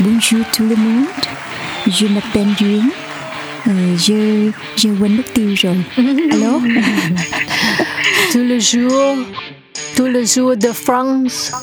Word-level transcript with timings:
Bonjour 0.00 0.44
tout 0.52 0.62
le 0.64 0.76
monde, 0.76 1.06
je 1.88 2.06
m'appelle 2.06 2.54
Duyên. 2.56 2.90
Euh, 3.66 3.96
je, 3.96 4.50
je 4.76 4.88
quên 5.00 5.16
mất 5.16 5.34
tiêu 5.34 5.54
rồi. 5.56 5.76
Alo? 6.30 6.60
Tous 8.32 8.42
les 8.44 8.60
jours, 8.60 9.16
tous 9.96 10.06
les 10.06 10.24
jours 10.26 10.56
de 10.56 10.70
France. 10.72 11.50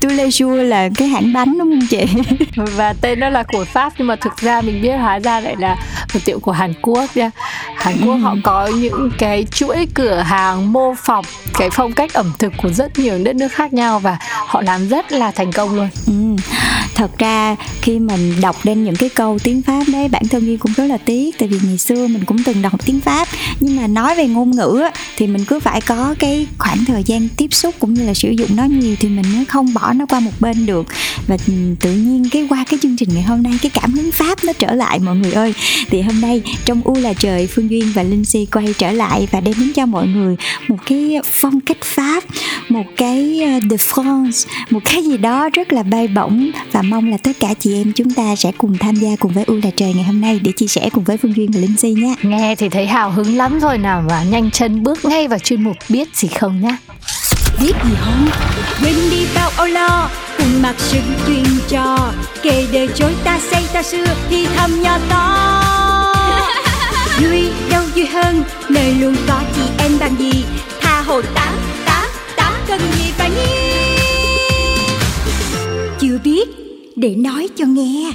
Tous 0.00 0.10
les 0.10 0.30
jours 0.30 0.62
là 0.62 0.88
cái 0.94 1.08
hãng 1.08 1.32
bánh 1.32 1.58
đúng 1.58 1.70
không 1.70 1.86
chị? 1.90 2.04
Và 2.56 2.92
tên 3.00 3.20
nó 3.20 3.28
là 3.28 3.42
của 3.42 3.64
Pháp 3.64 3.92
nhưng 3.98 4.06
mà 4.06 4.16
thực 4.16 4.36
ra 4.36 4.60
mình 4.60 4.82
biết 4.82 4.96
hóa 4.96 5.18
ra 5.18 5.40
lại 5.40 5.56
là 5.58 5.76
một 6.14 6.20
tiệm 6.24 6.40
của 6.40 6.52
Hàn 6.52 6.72
Quốc 6.82 7.16
nha. 7.16 7.30
Hàn 7.84 8.00
Quốc 8.06 8.14
họ 8.14 8.36
có 8.42 8.66
những 8.66 9.10
cái 9.18 9.46
chuỗi 9.50 9.88
cửa 9.94 10.16
hàng 10.16 10.72
mô 10.72 10.94
phỏng 10.94 11.24
cái 11.58 11.70
phong 11.72 11.92
cách 11.92 12.12
ẩm 12.12 12.32
thực 12.38 12.52
của 12.62 12.68
rất 12.68 12.98
nhiều 12.98 13.18
đất 13.24 13.36
nước 13.36 13.52
khác 13.52 13.72
nhau 13.72 13.98
và 14.00 14.18
họ 14.46 14.62
làm 14.62 14.88
rất 14.88 15.12
là 15.12 15.30
thành 15.30 15.52
công 15.52 15.74
luôn. 15.74 15.88
Ừ. 16.06 16.12
Thật 16.94 17.10
ra 17.18 17.56
khi 17.82 17.98
mình 17.98 18.40
đọc 18.40 18.56
lên 18.62 18.84
những 18.84 18.96
cái 18.96 19.08
câu 19.08 19.38
tiếng 19.44 19.62
Pháp 19.62 19.82
đấy, 19.92 20.08
bản 20.08 20.22
thân 20.30 20.46
Duyên 20.46 20.58
cũng 20.58 20.72
rất 20.76 20.84
là 20.84 20.98
tiếc 20.98 21.38
tại 21.38 21.48
vì 21.48 21.58
ngày 21.62 21.78
xưa 21.78 22.06
mình 22.06 22.24
cũng 22.24 22.44
từng 22.44 22.62
đọc 22.62 22.72
tiếng 22.84 23.00
Pháp 23.00 23.23
nhưng 23.60 23.76
mà 23.76 23.86
nói 23.86 24.14
về 24.16 24.26
ngôn 24.26 24.50
ngữ 24.50 24.80
á, 24.82 24.90
thì 25.16 25.26
mình 25.26 25.44
cứ 25.44 25.60
phải 25.60 25.80
có 25.80 26.14
cái 26.18 26.46
khoảng 26.58 26.84
thời 26.84 27.02
gian 27.02 27.28
tiếp 27.36 27.54
xúc 27.54 27.74
cũng 27.78 27.94
như 27.94 28.06
là 28.06 28.14
sử 28.14 28.30
dụng 28.30 28.56
nó 28.56 28.64
nhiều 28.64 28.96
thì 29.00 29.08
mình 29.08 29.24
mới 29.34 29.44
không 29.44 29.74
bỏ 29.74 29.92
nó 29.92 30.06
qua 30.06 30.20
một 30.20 30.32
bên 30.40 30.66
được. 30.66 30.86
Và 31.26 31.36
ừ, 31.46 31.52
tự 31.80 31.92
nhiên 31.92 32.28
cái 32.30 32.46
qua 32.48 32.64
cái 32.68 32.78
chương 32.82 32.96
trình 32.96 33.08
ngày 33.14 33.22
hôm 33.22 33.42
nay 33.42 33.52
cái 33.62 33.70
cảm 33.70 33.92
hứng 33.92 34.12
Pháp 34.12 34.44
nó 34.44 34.52
trở 34.52 34.74
lại 34.74 34.98
mọi 34.98 35.16
người 35.16 35.32
ơi. 35.32 35.54
Thì 35.90 36.02
hôm 36.02 36.20
nay 36.20 36.42
trong 36.64 36.80
U 36.84 36.94
là 36.94 37.12
trời 37.12 37.46
Phương 37.46 37.70
Duyên 37.70 37.92
và 37.94 38.02
Linh 38.02 38.24
Si 38.24 38.46
quay 38.52 38.74
trở 38.78 38.92
lại 38.92 39.28
và 39.30 39.40
đem 39.40 39.54
đến 39.58 39.72
cho 39.72 39.86
mọi 39.86 40.06
người 40.06 40.36
một 40.68 40.78
cái 40.86 41.20
phong 41.32 41.60
cách 41.60 41.78
Pháp 41.82 42.24
một 42.68 42.84
cái 42.96 43.40
ờ, 43.42 43.60
de 43.70 43.76
France 43.76 44.46
một 44.70 44.80
cái 44.84 45.02
gì 45.02 45.16
đó 45.16 45.48
rất 45.52 45.72
là 45.72 45.82
bay 45.82 46.08
bổng. 46.08 46.50
Và 46.72 46.82
mong 46.82 47.10
là 47.10 47.16
tất 47.16 47.40
cả 47.40 47.54
chị 47.60 47.74
em 47.74 47.92
chúng 47.92 48.10
ta 48.10 48.36
sẽ 48.36 48.52
cùng 48.58 48.78
tham 48.78 48.94
gia 48.94 49.16
cùng 49.16 49.32
với 49.32 49.44
U 49.44 49.54
là 49.62 49.70
trời 49.76 49.94
ngày 49.94 50.04
hôm 50.04 50.20
nay 50.20 50.40
để 50.42 50.52
chia 50.56 50.66
sẻ 50.66 50.90
cùng 50.92 51.04
với 51.04 51.16
Phương 51.16 51.36
Duyên 51.36 51.50
và 51.50 51.60
Linh 51.60 51.76
Si 51.76 51.90
nhé. 51.90 52.14
Nghe 52.22 52.54
thì 52.54 52.68
thấy 52.68 52.86
hào 52.86 53.10
hứng 53.10 53.36
lắm 53.36 53.43
rồi 53.48 53.78
nào 53.78 54.04
và 54.08 54.22
nhanh 54.22 54.50
chân 54.50 54.82
bước 54.82 55.04
ngay 55.04 55.28
vào 55.28 55.38
chuyên 55.38 55.62
mục 55.62 55.76
biết 55.88 56.16
gì 56.16 56.28
không 56.28 56.60
nhá. 56.60 56.76
biết 57.60 57.72
gì 57.84 57.94
không? 58.00 58.28
Quên 58.82 58.94
đi 59.10 59.26
bao 59.34 59.50
âu 59.56 59.66
lo 59.66 60.08
cùng 60.38 60.62
mặc 60.62 60.74
sự 60.78 60.98
chuyện 61.26 61.44
trò. 61.68 62.12
Kể 62.42 62.66
đời 62.72 62.88
chối 62.94 63.14
ta 63.24 63.40
xây 63.50 63.64
ta 63.72 63.82
xưa 63.82 64.04
thì 64.30 64.46
thầm 64.56 64.82
nhỏ 64.82 64.98
to. 65.08 65.60
Vui 67.20 67.50
đâu 67.70 67.82
vui 67.94 68.06
hơn 68.06 68.42
nơi 68.68 68.94
luôn 68.94 69.16
có 69.28 69.40
chị 69.56 69.62
em 69.78 69.92
bằng 70.00 70.16
gì. 70.18 70.44
Tha 70.80 71.00
hồ 71.00 71.22
tám 71.34 71.54
tám 71.86 72.08
tám 72.36 72.52
cần 72.68 72.80
gì 72.80 73.10
phải 73.16 73.30
nghi 73.30 73.74
chưa 76.00 76.18
biết 76.24 76.48
để 76.96 77.14
nói 77.14 77.48
cho 77.56 77.64
nghe 77.66 78.12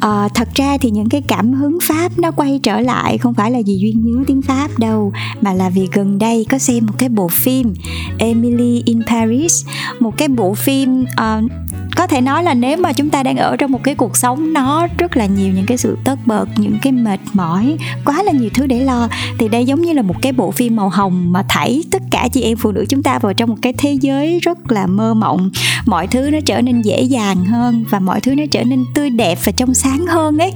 à, 0.00 0.28
thật 0.34 0.48
ra 0.54 0.78
thì 0.80 0.90
những 0.90 1.08
cái 1.08 1.22
cảm 1.28 1.52
hứng 1.52 1.78
Pháp 1.82 2.18
nó 2.18 2.30
quay 2.30 2.60
trở 2.62 2.80
lại 2.80 3.18
không 3.18 3.34
phải 3.34 3.50
là 3.50 3.58
vì 3.66 3.78
duyên 3.78 4.02
nhớ 4.04 4.24
tiếng 4.26 4.42
Pháp 4.42 4.78
đâu 4.78 5.12
mà 5.40 5.52
là 5.52 5.70
vì 5.70 5.88
gần 5.92 6.18
đây 6.18 6.46
có 6.50 6.58
xem 6.58 6.86
một 6.86 6.94
cái 6.98 7.08
bộ 7.08 7.28
phim 7.28 7.74
Emily 8.18 8.82
in 8.84 9.02
Paris. 9.06 9.66
Một 10.00 10.18
cái 10.18 10.28
bộ 10.28 10.54
phim 10.54 11.02
uh, 11.02 11.50
có 11.96 12.06
thể 12.06 12.20
nói 12.20 12.42
là 12.42 12.54
nếu 12.54 12.76
mà 12.76 12.92
chúng 12.92 13.10
ta 13.10 13.22
đang 13.22 13.36
ở 13.36 13.56
trong 13.56 13.72
một 13.72 13.80
cái 13.84 13.94
cuộc 13.94 14.16
sống, 14.16 14.52
nó 14.52 14.86
rất 14.98 15.16
là 15.16 15.26
nhiều 15.26 15.52
những 15.52 15.66
cái 15.66 15.76
sự 15.76 15.98
tất 16.04 16.18
bật, 16.26 16.46
những 16.56 16.78
cái 16.82 16.92
mệt 16.92 17.20
mỏi, 17.32 17.76
quá 18.04 18.22
là 18.22 18.32
nhiều 18.32 18.50
thứ 18.54 18.66
để 18.66 18.80
lo. 18.80 19.08
Thì 19.38 19.48
đây 19.48 19.64
giống 19.64 19.82
như 19.82 19.92
là 19.92 20.02
một 20.02 20.22
cái 20.22 20.32
bộ 20.32 20.50
phim 20.50 20.76
màu 20.76 20.88
hồng 20.88 21.32
mà 21.32 21.42
thảy 21.48 21.82
tất 21.90 22.02
cả 22.10 22.28
chị 22.32 22.42
em 22.42 22.56
phụ 22.56 22.72
nữ 22.72 22.84
chúng 22.88 23.02
ta 23.02 23.18
vào 23.18 23.34
trong 23.34 23.50
một 23.50 23.56
cái 23.62 23.72
thế 23.72 23.92
giới 23.92 24.38
rất 24.38 24.72
là 24.72 24.86
mơ 24.86 25.14
mộng. 25.14 25.50
Mọi 25.86 26.06
thứ 26.06 26.30
nó 26.30 26.38
trở 26.46 26.60
nên 26.60 26.82
dễ 26.82 27.02
dàng 27.02 27.44
hơn 27.44 27.84
và 27.90 27.98
mọi 27.98 28.20
thứ 28.20 28.34
nó 28.34 28.44
trở 28.50 28.64
nên 28.64 28.84
tươi 28.94 29.10
đẹp 29.10 29.38
và 29.44 29.52
trong 29.52 29.74
sáng 29.74 30.06
hơn 30.06 30.38
ấy 30.38 30.52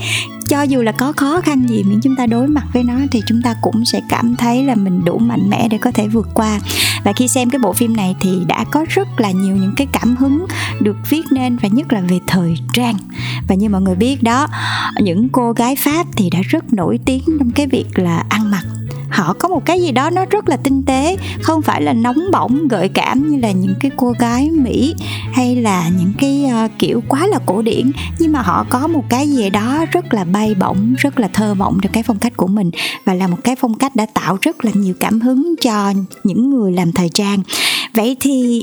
cho 0.51 0.63
dù 0.63 0.83
là 0.83 0.93
có 0.93 1.13
khó 1.13 1.41
khăn 1.41 1.69
gì 1.69 1.83
miễn 1.83 2.01
chúng 2.01 2.17
ta 2.17 2.27
đối 2.27 2.49
mặt 2.49 2.65
với 2.73 2.85
nó 2.85 2.95
thì 3.11 3.23
chúng 3.27 3.43
ta 3.43 3.55
cũng 3.63 3.85
sẽ 3.85 4.01
cảm 4.09 4.37
thấy 4.37 4.65
là 4.65 4.75
mình 4.75 5.05
đủ 5.05 5.19
mạnh 5.19 5.51
mẽ 5.51 5.69
để 5.69 5.79
có 5.79 5.91
thể 5.91 6.09
vượt 6.09 6.29
qua. 6.35 6.61
Và 7.05 7.13
khi 7.13 7.29
xem 7.29 7.51
cái 7.51 7.59
bộ 7.59 7.73
phim 7.73 7.97
này 7.97 8.17
thì 8.21 8.39
đã 8.49 8.65
có 8.71 8.85
rất 8.89 9.09
là 9.21 9.31
nhiều 9.31 9.57
những 9.57 9.75
cái 9.77 9.87
cảm 9.93 10.17
hứng 10.17 10.47
được 10.81 10.97
viết 11.11 11.23
nên 11.31 11.57
và 11.57 11.69
nhất 11.73 11.93
là 11.93 12.01
về 12.01 12.21
thời 12.27 12.55
trang. 12.73 12.95
Và 13.49 13.55
như 13.55 13.69
mọi 13.69 13.81
người 13.81 13.95
biết 13.95 14.23
đó, 14.23 14.47
những 15.01 15.29
cô 15.29 15.53
gái 15.53 15.77
pháp 15.77 16.07
thì 16.17 16.31
đã 16.31 16.39
rất 16.49 16.73
nổi 16.73 16.99
tiếng 17.05 17.23
trong 17.39 17.51
cái 17.51 17.67
việc 17.67 17.99
là 17.99 18.25
ăn 18.29 18.51
mặc 18.51 18.65
họ 19.21 19.33
có 19.33 19.49
một 19.49 19.65
cái 19.65 19.81
gì 19.81 19.93
đó 19.93 20.11
nó 20.11 20.25
rất 20.25 20.49
là 20.49 20.57
tinh 20.57 20.83
tế 20.83 21.17
không 21.43 21.63
phải 21.63 21.83
là 21.83 21.93
nóng 21.93 22.19
bỏng 22.33 22.69
gợi 22.69 22.89
cảm 22.89 23.29
như 23.29 23.39
là 23.39 23.51
những 23.51 23.75
cái 23.81 23.91
cô 23.97 24.13
gái 24.19 24.51
mỹ 24.51 24.95
hay 25.33 25.57
là 25.57 25.89
những 25.99 26.13
cái 26.19 26.51
uh, 26.65 26.71
kiểu 26.79 27.03
quá 27.09 27.27
là 27.27 27.39
cổ 27.47 27.63
điển. 27.63 27.91
Nhưng 28.19 28.33
mà 28.33 28.43
họ 28.43 28.67
có 28.71 28.87
một 28.87 29.05
cái 29.09 29.29
gì 29.29 29.51
đó 29.51 29.85
rất 29.93 30.15
là 30.15 30.25
bay 30.25 30.55
bổng 30.55 30.95
rất 30.99 31.21
là 31.21 31.29
thơ 31.29 31.55
mộng 31.55 31.79
trong 31.83 31.93
cái 31.93 32.03
phong 32.03 32.19
cách 32.19 32.37
của 32.37 32.47
mình 32.47 32.71
và 33.05 33.15
là 33.15 33.27
một 33.27 33.39
cái 33.45 33.57
phong 33.57 33.75
cách 33.75 33.97
đã 33.97 34.07
tạo 34.15 34.39
rất 34.43 34.65
là 34.65 34.71
nhiều 34.75 34.95
cảm 35.01 35.21
hứng 35.21 35.55
cho 35.61 35.93
những 36.25 36.51
người 36.51 36.73
làm 36.73 36.93
thời 36.93 37.09
trang. 37.09 37.43
Vậy 37.95 38.17
thì 38.21 38.63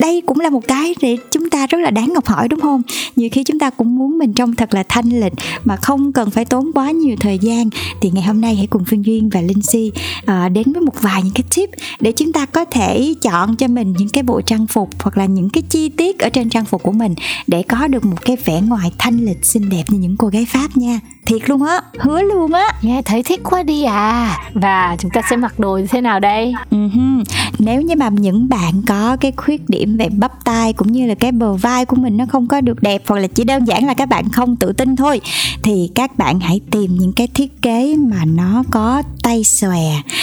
đây 0.00 0.22
cũng 0.26 0.40
là 0.40 0.50
một 0.50 0.68
cái 0.68 0.94
để 1.00 1.16
chúng 1.30 1.50
ta 1.50 1.66
rất 1.66 1.78
là 1.78 1.90
đáng 1.90 2.14
học 2.14 2.26
hỏi 2.26 2.48
đúng 2.48 2.60
không? 2.60 2.82
Nhiều 3.16 3.28
khi 3.32 3.44
chúng 3.44 3.58
ta 3.58 3.70
cũng 3.70 3.96
muốn 3.96 4.18
mình 4.18 4.32
trông 4.32 4.54
thật 4.54 4.74
là 4.74 4.82
thanh 4.88 5.20
lịch 5.20 5.32
mà 5.64 5.76
không 5.76 6.12
cần 6.12 6.30
phải 6.30 6.44
tốn 6.44 6.70
quá 6.74 6.90
nhiều 6.90 7.16
thời 7.20 7.38
gian. 7.38 7.70
Thì 8.00 8.10
ngày 8.10 8.22
hôm 8.22 8.40
nay 8.40 8.54
hãy 8.56 8.66
cùng 8.66 8.84
phương 8.84 9.04
duyên 9.04 9.28
và 9.28 9.40
linh 9.40 9.62
si 9.62 9.92
à, 10.26 10.48
đến 10.48 10.72
với 10.72 10.82
một 10.82 11.00
vài 11.00 11.22
những 11.22 11.34
cái 11.34 11.44
tip 11.56 11.70
để 12.00 12.12
chúng 12.12 12.32
ta 12.32 12.46
có 12.46 12.64
thể 12.64 13.14
chọn 13.22 13.56
cho 13.56 13.68
mình 13.68 13.94
những 13.98 14.08
cái 14.08 14.22
bộ 14.22 14.40
trang 14.40 14.66
phục 14.66 14.90
hoặc 15.02 15.18
là 15.18 15.26
những 15.26 15.50
cái 15.50 15.62
chi 15.62 15.88
tiết 15.88 16.18
ở 16.18 16.28
trên 16.28 16.48
trang 16.48 16.64
phục 16.64 16.82
của 16.82 16.92
mình 16.92 17.14
để 17.46 17.62
có 17.62 17.86
được 17.86 18.04
một 18.04 18.24
cái 18.24 18.36
vẻ 18.44 18.60
ngoài 18.60 18.92
thanh 18.98 19.24
lịch 19.24 19.44
xinh 19.44 19.68
đẹp 19.68 19.84
như 19.88 19.98
những 19.98 20.16
cô 20.16 20.28
gái 20.28 20.46
pháp 20.48 20.76
nha 20.76 21.00
thiệt 21.26 21.50
luôn 21.50 21.62
á 21.62 21.80
hứa 21.98 22.22
luôn 22.22 22.52
á 22.52 22.66
Nghe 22.82 23.02
thấy 23.02 23.22
thích 23.22 23.40
quá 23.44 23.62
đi 23.62 23.84
à. 23.84 24.36
Và 24.54 24.96
chúng 24.98 25.10
ta 25.10 25.22
sẽ 25.30 25.36
mặc 25.36 25.58
đồ 25.58 25.76
như 25.76 25.86
thế 25.86 26.00
nào 26.00 26.20
đây? 26.20 26.54
Uh-huh. 26.70 27.24
Nếu 27.58 27.82
như 27.82 27.94
mà 27.96 28.08
những 28.08 28.48
bạn 28.48 28.82
có 28.86 29.16
cái 29.20 29.32
khuyết 29.36 29.68
điểm 29.68 29.96
về 29.96 30.08
bắp 30.08 30.44
tay 30.44 30.72
cũng 30.72 30.92
như 30.92 31.06
là 31.06 31.14
cái 31.14 31.32
bờ 31.32 31.54
vai 31.54 31.84
của 31.84 31.96
mình 31.96 32.16
nó 32.16 32.24
không 32.28 32.46
có 32.46 32.60
được 32.60 32.82
đẹp 32.82 33.02
hoặc 33.06 33.18
là 33.18 33.26
chỉ 33.26 33.44
đơn 33.44 33.64
giản 33.64 33.86
là 33.86 33.94
các 33.94 34.08
bạn 34.08 34.28
không 34.28 34.56
tự 34.56 34.72
tin 34.72 34.96
thôi 34.96 35.20
thì 35.62 35.90
các 35.94 36.18
bạn 36.18 36.40
hãy 36.40 36.60
tìm 36.70 36.96
những 36.98 37.12
cái 37.12 37.26
thiết 37.34 37.62
kế 37.62 37.96
mà 37.96 38.24
nó 38.24 38.62
có 38.70 39.02
tay 39.22 39.44
xòe 39.44 39.80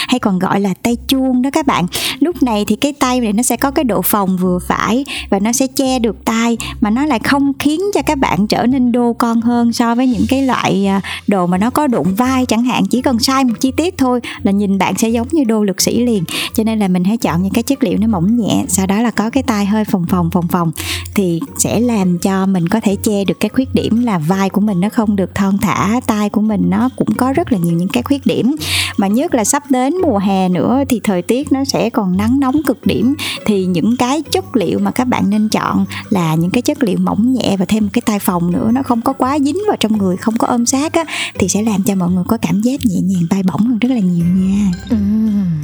hay 0.08 0.20
còn 0.20 0.40
gọi 0.40 0.60
là 0.60 0.74
tay 0.84 0.98
chuông 1.08 1.42
đó 1.42 1.50
các 1.54 1.68
bạn. 1.68 1.86
Lúc 2.20 2.44
này 2.44 2.66
thì 2.68 2.76
cái 2.76 2.94
tay 2.94 3.20
này 3.20 3.34
nó 3.34 3.44
sẽ 3.44 3.58
có 3.58 3.72
cái 3.72 3.84
độ 3.84 4.02
phồng 4.02 4.38
vừa 4.38 4.60
phải 4.68 5.06
và 5.30 5.40
nó 5.40 5.52
sẽ 5.52 5.68
che 5.68 6.00
được 6.00 6.26
tay 6.26 6.58
mà 6.82 6.90
nó 6.90 7.06
lại 7.06 7.20
không 7.20 7.54
khiến 7.60 7.80
cho 7.94 8.02
các 8.02 8.18
bạn 8.18 8.48
trở 8.48 8.66
nên 8.66 8.92
đô 8.92 9.14
con 9.14 9.42
hơn 9.42 9.74
so 9.74 9.96
với 9.96 10.08
những 10.08 10.26
cái 10.30 10.42
loại 10.42 10.87
À, 10.88 11.02
đồ 11.28 11.48
mà 11.48 11.58
nó 11.58 11.70
có 11.70 11.88
đụng 11.88 12.16
vai 12.16 12.46
chẳng 12.46 12.64
hạn, 12.64 12.86
chỉ 12.86 13.02
cần 13.02 13.20
sai 13.20 13.44
một 13.44 13.54
chi 13.60 13.72
tiết 13.72 13.98
thôi 13.98 14.22
là 14.44 14.52
nhìn 14.52 14.78
bạn 14.78 14.98
sẽ 14.98 15.10
giống 15.10 15.28
như 15.32 15.44
đô 15.44 15.64
lực 15.64 15.82
sĩ 15.82 16.06
liền. 16.06 16.24
Cho 16.54 16.64
nên 16.64 16.80
là 16.80 16.88
mình 16.88 17.04
hãy 17.04 17.18
chọn 17.18 17.44
những 17.44 17.54
cái 17.54 17.64
chất 17.64 17.84
liệu 17.84 17.98
nó 17.98 18.08
mỏng 18.08 18.38
nhẹ, 18.38 18.66
sau 18.68 18.88
đó 18.88 19.02
là 19.02 19.12
có 19.12 19.30
cái 19.30 19.44
tay 19.44 19.66
hơi 19.66 19.86
phồng 19.86 20.06
phồng 20.06 20.30
phồng 20.30 20.48
phồng 20.48 20.72
thì 21.16 21.40
sẽ 21.58 21.80
làm 21.80 22.20
cho 22.20 22.46
mình 22.46 22.68
có 22.68 22.80
thể 22.80 22.96
che 22.96 23.24
được 23.26 23.40
cái 23.40 23.50
khuyết 23.50 23.76
điểm 23.76 24.04
là 24.04 24.18
vai 24.18 24.50
của 24.50 24.62
mình 24.62 24.80
nó 24.80 24.90
không 24.90 25.16
được 25.16 25.36
thon 25.36 25.58
thả 25.58 26.00
tay 26.08 26.30
của 26.30 26.42
mình 26.42 26.62
nó 26.70 26.90
cũng 26.96 27.14
có 27.18 27.34
rất 27.34 27.52
là 27.52 27.58
nhiều 27.58 27.74
những 27.74 27.88
cái 27.88 28.04
khuyết 28.04 28.26
điểm. 28.26 28.56
Mà 28.98 29.08
nhất 29.08 29.36
là 29.36 29.44
sắp 29.44 29.64
đến 29.72 29.94
mùa 30.04 30.18
hè 30.18 30.50
nữa 30.50 30.84
thì 30.90 31.00
thời 31.04 31.22
tiết 31.22 31.52
nó 31.52 31.64
sẽ 31.66 31.90
còn 31.90 32.18
nắng 32.18 32.40
nóng 32.40 32.64
cực 32.64 32.86
điểm. 32.86 33.16
Thì 33.46 33.66
những 33.66 33.98
cái 33.98 34.22
chất 34.32 34.56
liệu 34.56 34.80
mà 34.80 34.92
các 34.92 35.06
bạn 35.06 35.30
nên 35.30 35.50
chọn 35.50 35.86
là 36.10 36.36
những 36.36 36.52
cái 36.52 36.62
chất 36.62 36.84
liệu 36.84 36.98
mỏng 36.98 37.34
nhẹ 37.34 37.58
và 37.60 37.66
thêm 37.66 37.84
một 37.84 37.90
cái 37.94 38.02
tay 38.06 38.20
phòng 38.20 38.52
nữa, 38.52 38.70
nó 38.74 38.84
không 38.84 39.02
có 39.02 39.14
quá 39.14 39.40
dính 39.40 39.58
vào 39.68 39.78
trong 39.80 39.98
người, 39.98 40.18
không 40.18 40.38
có 40.38 40.48
ôm 40.48 40.66
sát 40.66 40.77
sát 40.82 40.94
á 40.94 41.04
thì 41.40 41.48
sẽ 41.48 41.62
làm 41.62 41.84
cho 41.84 41.96
mọi 41.96 42.10
người 42.10 42.24
có 42.28 42.38
cảm 42.42 42.62
giác 42.62 42.80
nhẹ 42.84 43.02
nhàng 43.02 43.24
bay 43.30 43.44
bổng 43.44 43.62
hơn 43.62 43.80
rất 43.80 43.90
là 43.92 44.00
nhiều 44.00 44.26
nha. 44.26 44.72
Ừ, 44.90 44.98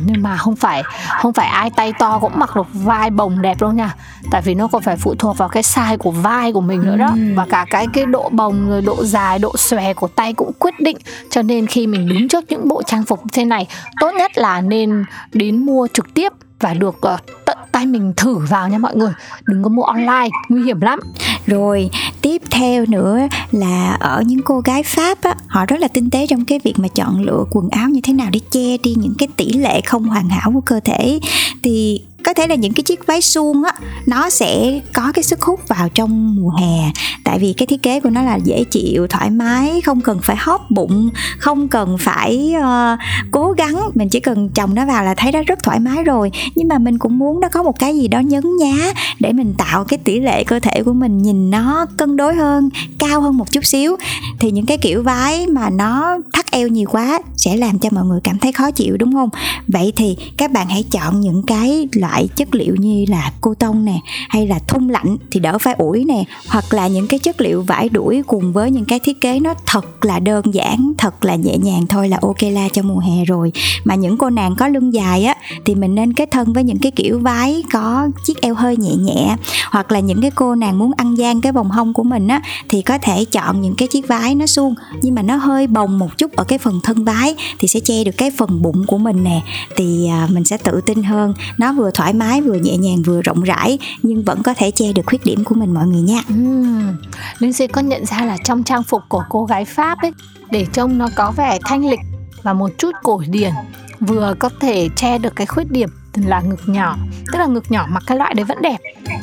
nhưng 0.05 0.23
mà 0.23 0.37
không 0.37 0.55
phải 0.55 0.83
không 1.21 1.33
phải 1.33 1.47
ai 1.47 1.69
tay 1.69 1.93
to 1.99 2.19
cũng 2.19 2.31
mặc 2.35 2.55
được 2.55 2.67
vai 2.73 3.09
bồng 3.09 3.41
đẹp 3.41 3.61
đâu 3.61 3.71
nha. 3.71 3.95
Tại 4.31 4.41
vì 4.41 4.55
nó 4.55 4.67
còn 4.67 4.81
phải 4.81 4.97
phụ 4.97 5.15
thuộc 5.15 5.37
vào 5.37 5.49
cái 5.49 5.63
size 5.63 5.97
của 5.97 6.11
vai 6.11 6.53
của 6.53 6.61
mình 6.61 6.81
nữa 6.81 6.97
đó. 6.97 7.09
Ừ. 7.15 7.33
và 7.35 7.45
cả 7.49 7.65
cái 7.69 7.87
cái 7.93 8.05
độ 8.05 8.29
bồng 8.29 8.69
rồi 8.69 8.81
độ 8.81 9.05
dài 9.05 9.39
độ 9.39 9.57
xòe 9.57 9.93
của 9.93 10.07
tay 10.07 10.33
cũng 10.33 10.51
quyết 10.59 10.79
định. 10.79 10.97
Cho 11.29 11.41
nên 11.41 11.67
khi 11.67 11.87
mình 11.87 12.09
đứng 12.09 12.27
trước 12.27 12.43
những 12.49 12.67
bộ 12.67 12.83
trang 12.83 13.05
phục 13.05 13.21
thế 13.33 13.45
này 13.45 13.67
tốt 13.99 14.11
nhất 14.17 14.31
là 14.37 14.61
nên 14.61 15.05
đến 15.33 15.65
mua 15.65 15.87
trực 15.93 16.13
tiếp 16.13 16.33
và 16.59 16.73
được 16.73 16.95
uh, 17.13 17.19
tận 17.45 17.57
tay 17.71 17.85
mình 17.85 18.13
thử 18.17 18.37
vào 18.37 18.69
nha 18.69 18.77
mọi 18.77 18.95
người. 18.95 19.13
Đừng 19.45 19.63
có 19.63 19.69
mua 19.69 19.83
online 19.83 20.29
nguy 20.49 20.63
hiểm 20.63 20.81
lắm 20.81 20.99
rồi 21.47 21.89
tiếp 22.21 22.41
theo 22.51 22.85
nữa 22.85 23.19
là 23.51 23.97
ở 23.99 24.23
những 24.25 24.41
cô 24.45 24.59
gái 24.59 24.83
pháp 24.83 25.21
á 25.21 25.35
họ 25.47 25.65
rất 25.65 25.79
là 25.79 25.87
tinh 25.87 26.09
tế 26.09 26.27
trong 26.27 26.45
cái 26.45 26.59
việc 26.63 26.73
mà 26.77 26.87
chọn 26.87 27.21
lựa 27.21 27.45
quần 27.51 27.69
áo 27.69 27.89
như 27.89 27.99
thế 28.03 28.13
nào 28.13 28.29
để 28.31 28.39
che 28.51 28.77
đi 28.83 28.95
những 28.97 29.13
cái 29.17 29.27
tỷ 29.37 29.53
lệ 29.53 29.81
không 29.81 30.03
hoàn 30.03 30.29
hảo 30.29 30.51
của 30.53 30.61
cơ 30.61 30.79
thể. 30.79 31.19
Thì 31.63 32.01
có 32.23 32.33
thể 32.33 32.47
là 32.47 32.55
những 32.55 32.73
cái 32.73 32.83
chiếc 32.83 33.07
váy 33.07 33.21
suông 33.21 33.63
á 33.63 33.71
nó 34.05 34.29
sẽ 34.29 34.79
có 34.93 35.11
cái 35.11 35.23
sức 35.23 35.41
hút 35.41 35.59
vào 35.67 35.89
trong 35.89 36.35
mùa 36.35 36.49
hè. 36.49 36.91
Tại 37.23 37.39
vì 37.39 37.53
cái 37.53 37.67
thiết 37.67 37.81
kế 37.83 37.99
của 37.99 38.09
nó 38.09 38.21
là 38.21 38.35
dễ 38.35 38.63
chịu 38.63 39.07
thoải 39.07 39.29
mái 39.29 39.81
không 39.81 40.01
cần 40.01 40.19
phải 40.23 40.35
hóp 40.39 40.71
bụng 40.71 41.09
không 41.37 41.67
cần 41.67 41.97
phải 41.99 42.53
uh, 42.57 42.99
cố 43.31 43.51
gắng. 43.51 43.79
Mình 43.95 44.09
chỉ 44.09 44.19
cần 44.19 44.49
chồng 44.49 44.75
nó 44.75 44.85
vào 44.85 45.03
là 45.03 45.13
thấy 45.17 45.31
nó 45.31 45.39
rất 45.47 45.63
thoải 45.63 45.79
mái 45.79 46.03
rồi. 46.03 46.31
Nhưng 46.55 46.67
mà 46.67 46.77
mình 46.77 46.97
cũng 46.97 47.19
muốn 47.19 47.39
nó 47.39 47.49
có 47.49 47.63
một 47.63 47.79
cái 47.79 47.95
gì 47.95 48.07
đó 48.07 48.19
nhấn 48.19 48.43
nhá 48.57 48.93
để 49.19 49.33
mình 49.33 49.53
tạo 49.57 49.83
cái 49.83 49.97
tỷ 50.03 50.19
lệ 50.19 50.43
cơ 50.43 50.59
thể 50.59 50.83
của 50.85 50.93
mình 50.93 51.21
nhìn 51.21 51.32
nó 51.33 51.85
cân 51.97 52.17
đối 52.17 52.35
hơn, 52.35 52.69
cao 52.99 53.21
hơn 53.21 53.37
một 53.37 53.51
chút 53.51 53.65
xíu. 53.65 53.95
Thì 54.39 54.51
những 54.51 54.65
cái 54.65 54.77
kiểu 54.77 55.03
váy 55.03 55.47
mà 55.47 55.69
nó 55.69 56.17
thắt 56.33 56.51
eo 56.51 56.67
nhiều 56.67 56.87
quá 56.91 57.19
sẽ 57.37 57.55
làm 57.55 57.79
cho 57.79 57.89
mọi 57.91 58.05
người 58.05 58.19
cảm 58.23 58.39
thấy 58.39 58.51
khó 58.51 58.71
chịu, 58.71 58.97
đúng 58.97 59.13
không? 59.13 59.29
Vậy 59.67 59.93
thì 59.95 60.17
các 60.37 60.51
bạn 60.51 60.67
hãy 60.69 60.83
chọn 60.91 61.21
những 61.21 61.43
cái 61.43 61.87
loại 61.93 62.27
chất 62.35 62.55
liệu 62.55 62.75
như 62.75 63.05
là 63.09 63.31
cô 63.41 63.53
tông 63.53 63.85
nè, 63.85 63.99
hay 64.29 64.47
là 64.47 64.59
thun 64.59 64.87
lạnh 64.87 65.17
thì 65.31 65.39
đỡ 65.39 65.57
phải 65.57 65.73
ủi 65.73 66.05
nè, 66.05 66.23
hoặc 66.47 66.73
là 66.73 66.87
những 66.87 67.07
cái 67.07 67.19
chất 67.19 67.41
liệu 67.41 67.61
vải 67.61 67.89
đuổi 67.89 68.21
cùng 68.27 68.53
với 68.53 68.71
những 68.71 68.85
cái 68.85 68.99
thiết 68.99 69.21
kế 69.21 69.39
nó 69.39 69.53
thật 69.65 70.05
là 70.05 70.19
đơn 70.19 70.53
giản, 70.53 70.93
thật 70.97 71.25
là 71.25 71.35
nhẹ 71.35 71.57
nhàng 71.57 71.87
thôi 71.87 72.09
là 72.09 72.17
ok 72.21 72.41
la 72.41 72.69
cho 72.73 72.81
mùa 72.81 72.99
hè 72.99 73.25
rồi. 73.25 73.51
Mà 73.83 73.95
những 73.95 74.17
cô 74.17 74.29
nàng 74.29 74.55
có 74.55 74.67
lưng 74.67 74.93
dài 74.93 75.23
á, 75.23 75.35
thì 75.65 75.75
mình 75.75 75.95
nên 75.95 76.13
kết 76.13 76.31
thân 76.31 76.53
với 76.53 76.63
những 76.63 76.79
cái 76.79 76.91
kiểu 76.91 77.19
váy 77.19 77.63
có 77.73 78.09
chiếc 78.25 78.41
eo 78.41 78.53
hơi 78.53 78.77
nhẹ 78.77 78.95
nhẹ, 78.95 79.35
hoặc 79.71 79.91
là 79.91 79.99
những 79.99 80.21
cái 80.21 80.31
cô 80.31 80.55
nàng 80.55 80.79
muốn 80.79 80.91
ăn 80.97 81.15
gian 81.23 81.41
cái 81.41 81.51
vòng 81.51 81.71
hông 81.71 81.93
của 81.93 82.03
mình 82.03 82.27
á, 82.27 82.41
thì 82.69 82.81
có 82.81 82.97
thể 82.97 83.25
chọn 83.25 83.61
những 83.61 83.75
cái 83.75 83.87
chiếc 83.87 84.07
váy 84.07 84.35
nó 84.35 84.45
suông, 84.45 84.75
nhưng 85.01 85.15
mà 85.15 85.21
nó 85.21 85.35
hơi 85.35 85.67
bồng 85.67 85.99
một 85.99 86.17
chút 86.17 86.35
ở 86.35 86.43
cái 86.43 86.57
phần 86.57 86.79
thân 86.83 87.05
váy 87.05 87.35
thì 87.59 87.67
sẽ 87.67 87.79
che 87.79 88.03
được 88.03 88.11
cái 88.17 88.31
phần 88.37 88.61
bụng 88.61 88.83
của 88.87 88.97
mình 88.97 89.23
nè. 89.23 89.41
Thì 89.75 90.07
à, 90.07 90.27
mình 90.31 90.45
sẽ 90.45 90.57
tự 90.57 90.81
tin 90.81 91.03
hơn. 91.03 91.33
Nó 91.57 91.73
vừa 91.73 91.91
thoải 91.91 92.13
mái, 92.13 92.41
vừa 92.41 92.55
nhẹ 92.55 92.77
nhàng, 92.77 93.03
vừa 93.05 93.21
rộng 93.21 93.43
rãi, 93.43 93.79
nhưng 94.03 94.23
vẫn 94.23 94.43
có 94.43 94.53
thể 94.53 94.71
che 94.71 94.93
được 94.93 95.05
khuyết 95.05 95.25
điểm 95.25 95.43
của 95.43 95.55
mình 95.55 95.73
mọi 95.73 95.87
người 95.87 96.01
nha. 96.01 96.21
Uhm. 96.33 96.95
Linh 97.39 97.53
Si 97.53 97.67
có 97.67 97.81
nhận 97.81 98.05
ra 98.05 98.25
là 98.25 98.37
trong 98.43 98.63
trang 98.63 98.83
phục 98.83 99.01
của 99.09 99.23
cô 99.29 99.45
gái 99.45 99.65
Pháp 99.65 99.97
ấy, 100.01 100.11
để 100.51 100.65
trông 100.73 100.97
nó 100.97 101.09
có 101.15 101.31
vẻ 101.31 101.59
thanh 101.65 101.89
lịch 101.89 101.99
và 102.43 102.53
một 102.53 102.71
chút 102.77 102.91
cổ 103.03 103.21
điển, 103.27 103.51
vừa 103.99 104.35
có 104.39 104.49
thể 104.59 104.89
che 104.95 105.17
được 105.17 105.35
cái 105.35 105.47
khuyết 105.47 105.71
điểm 105.71 105.89
là 106.13 106.41
ngực 106.41 106.61
nhỏ, 106.65 106.97
tức 107.33 107.39
là 107.39 107.45
ngực 107.45 107.71
nhỏ 107.71 107.87
mặc 107.89 108.03
cái 108.07 108.17
loại 108.17 108.33
đấy 108.33 108.43
vẫn 108.43 108.57
đẹp 108.61 108.77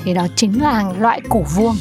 thì 0.04 0.14
đó 0.14 0.26
chính 0.36 0.62
là 0.62 0.92
loại 0.98 1.20
cổ 1.28 1.44
vuông. 1.56 1.76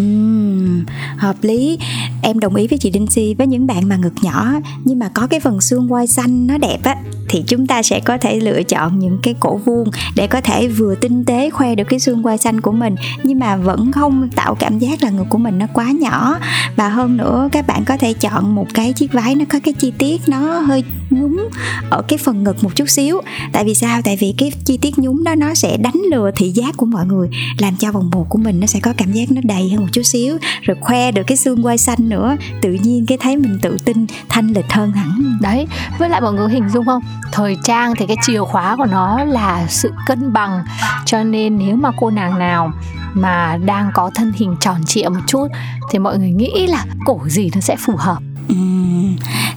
Uhm, 0.00 0.84
hợp 1.16 1.36
lý. 1.42 1.78
Em 2.22 2.38
đồng 2.38 2.54
ý 2.54 2.66
với 2.66 2.78
chị 2.78 2.90
Đinh 2.90 3.06
Si 3.06 3.34
với 3.34 3.46
những 3.46 3.66
bạn 3.66 3.88
mà 3.88 3.96
ngực 3.96 4.14
nhỏ 4.22 4.52
nhưng 4.84 4.98
mà 4.98 5.08
có 5.14 5.26
cái 5.26 5.40
phần 5.40 5.60
xương 5.60 5.88
quai 5.88 6.06
xanh 6.06 6.46
nó 6.46 6.58
đẹp 6.58 6.78
á 6.84 6.96
thì 7.28 7.44
chúng 7.46 7.66
ta 7.66 7.82
sẽ 7.82 8.00
có 8.00 8.18
thể 8.18 8.40
lựa 8.40 8.62
chọn 8.62 8.98
những 8.98 9.18
cái 9.22 9.34
cổ 9.40 9.56
vuông 9.56 9.90
để 10.16 10.26
có 10.26 10.40
thể 10.40 10.68
vừa 10.68 10.94
tinh 10.94 11.24
tế 11.24 11.50
khoe 11.50 11.74
được 11.74 11.84
cái 11.88 12.00
xương 12.00 12.22
quai 12.22 12.38
xanh 12.38 12.60
của 12.60 12.72
mình, 12.72 12.94
nhưng 13.22 13.38
mà 13.38 13.56
vẫn 13.56 13.92
không 13.92 14.28
tạo 14.36 14.54
cảm 14.54 14.78
giác 14.78 15.02
là 15.02 15.10
ngực 15.10 15.26
của 15.28 15.38
mình 15.38 15.58
nó 15.58 15.66
quá 15.72 15.92
nhỏ. 16.00 16.38
Và 16.76 16.88
hơn 16.88 17.16
nữa, 17.16 17.48
các 17.52 17.66
bạn 17.66 17.84
có 17.84 17.96
thể 17.96 18.12
chọn 18.12 18.54
một 18.54 18.66
cái 18.74 18.92
chiếc 18.92 19.12
váy 19.12 19.34
nó 19.34 19.44
có 19.48 19.58
cái 19.64 19.74
chi 19.74 19.92
tiết 19.98 20.22
nó 20.26 20.38
hơi 20.58 20.84
nhúng 21.10 21.48
ở 21.90 22.02
cái 22.08 22.18
phần 22.18 22.44
ngực 22.44 22.64
một 22.64 22.76
chút 22.76 22.90
xíu. 22.90 23.20
Tại 23.52 23.64
vì 23.64 23.74
sao? 23.74 24.00
Tại 24.04 24.16
vì 24.16 24.34
cái 24.38 24.52
chi 24.64 24.76
tiết 24.76 24.98
nhúng 24.98 25.24
đó 25.24 25.34
nó 25.34 25.54
sẽ 25.54 25.76
đánh 25.76 26.02
lừa 26.10 26.30
thị 26.36 26.50
giác 26.50 26.76
của 26.76 26.86
mọi 26.86 27.06
người, 27.06 27.28
làm 27.58 27.76
cho 27.76 27.92
vòng 27.92 28.10
một 28.10 28.26
của 28.28 28.38
mình 28.38 28.60
nó 28.60 28.66
sẽ 28.66 28.80
có 28.80 28.92
cảm 28.96 29.12
giác 29.12 29.32
nó 29.32 29.40
đầy 29.44 29.70
hơn 29.70 29.80
một 29.80 29.88
chút 29.92 30.02
xíu, 30.02 30.38
rồi 30.62 30.76
khoe 30.80 31.12
được 31.12 31.22
cái 31.26 31.36
xương 31.36 31.62
quai 31.62 31.78
xanh 31.78 32.08
nữa. 32.08 32.36
Tự 32.62 32.72
nhiên 32.72 33.06
cái 33.06 33.18
thấy 33.18 33.36
mình 33.36 33.58
tự 33.62 33.76
tin, 33.84 34.06
thanh 34.28 34.52
lịch 34.52 34.72
hơn 34.72 34.92
hẳn. 34.92 35.38
Đấy, 35.40 35.66
với 35.98 36.08
lại 36.08 36.20
mọi 36.20 36.32
người 36.32 36.48
hình 36.48 36.68
dung 36.68 36.84
không? 36.86 37.02
Thời 37.32 37.56
trang 37.64 37.94
thì 37.98 38.06
cái 38.06 38.16
chìa 38.22 38.40
khóa 38.40 38.76
của 38.76 38.86
nó 38.86 39.24
là 39.24 39.66
sự 39.68 39.92
cân 40.06 40.32
bằng. 40.32 40.64
Cho 41.06 41.22
nên 41.22 41.58
nếu 41.58 41.76
mà 41.76 41.90
cô 42.00 42.10
nàng 42.10 42.38
nào 42.38 42.72
mà 43.14 43.56
đang 43.64 43.90
có 43.94 44.10
thân 44.14 44.32
hình 44.36 44.56
tròn 44.60 44.84
trịa 44.86 45.08
một 45.08 45.20
chút 45.26 45.46
thì 45.90 45.98
mọi 45.98 46.18
người 46.18 46.30
nghĩ 46.30 46.66
là 46.66 46.84
cổ 47.06 47.20
gì 47.26 47.50
nó 47.54 47.60
sẽ 47.60 47.76
phù 47.76 47.96
hợp. 47.96 48.18
Uhm, 48.52 49.16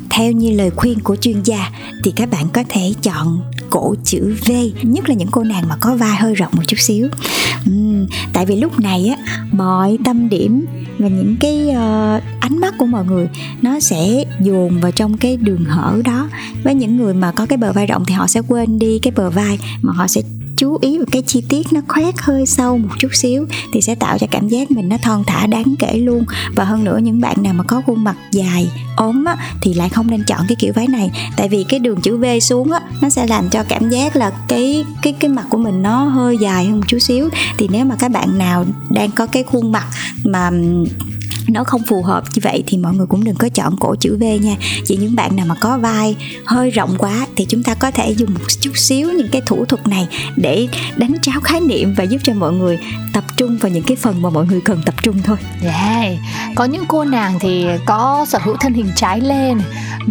theo 0.09 0.31
như 0.31 0.51
lời 0.51 0.71
khuyên 0.75 0.99
của 0.99 1.15
chuyên 1.15 1.41
gia 1.41 1.69
thì 2.03 2.11
các 2.15 2.29
bạn 2.29 2.49
có 2.53 2.63
thể 2.69 2.93
chọn 3.01 3.41
cổ 3.69 3.95
chữ 4.03 4.35
V 4.47 4.51
nhất 4.81 5.09
là 5.09 5.15
những 5.15 5.31
cô 5.31 5.43
nàng 5.43 5.63
mà 5.69 5.75
có 5.79 5.95
vai 5.95 6.15
hơi 6.15 6.35
rộng 6.35 6.51
một 6.55 6.63
chút 6.67 6.79
xíu. 6.79 7.07
Uhm, 7.69 8.07
tại 8.33 8.45
vì 8.45 8.55
lúc 8.55 8.79
này 8.79 9.15
á 9.17 9.33
mọi 9.51 9.97
tâm 10.05 10.29
điểm 10.29 10.65
và 10.99 11.07
những 11.07 11.35
cái 11.39 11.67
uh, 11.69 12.23
ánh 12.39 12.59
mắt 12.59 12.73
của 12.77 12.85
mọi 12.85 13.05
người 13.05 13.29
nó 13.61 13.79
sẽ 13.79 14.23
dồn 14.39 14.79
vào 14.79 14.91
trong 14.91 15.17
cái 15.17 15.37
đường 15.37 15.65
hở 15.65 16.01
đó. 16.05 16.29
Với 16.63 16.75
những 16.75 16.97
người 16.97 17.13
mà 17.13 17.31
có 17.31 17.45
cái 17.45 17.57
bờ 17.57 17.71
vai 17.71 17.85
rộng 17.85 18.05
thì 18.05 18.13
họ 18.13 18.27
sẽ 18.27 18.41
quên 18.47 18.79
đi 18.79 18.99
cái 18.99 19.13
bờ 19.15 19.29
vai 19.29 19.59
mà 19.81 19.93
họ 19.93 20.07
sẽ 20.07 20.21
chú 20.57 20.77
ý 20.81 20.97
vào 20.97 21.05
cái 21.11 21.21
chi 21.21 21.43
tiết 21.49 21.73
nó 21.73 21.81
khoét 21.87 22.15
hơi 22.21 22.45
sâu 22.45 22.77
một 22.77 22.89
chút 22.99 23.15
xíu 23.15 23.45
thì 23.73 23.81
sẽ 23.81 23.95
tạo 23.95 24.17
cho 24.17 24.27
cảm 24.31 24.47
giác 24.47 24.71
mình 24.71 24.89
nó 24.89 24.97
thon 24.97 25.23
thả 25.27 25.47
đáng 25.47 25.75
kể 25.79 25.93
luôn. 25.97 26.25
Và 26.55 26.63
hơn 26.63 26.83
nữa 26.83 26.99
những 27.03 27.21
bạn 27.21 27.35
nào 27.43 27.53
mà 27.53 27.63
có 27.63 27.81
khuôn 27.85 28.03
mặt 28.03 28.15
dài 28.31 28.71
ốm 28.95 29.25
á, 29.25 29.37
thì 29.61 29.73
lại 29.73 29.89
không 29.89 30.11
nên 30.11 30.23
chọn 30.23 30.39
cái 30.47 30.55
kiểu 30.59 30.73
váy 30.73 30.87
này. 30.87 31.11
Tại 31.37 31.49
vì 31.49 31.65
cái 31.69 31.79
đường 31.79 32.01
chữ 32.01 32.17
V 32.17 32.25
xuống 32.41 32.71
á 32.71 32.79
nó 33.01 33.09
sẽ 33.09 33.27
làm 33.27 33.49
cho 33.49 33.63
cảm 33.63 33.89
giác 33.89 34.15
là 34.15 34.31
cái 34.47 34.85
cái 35.01 35.13
cái 35.13 35.29
mặt 35.29 35.45
của 35.49 35.57
mình 35.57 35.81
nó 35.81 36.03
hơi 36.03 36.37
dài 36.37 36.65
hơn 36.65 36.79
một 36.79 36.85
chút 36.87 36.99
xíu. 36.99 37.29
Thì 37.57 37.67
nếu 37.71 37.85
mà 37.85 37.95
các 37.99 38.11
bạn 38.11 38.37
nào 38.37 38.65
đang 38.89 39.11
có 39.11 39.25
cái 39.25 39.43
khuôn 39.43 39.71
mặt 39.71 39.85
mà 40.23 40.51
nó 41.47 41.63
không 41.63 41.83
phù 41.83 42.03
hợp 42.03 42.23
như 42.33 42.39
vậy 42.43 42.63
thì 42.67 42.77
mọi 42.77 42.93
người 42.93 43.05
cũng 43.07 43.23
đừng 43.23 43.35
có 43.35 43.49
chọn 43.49 43.75
cổ 43.79 43.95
chữ 43.95 44.17
V 44.17 44.23
nha. 44.41 44.55
Chỉ 44.85 44.97
những 44.97 45.15
bạn 45.15 45.35
nào 45.35 45.45
mà 45.45 45.55
có 45.59 45.77
vai 45.77 46.15
hơi 46.45 46.69
rộng 46.69 46.95
quá 46.97 47.27
thì 47.35 47.45
chúng 47.49 47.63
ta 47.63 47.73
có 47.73 47.91
thể 47.91 48.11
dùng 48.11 48.33
một 48.33 48.45
chút 48.59 48.77
xíu 48.77 49.09
những 49.11 49.29
cái 49.31 49.41
thủ 49.45 49.65
thuật 49.65 49.87
này 49.87 50.07
để 50.35 50.67
đánh 50.95 51.13
tráo 51.21 51.41
khái 51.41 51.59
niệm 51.59 51.93
và 51.97 52.03
giúp 52.03 52.17
cho 52.23 52.33
mọi 52.33 52.53
người 52.53 52.79
tập 53.13 53.23
trung 53.37 53.57
vào 53.57 53.71
những 53.71 53.83
cái 53.83 53.97
phần 53.97 54.21
mà 54.21 54.29
mọi 54.29 54.45
người 54.45 54.61
cần 54.61 54.81
tập 54.85 54.95
trung 55.03 55.21
thôi. 55.23 55.37
Yeah. 55.61 56.17
có 56.55 56.65
những 56.65 56.83
cô 56.87 57.03
nàng 57.03 57.39
thì 57.39 57.65
có 57.85 58.25
sở 58.29 58.39
hữu 58.43 58.55
thân 58.57 58.73
hình 58.73 58.91
trái 58.95 59.21
lên 59.21 59.61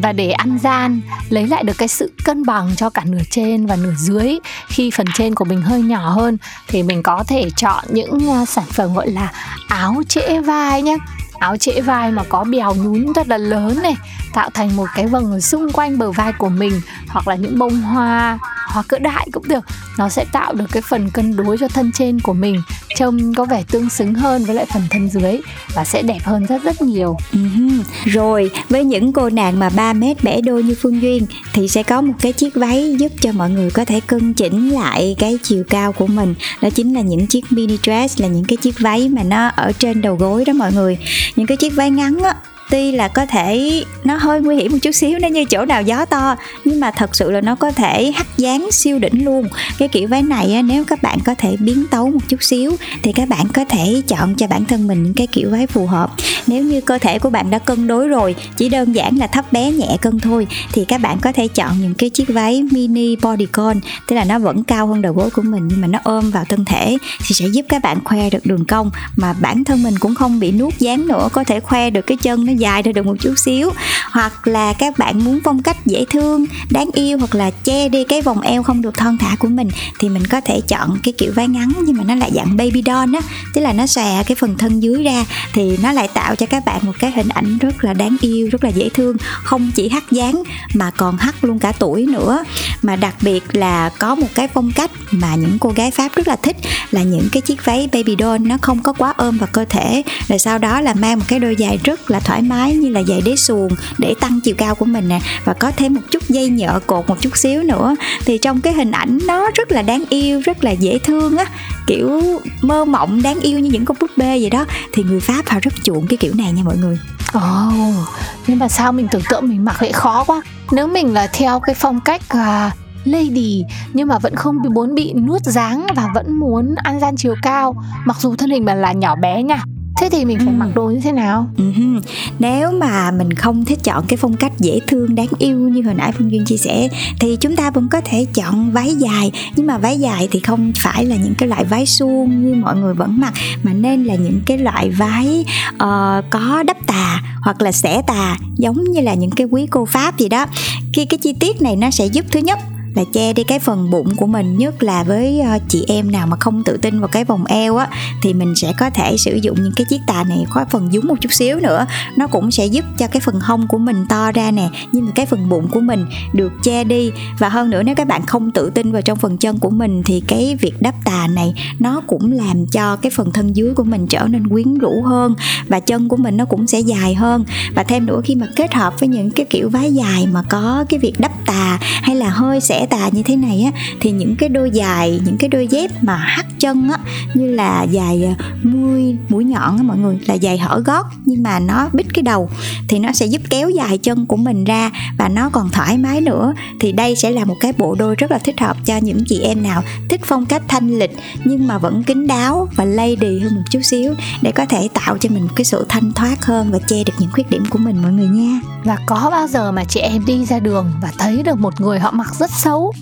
và 0.02 0.12
để 0.12 0.30
ăn 0.30 0.58
gian, 0.62 1.00
lấy 1.28 1.46
lại 1.46 1.62
được 1.64 1.78
cái 1.78 1.88
sự 1.88 2.12
cân 2.24 2.46
bằng 2.46 2.70
cho 2.76 2.90
cả 2.90 3.04
nửa 3.04 3.22
trên 3.30 3.66
và 3.66 3.76
nửa 3.76 3.94
dưới. 3.98 4.38
Khi 4.68 4.90
phần 4.90 5.06
trên 5.14 5.34
của 5.34 5.44
mình 5.44 5.62
hơi 5.62 5.82
nhỏ 5.82 6.10
hơn 6.10 6.38
thì 6.68 6.82
mình 6.82 7.02
có 7.02 7.24
thể 7.28 7.50
chọn 7.56 7.84
những 7.88 8.28
ờ, 8.28 8.44
sản 8.44 8.64
phẩm 8.70 8.94
gọi 8.94 9.10
là 9.10 9.32
áo 9.68 10.02
trễ 10.08 10.40
vai 10.40 10.82
nhé 10.82 10.96
áo 11.38 11.56
trễ 11.56 11.80
vai 11.80 12.10
mà 12.10 12.22
có 12.28 12.44
bèo 12.44 12.74
nhún 12.74 13.12
rất 13.12 13.28
là 13.28 13.36
lớn 13.36 13.82
này, 13.82 13.96
tạo 14.32 14.50
thành 14.54 14.76
một 14.76 14.86
cái 14.94 15.06
vầng 15.06 15.40
xung 15.40 15.72
quanh 15.72 15.98
bờ 15.98 16.12
vai 16.12 16.32
của 16.32 16.48
mình, 16.48 16.80
hoặc 17.08 17.28
là 17.28 17.34
những 17.34 17.58
bông 17.58 17.80
hoa 17.80 18.38
hoa 18.68 18.82
cỡ 18.88 18.98
đại 18.98 19.28
cũng 19.32 19.48
được. 19.48 19.64
Nó 19.98 20.08
sẽ 20.08 20.24
tạo 20.32 20.54
được 20.54 20.66
cái 20.72 20.82
phần 20.82 21.10
cân 21.10 21.36
đối 21.36 21.58
cho 21.58 21.68
thân 21.68 21.92
trên 21.92 22.20
của 22.20 22.32
mình 22.32 22.62
trông 22.96 23.34
có 23.34 23.44
vẻ 23.44 23.64
tương 23.70 23.90
xứng 23.90 24.14
hơn 24.14 24.44
với 24.44 24.54
lại 24.54 24.66
phần 24.74 24.82
thân 24.90 25.08
dưới 25.08 25.40
và 25.74 25.84
sẽ 25.84 26.02
đẹp 26.02 26.20
hơn 26.24 26.46
rất 26.46 26.62
rất 26.62 26.82
nhiều. 26.82 27.16
Uh-huh. 27.32 27.82
rồi, 28.04 28.50
với 28.68 28.84
những 28.84 29.12
cô 29.12 29.30
nàng 29.30 29.58
mà 29.58 29.70
3 29.70 29.92
mét 29.92 30.24
bẻ 30.24 30.40
đôi 30.40 30.62
như 30.62 30.74
phương 30.74 31.02
duyên 31.02 31.26
thì 31.52 31.68
sẽ 31.68 31.82
có 31.82 32.00
một 32.00 32.12
cái 32.20 32.32
chiếc 32.32 32.54
váy 32.54 32.96
giúp 32.98 33.12
cho 33.20 33.32
mọi 33.32 33.50
người 33.50 33.70
có 33.70 33.84
thể 33.84 34.00
cân 34.00 34.34
chỉnh 34.34 34.68
lại 34.68 35.16
cái 35.18 35.38
chiều 35.42 35.64
cao 35.68 35.92
của 35.92 36.06
mình. 36.06 36.34
Đó 36.62 36.70
chính 36.70 36.94
là 36.94 37.00
những 37.00 37.26
chiếc 37.26 37.52
mini 37.52 37.78
dress, 37.82 38.20
là 38.20 38.28
những 38.28 38.44
cái 38.44 38.56
chiếc 38.56 38.80
váy 38.80 39.08
mà 39.08 39.22
nó 39.22 39.48
ở 39.48 39.72
trên 39.78 40.02
đầu 40.02 40.16
gối 40.16 40.44
đó 40.44 40.52
mọi 40.52 40.72
người. 40.72 40.98
Những 41.36 41.46
cái 41.46 41.56
chiếc 41.56 41.74
váy 41.76 41.90
ngắn 41.90 42.18
á 42.18 42.34
tuy 42.70 42.92
là 42.92 43.08
có 43.08 43.26
thể 43.26 43.82
nó 44.04 44.16
hơi 44.16 44.40
nguy 44.40 44.56
hiểm 44.56 44.72
một 44.72 44.78
chút 44.82 44.90
xíu 44.90 45.18
nếu 45.18 45.30
như 45.30 45.44
chỗ 45.44 45.64
nào 45.64 45.82
gió 45.82 46.04
to, 46.04 46.36
nhưng 46.64 46.80
mà 46.80 46.90
thật 46.90 47.16
sự 47.16 47.30
là 47.30 47.40
nó 47.40 47.54
có 47.54 47.72
thể 47.72 48.12
hắt 48.12 48.26
dáng 48.36 48.68
siêu 48.72 48.98
đỉnh 48.98 49.24
luôn. 49.24 49.48
Cái 49.78 49.88
kiểu 49.88 50.08
váy 50.08 50.22
này 50.22 50.62
nếu 50.62 50.84
các 50.84 51.02
bạn 51.02 51.18
có 51.24 51.34
thể 51.38 51.56
biến 51.60 51.86
tấu 51.90 52.10
một 52.10 52.20
chút 52.28 52.42
xíu, 52.42 52.76
thì 53.02 53.12
các 53.12 53.28
bạn 53.28 53.46
có 53.54 53.64
thể 53.64 54.02
chọn 54.08 54.34
cho 54.34 54.46
bản 54.46 54.64
thân 54.64 54.86
mình 54.86 55.02
những 55.02 55.14
cái 55.14 55.26
kiểu 55.26 55.50
váy 55.50 55.66
phù 55.66 55.86
hợp. 55.86 56.10
Nếu 56.46 56.64
như 56.64 56.80
cơ 56.80 56.98
thể 56.98 57.18
của 57.18 57.30
bạn 57.30 57.50
đã 57.50 57.58
cân 57.58 57.86
đối 57.86 58.08
rồi, 58.08 58.34
chỉ 58.56 58.68
đơn 58.68 58.94
giản 58.94 59.18
là 59.18 59.26
thấp 59.26 59.52
bé 59.52 59.72
nhẹ 59.72 59.96
cân 60.00 60.20
thôi, 60.20 60.46
thì 60.72 60.84
các 60.84 61.00
bạn 61.00 61.18
có 61.20 61.32
thể 61.32 61.48
chọn 61.48 61.80
những 61.80 61.94
cái 61.94 62.10
chiếc 62.10 62.28
váy 62.28 62.62
mini 62.70 63.16
bodycon 63.16 63.80
tức 64.06 64.16
là 64.16 64.24
nó 64.24 64.38
vẫn 64.38 64.64
cao 64.64 64.86
hơn 64.86 65.02
đầu 65.02 65.12
gối 65.12 65.30
của 65.30 65.42
mình, 65.42 65.68
nhưng 65.68 65.80
mà 65.80 65.86
nó 65.86 65.98
ôm 66.04 66.30
vào 66.30 66.44
thân 66.44 66.64
thể, 66.64 66.96
thì 67.26 67.34
sẽ 67.34 67.46
giúp 67.52 67.66
các 67.68 67.82
bạn 67.82 68.04
khoe 68.04 68.30
được 68.30 68.46
đường 68.46 68.64
cong. 68.64 68.90
Mà 69.16 69.32
bản 69.40 69.64
thân 69.64 69.82
mình 69.82 69.98
cũng 69.98 70.14
không 70.14 70.40
bị 70.40 70.52
nuốt 70.52 70.78
dáng 70.78 71.08
nữa, 71.08 71.28
có 71.32 71.44
thể 71.44 71.60
khoe 71.60 71.90
được 71.90 72.06
cái 72.06 72.16
chân 72.16 72.46
nó 72.46 72.52
dài 72.60 72.82
ra 72.82 72.92
được 72.92 73.06
một 73.06 73.16
chút 73.20 73.34
xíu. 73.36 73.70
Hoặc 74.10 74.46
là 74.46 74.72
các 74.72 74.98
bạn 74.98 75.24
muốn 75.24 75.40
phong 75.44 75.62
cách 75.62 75.86
dễ 75.86 76.04
thương, 76.10 76.46
đáng 76.70 76.90
yêu, 76.92 77.18
hoặc 77.18 77.34
là 77.34 77.50
che 77.50 77.88
đi 77.88 78.04
cái 78.04 78.22
vòng 78.22 78.40
eo 78.40 78.62
không 78.62 78.82
được 78.82 78.94
thon 78.94 79.18
thả 79.18 79.36
của 79.38 79.48
mình, 79.48 79.68
thì 79.98 80.08
mình 80.08 80.26
có 80.26 80.40
thể 80.40 80.60
chọn 80.68 80.98
cái 81.02 81.14
kiểu 81.18 81.32
váy 81.34 81.48
ngắn, 81.48 81.72
nhưng 81.86 81.96
mà 81.96 82.04
nó 82.04 82.14
lại 82.14 82.30
dạng 82.34 82.56
baby 82.56 82.82
doll 82.86 83.14
á. 83.14 83.20
Tức 83.54 83.60
là 83.60 83.72
nó 83.72 83.86
xòe 83.86 84.22
cái 84.22 84.34
phần 84.34 84.58
thân 84.58 84.82
dưới 84.82 85.04
ra, 85.04 85.24
thì 85.52 85.76
nó 85.82 85.92
lại 85.92 86.08
tạo 86.08 86.36
cho 86.36 86.46
các 86.46 86.64
bạn 86.64 86.80
một 86.82 86.92
cái 86.98 87.10
hình 87.10 87.28
ảnh 87.28 87.58
rất 87.58 87.84
là 87.84 87.92
đáng 87.92 88.16
yêu, 88.20 88.48
rất 88.52 88.64
là 88.64 88.70
dễ 88.70 88.88
thương. 88.88 89.16
Không 89.42 89.70
chỉ 89.74 89.88
hắt 89.88 90.04
dáng, 90.10 90.42
mà 90.74 90.90
còn 90.90 91.16
hắt 91.16 91.44
luôn 91.44 91.58
cả 91.58 91.72
tuổi 91.72 92.06
nữa. 92.06 92.44
Mà 92.82 92.96
đặc 92.96 93.14
biệt 93.20 93.42
là 93.52 93.90
có 93.98 94.14
một 94.14 94.28
cái 94.34 94.48
phong 94.48 94.72
cách 94.72 94.90
mà 95.10 95.34
những 95.34 95.58
cô 95.58 95.70
gái 95.70 95.90
pháp 95.90 96.14
rất 96.14 96.28
là 96.28 96.36
thích, 96.36 96.56
là 96.90 97.02
những 97.02 97.28
cái 97.32 97.40
chiếc 97.40 97.64
váy 97.64 97.88
baby 97.92 98.16
doll 98.18 98.46
nó 98.46 98.58
không 98.62 98.82
có 98.82 98.92
quá 98.92 99.14
ôm 99.16 99.38
vào 99.38 99.48
cơ 99.52 99.64
thể. 99.64 100.02
Rồi 100.28 100.38
sau 100.38 100.58
đó 100.58 100.80
là 100.80 100.94
mang 100.94 101.18
một 101.18 101.24
cái 101.28 101.38
đôi 101.38 101.56
giày 101.58 101.78
rất 101.84 102.10
là 102.10 102.20
thoải 102.20 102.42
mái 102.48 102.74
như 102.74 102.88
là 102.88 103.02
giày 103.02 103.22
đế 103.24 103.36
xuồng 103.36 103.68
để 103.98 104.14
tăng 104.20 104.40
chiều 104.40 104.54
cao 104.58 104.74
của 104.74 104.84
mình 104.84 105.08
nè 105.08 105.20
và 105.44 105.52
có 105.52 105.72
thêm 105.76 105.94
một 105.94 106.00
chút 106.10 106.22
dây 106.28 106.48
nhợ 106.48 106.80
cột 106.86 107.08
một 107.08 107.20
chút 107.20 107.36
xíu 107.36 107.62
nữa. 107.62 107.96
Thì 108.24 108.38
trong 108.38 108.60
cái 108.60 108.72
hình 108.72 108.90
ảnh 108.90 109.18
nó 109.26 109.50
rất 109.54 109.72
là 109.72 109.82
đáng 109.82 110.04
yêu 110.08 110.40
rất 110.44 110.64
là 110.64 110.70
dễ 110.70 110.98
thương 110.98 111.36
á 111.36 111.46
kiểu 111.86 112.22
mơ 112.62 112.84
mộng 112.84 113.22
đáng 113.22 113.40
yêu 113.40 113.58
như 113.58 113.70
những 113.70 113.84
con 113.84 113.96
búp 114.00 114.10
bê 114.16 114.38
vậy 114.40 114.50
đó. 114.50 114.64
Thì 114.92 115.02
người 115.02 115.20
pháp 115.20 115.48
họ 115.48 115.58
rất 115.62 115.74
chuộng 115.82 116.06
cái 116.06 116.16
kiểu 116.16 116.34
này 116.34 116.52
nha 116.52 116.62
mọi 116.64 116.76
người. 116.76 116.98
Ồ, 117.32 117.40
oh, 117.40 118.08
nhưng 118.46 118.58
mà 118.58 118.68
sao 118.68 118.92
mình 118.92 119.08
tưởng 119.10 119.22
tượng 119.30 119.48
mình 119.48 119.64
mặc 119.64 119.82
lại 119.82 119.92
khó 119.92 120.24
quá. 120.24 120.42
Nếu 120.72 120.86
mình 120.86 121.14
là 121.14 121.26
theo 121.32 121.60
cái 121.60 121.74
phong 121.74 122.00
cách 122.00 122.22
uh, 122.34 122.72
lady 123.04 123.64
nhưng 123.92 124.08
mà 124.08 124.18
vẫn 124.18 124.36
không 124.36 124.56
muốn 124.74 124.94
bị 124.94 125.14
nuốt 125.14 125.42
dáng 125.42 125.86
và 125.96 126.08
vẫn 126.14 126.38
muốn 126.38 126.74
ăn 126.74 127.00
gian 127.00 127.16
chiều 127.16 127.34
cao 127.42 127.74
mặc 128.04 128.16
dù 128.20 128.36
thân 128.36 128.50
hình 128.50 128.64
mà 128.64 128.74
là 128.74 128.92
nhỏ 128.92 129.16
bé 129.16 129.42
nha 129.42 129.62
thế 129.96 130.08
thì 130.12 130.24
mình 130.24 130.38
phải 130.38 130.46
ừ. 130.46 130.58
mặc 130.58 130.68
đồ 130.74 130.86
như 130.86 131.00
thế 131.00 131.12
nào 131.12 131.50
uh-huh. 131.56 132.00
nếu 132.38 132.72
mà 132.72 133.10
mình 133.10 133.32
không 133.32 133.64
thích 133.64 133.78
chọn 133.84 134.04
cái 134.08 134.16
phong 134.16 134.36
cách 134.36 134.52
dễ 134.58 134.80
thương 134.86 135.14
đáng 135.14 135.28
yêu 135.38 135.58
như 135.58 135.82
hồi 135.82 135.94
nãy 135.94 136.12
phương 136.12 136.30
duyên 136.32 136.44
chia 136.44 136.56
sẻ 136.56 136.88
thì 137.20 137.36
chúng 137.40 137.56
ta 137.56 137.70
vẫn 137.70 137.88
có 137.90 138.00
thể 138.04 138.26
chọn 138.34 138.72
váy 138.72 138.94
dài 138.94 139.32
nhưng 139.56 139.66
mà 139.66 139.78
váy 139.78 139.98
dài 139.98 140.28
thì 140.30 140.40
không 140.40 140.72
phải 140.82 141.04
là 141.04 141.16
những 141.16 141.34
cái 141.34 141.48
loại 141.48 141.64
váy 141.64 141.86
suông 141.86 142.42
như 142.42 142.54
mọi 142.54 142.76
người 142.76 142.94
vẫn 142.94 143.20
mặc 143.20 143.32
mà 143.62 143.72
nên 143.72 144.04
là 144.04 144.14
những 144.14 144.40
cái 144.46 144.58
loại 144.58 144.90
váy 144.90 145.44
uh, 145.74 146.24
có 146.30 146.62
đắp 146.66 146.86
tà 146.86 147.22
hoặc 147.42 147.62
là 147.62 147.72
xẻ 147.72 148.02
tà 148.06 148.36
giống 148.56 148.84
như 148.84 149.00
là 149.00 149.14
những 149.14 149.30
cái 149.30 149.46
quý 149.50 149.66
cô 149.70 149.84
pháp 149.84 150.18
gì 150.18 150.28
đó 150.28 150.46
khi 150.92 151.04
cái 151.04 151.18
chi 151.18 151.32
tiết 151.40 151.62
này 151.62 151.76
nó 151.76 151.90
sẽ 151.90 152.06
giúp 152.06 152.24
thứ 152.30 152.40
nhất 152.40 152.58
là 152.96 153.04
che 153.12 153.32
đi 153.32 153.44
cái 153.44 153.58
phần 153.58 153.90
bụng 153.90 154.16
của 154.16 154.26
mình, 154.26 154.58
nhất 154.58 154.82
là 154.82 155.02
với 155.02 155.40
ờ, 155.40 155.58
chị 155.68 155.84
em 155.88 156.12
nào 156.12 156.26
mà 156.26 156.36
không 156.40 156.64
tự 156.64 156.76
tin 156.76 157.00
vào 157.00 157.08
cái 157.08 157.24
vòng 157.24 157.44
eo 157.44 157.76
á, 157.76 157.88
thì 158.22 158.34
mình 158.34 158.54
sẽ 158.56 158.72
có 158.78 158.90
thể 158.90 159.16
sử 159.16 159.38
dụng 159.42 159.62
những 159.62 159.72
cái 159.76 159.86
chiếc 159.88 160.00
tà 160.06 160.24
này 160.24 160.44
có 160.50 160.64
phần 160.70 160.92
dúng 160.92 161.06
một 161.06 161.14
chút 161.20 161.32
xíu 161.32 161.60
nữa. 161.60 161.86
Nó 162.16 162.26
cũng 162.26 162.50
sẽ 162.50 162.66
giúp 162.66 162.84
cho 162.98 163.06
cái 163.06 163.20
phần 163.20 163.40
hông 163.40 163.68
của 163.68 163.78
mình 163.78 164.06
to 164.08 164.32
ra 164.32 164.50
nè 164.50 164.68
nhưng 164.92 165.04
mà 165.04 165.10
cái 165.14 165.26
phần 165.26 165.48
bụng 165.48 165.68
của 165.68 165.80
mình 165.80 166.06
được 166.32 166.52
che 166.62 166.84
đi. 166.84 167.10
Và 167.38 167.48
hơn 167.48 167.70
nữa, 167.70 167.82
nếu 167.82 167.94
các 167.94 168.08
bạn 168.08 168.26
không 168.26 168.50
tự 168.50 168.70
tin 168.70 168.92
vào 168.92 169.02
trong 169.02 169.18
phần 169.18 169.38
chân 169.38 169.58
của 169.58 169.70
mình, 169.70 170.02
thì 170.02 170.22
cái 170.28 170.56
việc 170.60 170.74
đắp 170.80 170.94
tà 171.04 171.26
này 171.26 171.54
nó 171.78 172.00
cũng 172.06 172.32
làm 172.32 172.66
cho 172.66 172.96
cái 172.96 173.10
phần 173.10 173.32
thân 173.32 173.56
dưới 173.56 173.74
của 173.74 173.84
mình 173.84 174.06
trở 174.06 174.26
nên 174.28 174.48
quyến 174.48 174.78
rũ 174.78 175.02
hơn 175.02 175.34
và 175.68 175.80
chân 175.80 176.08
của 176.08 176.16
mình 176.16 176.36
nó 176.36 176.44
cũng 176.44 176.66
sẽ 176.66 176.80
dài 176.80 177.14
hơn. 177.14 177.44
Và 177.74 177.82
thêm 177.82 178.06
nữa, 178.06 178.20
khi 178.24 178.34
mà 178.34 178.46
kết 178.56 178.74
hợp 178.74 179.00
với 179.00 179.08
những 179.08 179.30
cái 179.30 179.46
kiểu 179.50 179.68
váy 179.68 179.94
dài 179.94 180.26
mà 180.26 180.42
có 180.42 180.84
cái 180.88 181.00
việc 181.00 181.14
đắp 181.18 181.32
tà 181.46 181.78
hay 181.80 182.16
là 182.16 182.28
hơi 182.28 182.60
sẽ 182.60 182.85
tà 182.86 183.08
như 183.08 183.22
thế 183.22 183.36
này 183.36 183.62
á 183.62 183.80
thì 184.00 184.10
những 184.10 184.36
cái 184.36 184.48
đôi 184.48 184.70
giày 184.74 185.20
những 185.24 185.36
cái 185.38 185.48
đôi 185.48 185.66
dép 185.66 185.90
mà 186.02 186.16
hắt 186.16 186.46
chân 186.60 186.88
á 186.88 186.98
như 187.34 187.50
là 187.50 187.86
giày 187.92 188.24
à, 188.24 188.34
mũi 188.62 189.16
mũi 189.28 189.44
nhọn 189.44 189.76
á 189.76 189.82
mọi 189.82 189.98
người 189.98 190.18
là 190.26 190.36
giày 190.38 190.58
hở 190.58 190.82
gót 190.86 191.06
nhưng 191.24 191.42
mà 191.42 191.60
nó 191.60 191.88
bít 191.92 192.06
cái 192.14 192.22
đầu 192.22 192.50
thì 192.88 192.98
nó 192.98 193.12
sẽ 193.12 193.26
giúp 193.26 193.42
kéo 193.50 193.70
dài 193.70 193.98
chân 193.98 194.26
của 194.26 194.36
mình 194.36 194.64
ra 194.64 194.90
và 195.18 195.28
nó 195.28 195.50
còn 195.50 195.68
thoải 195.70 195.98
mái 195.98 196.20
nữa. 196.20 196.54
Thì 196.80 196.92
đây 196.92 197.16
sẽ 197.16 197.30
là 197.30 197.44
một 197.44 197.56
cái 197.60 197.72
bộ 197.78 197.94
đôi 197.98 198.14
rất 198.14 198.30
là 198.30 198.38
thích 198.38 198.60
hợp 198.60 198.76
cho 198.84 198.96
những 198.96 199.24
chị 199.26 199.40
em 199.40 199.62
nào 199.62 199.82
thích 200.08 200.20
phong 200.24 200.46
cách 200.46 200.62
thanh 200.68 200.98
lịch 200.98 201.16
nhưng 201.44 201.66
mà 201.66 201.78
vẫn 201.78 202.02
kín 202.02 202.26
đáo 202.26 202.68
và 202.76 202.84
lady 202.84 203.38
hơn 203.38 203.54
một 203.54 203.62
chút 203.70 203.80
xíu 203.82 204.14
để 204.42 204.52
có 204.52 204.66
thể 204.66 204.88
tạo 204.94 205.18
cho 205.18 205.28
mình 205.28 205.42
một 205.42 205.52
cái 205.56 205.64
sự 205.64 205.86
thanh 205.88 206.12
thoát 206.12 206.44
hơn 206.44 206.70
và 206.72 206.78
che 206.78 207.04
được 207.04 207.12
những 207.18 207.30
khuyết 207.32 207.50
điểm 207.50 207.64
của 207.70 207.78
mình 207.78 208.02
mọi 208.02 208.12
người 208.12 208.28
nha. 208.28 208.60
Và 208.84 208.98
có 209.06 209.28
bao 209.30 209.48
giờ 209.48 209.72
mà 209.72 209.84
chị 209.84 210.00
em 210.00 210.24
đi 210.26 210.44
ra 210.44 210.58
đường 210.58 210.92
và 211.02 211.12
thấy 211.18 211.42
được 211.42 211.58
một 211.58 211.80
người 211.80 211.98
họ 211.98 212.10
mặc 212.10 212.34
rất 212.38 212.50
xấu. 212.66 212.92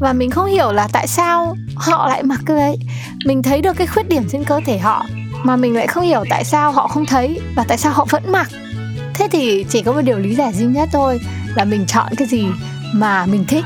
Và 0.00 0.12
mình 0.12 0.30
không 0.30 0.46
hiểu 0.46 0.72
là 0.72 0.88
tại 0.92 1.06
sao 1.06 1.56
họ 1.76 2.08
lại 2.08 2.22
mặc 2.22 2.40
cái 2.46 2.56
đấy. 2.56 2.76
Mình 3.26 3.42
thấy 3.42 3.62
được 3.62 3.76
cái 3.76 3.86
khuyết 3.86 4.08
điểm 4.08 4.28
trên 4.32 4.44
cơ 4.44 4.60
thể 4.66 4.78
họ, 4.78 5.06
mà 5.44 5.56
mình 5.56 5.76
lại 5.76 5.86
không 5.86 6.04
hiểu 6.04 6.24
tại 6.30 6.44
sao 6.44 6.72
họ 6.72 6.88
không 6.88 7.06
thấy 7.06 7.40
và 7.56 7.64
tại 7.68 7.78
sao 7.78 7.92
họ 7.92 8.06
vẫn 8.10 8.32
mặc. 8.32 8.48
Thế 9.14 9.28
thì 9.32 9.64
chỉ 9.68 9.82
có 9.82 9.92
một 9.92 10.00
điều 10.00 10.18
lý 10.18 10.34
giải 10.34 10.52
duy 10.52 10.64
nhất 10.64 10.88
thôi, 10.92 11.20
là 11.54 11.64
mình 11.64 11.86
chọn 11.86 12.06
cái 12.16 12.28
gì 12.28 12.46
mà 12.92 13.26
mình 13.26 13.44
thích. 13.48 13.64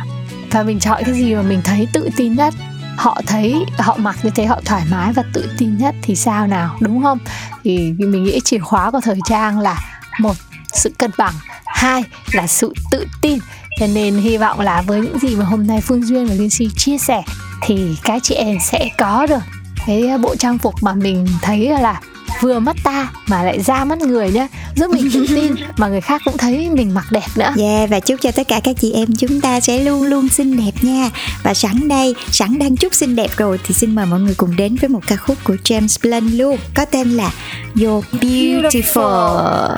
Và 0.51 0.63
mình 0.63 0.81
chọn 0.81 1.03
cái 1.05 1.15
gì 1.15 1.35
mà 1.35 1.43
mình 1.43 1.61
thấy 1.65 1.89
tự 1.93 2.11
tin 2.17 2.35
nhất. 2.35 2.55
Họ 2.97 3.21
thấy, 3.27 3.65
họ 3.79 3.97
mặc 3.99 4.17
như 4.23 4.31
thế, 4.31 4.45
họ 4.47 4.61
thoải 4.65 4.83
mái 4.91 5.13
và 5.13 5.23
tự 5.33 5.51
tin 5.59 5.79
nhất 5.79 5.95
thì 6.03 6.17
sao 6.17 6.47
nào, 6.47 6.77
đúng 6.81 7.03
không? 7.03 7.19
Thì 7.65 7.93
mình 7.99 8.25
nghĩ 8.25 8.41
chìa 8.45 8.59
khóa 8.59 8.91
của 8.91 9.01
thời 9.01 9.19
trang 9.29 9.59
là, 9.59 10.01
một, 10.21 10.37
sự 10.73 10.91
cân 10.99 11.11
bằng. 11.19 11.35
Hai, 11.67 12.05
là 12.33 12.47
sự 12.47 12.73
tự 12.91 13.07
tin 13.23 13.39
cho 13.81 13.87
nên 13.87 14.15
hy 14.15 14.37
vọng 14.37 14.61
là 14.61 14.83
với 14.83 15.01
những 15.01 15.19
gì 15.19 15.37
mà 15.37 15.45
hôm 15.45 15.67
nay 15.67 15.81
Phương 15.81 16.07
Duyên 16.07 16.27
và 16.27 16.35
Liên 16.35 16.51
Si 16.51 16.69
chia 16.77 16.99
sẻ 16.99 17.23
thì 17.63 17.97
các 18.03 18.23
chị 18.23 18.35
em 18.35 18.57
sẽ 18.71 18.89
có 18.99 19.27
được 19.27 19.43
cái 19.87 20.19
bộ 20.19 20.37
trang 20.37 20.59
phục 20.59 20.75
mà 20.81 20.95
mình 20.95 21.27
thấy 21.43 21.69
là 21.69 22.01
vừa 22.41 22.59
mắt 22.59 22.77
ta 22.85 23.09
mà 23.27 23.43
lại 23.43 23.63
ra 23.63 23.85
mắt 23.85 23.99
người 23.99 24.31
nhá. 24.31 24.49
Giúp 24.75 24.91
mình 24.91 25.11
tự 25.13 25.27
tin 25.29 25.55
mà 25.77 25.89
người 25.89 26.01
khác 26.01 26.23
cũng 26.25 26.39
thấy 26.39 26.71
mình 26.71 26.95
mặc 26.95 27.05
đẹp 27.11 27.27
nữa. 27.37 27.55
Yeah 27.59 27.91
và 27.91 28.01
chúc 28.01 28.21
cho 28.21 28.31
tất 28.31 28.49
cả 28.49 28.61
các 28.65 28.77
chị 28.81 28.93
em 28.93 29.09
chúng 29.19 29.41
ta 29.41 29.61
sẽ 29.61 29.79
luôn 29.79 30.03
luôn 30.03 30.29
xinh 30.29 30.57
đẹp 30.57 30.73
nha. 30.83 31.11
Và 31.43 31.55
sẵn 31.55 31.89
đây 31.89 32.15
sẵn 32.31 32.59
đang 32.59 32.77
chúc 32.77 32.95
xinh 32.95 33.17
đẹp 33.17 33.31
rồi 33.37 33.59
thì 33.65 33.75
xin 33.75 33.95
mời 33.95 34.07
mọi 34.07 34.21
người 34.21 34.35
cùng 34.35 34.57
đến 34.57 34.77
với 34.77 34.89
một 34.89 35.01
ca 35.07 35.17
khúc 35.17 35.39
của 35.45 35.57
James 35.65 35.97
Blunt 36.03 36.33
luôn 36.33 36.57
có 36.75 36.85
tên 36.85 37.11
là 37.11 37.33
You're 37.75 38.03
Beautiful, 38.13 38.71
Beautiful. 38.71 39.77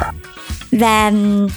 Và 0.72 1.12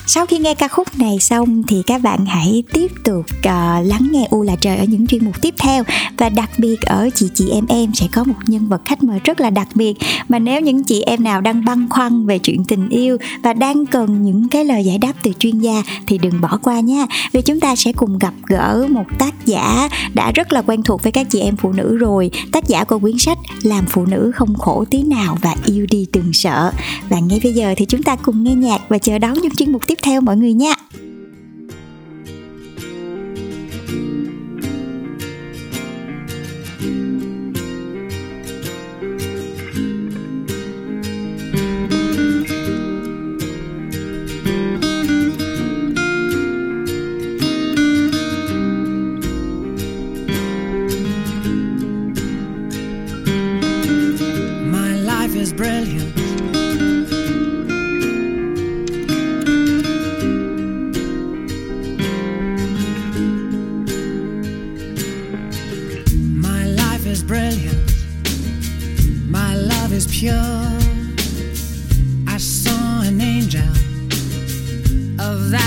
sau 0.08 0.26
khi 0.26 0.38
nghe 0.38 0.54
ca 0.54 0.68
khúc 0.68 0.88
này 1.00 1.20
xong 1.20 1.64
thì 1.68 1.82
các 1.88 2.02
bạn 2.02 2.26
hãy 2.26 2.64
tiếp 2.74 2.92
tục 3.04 3.26
uh, 3.38 3.88
lắng 3.88 4.08
nghe 4.12 4.28
U 4.30 4.44
là 4.44 4.56
trời 4.56 4.78
ở 4.78 4.84
những 4.84 5.08
chuyên 5.08 5.26
mục 5.26 5.42
tiếp 5.42 5.54
theo. 5.58 5.84
Và 6.18 6.30
đặc 6.30 6.50
biệt 6.58 6.82
ở 6.82 7.10
chị 7.16 7.30
chị 7.34 7.50
em 7.50 7.66
em 7.68 7.94
sẽ 7.94 8.08
có 8.12 8.24
một 8.24 8.36
nhân 8.48 8.68
vật 8.68 8.82
khách 8.86 9.04
mời 9.04 9.20
rất 9.24 9.42
là 9.42 9.50
đặc 9.50 9.68
biệt. 9.76 9.94
Mà 10.30 10.40
nếu 10.40 10.62
những 10.62 10.84
chị 10.84 11.02
em 11.02 11.24
nào 11.24 11.42
đang 11.42 11.66
băn 11.66 11.90
khoăn 11.90 12.26
về 12.26 12.40
chuyện 12.40 12.64
tình 12.64 12.90
yêu 12.90 13.18
và 13.44 13.54
đang 13.54 13.86
cần 13.86 14.24
những 14.24 14.50
cái 14.50 14.66
lời 14.66 14.86
giải 14.86 14.98
đáp 14.98 15.14
từ 15.24 15.32
chuyên 15.40 15.60
gia 15.60 15.84
thì 16.08 16.18
đừng 16.18 16.42
bỏ 16.42 16.60
qua 16.62 16.80
nha. 16.80 17.06
Vì 17.32 17.42
chúng 17.42 17.60
ta 17.60 17.76
sẽ 17.76 17.92
cùng 17.94 18.18
gặp 18.20 18.34
gỡ 18.48 18.88
một 18.90 19.06
tác 19.20 19.46
giả 19.46 19.90
đã 20.14 20.32
rất 20.32 20.54
là 20.54 20.62
quen 20.62 20.84
thuộc 20.84 21.04
với 21.04 21.12
các 21.12 21.28
chị 21.30 21.40
em 21.40 21.56
phụ 21.56 21.72
nữ 21.72 21.98
rồi. 21.98 22.32
Tác 22.52 22.68
giả 22.68 22.84
của 22.84 23.00
quyển 23.00 23.18
sách 23.18 23.38
làm 23.64 23.86
phụ 23.90 24.06
nữ 24.06 24.32
không 24.36 24.56
khổ 24.56 24.86
tí 24.90 25.04
nào 25.04 25.38
và 25.42 25.56
yêu 25.66 25.86
đi 25.90 26.06
đừng 26.14 26.34
sợ. 26.34 26.72
Và 27.10 27.20
ngay 27.20 27.40
bây 27.44 27.54
giờ 27.54 27.74
thì 27.78 27.86
chúng 27.86 28.04
ta 28.04 28.16
cùng 28.16 28.44
nghe 28.44 28.56
nhạc 28.56 28.82
và 28.90 28.98
chờ 29.02 29.18
đón 29.18 29.34
những 29.34 29.56
chuyên 29.56 29.72
mục 29.72 29.88
tiếp 29.88 29.98
theo 30.04 30.22
mọi 30.22 30.38
người 30.38 30.54
nha. 30.54 30.74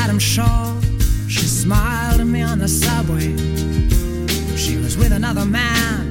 Madame 0.05 0.19
Shaw, 0.19 0.79
she 1.29 1.47
smiled 1.47 2.21
at 2.21 2.27
me 2.27 2.43
on 2.43 2.59
the 2.59 2.69
subway. 2.69 3.35
She 4.55 4.77
was 4.77 4.99
with 4.99 5.13
another 5.13 5.47
man. 5.47 6.04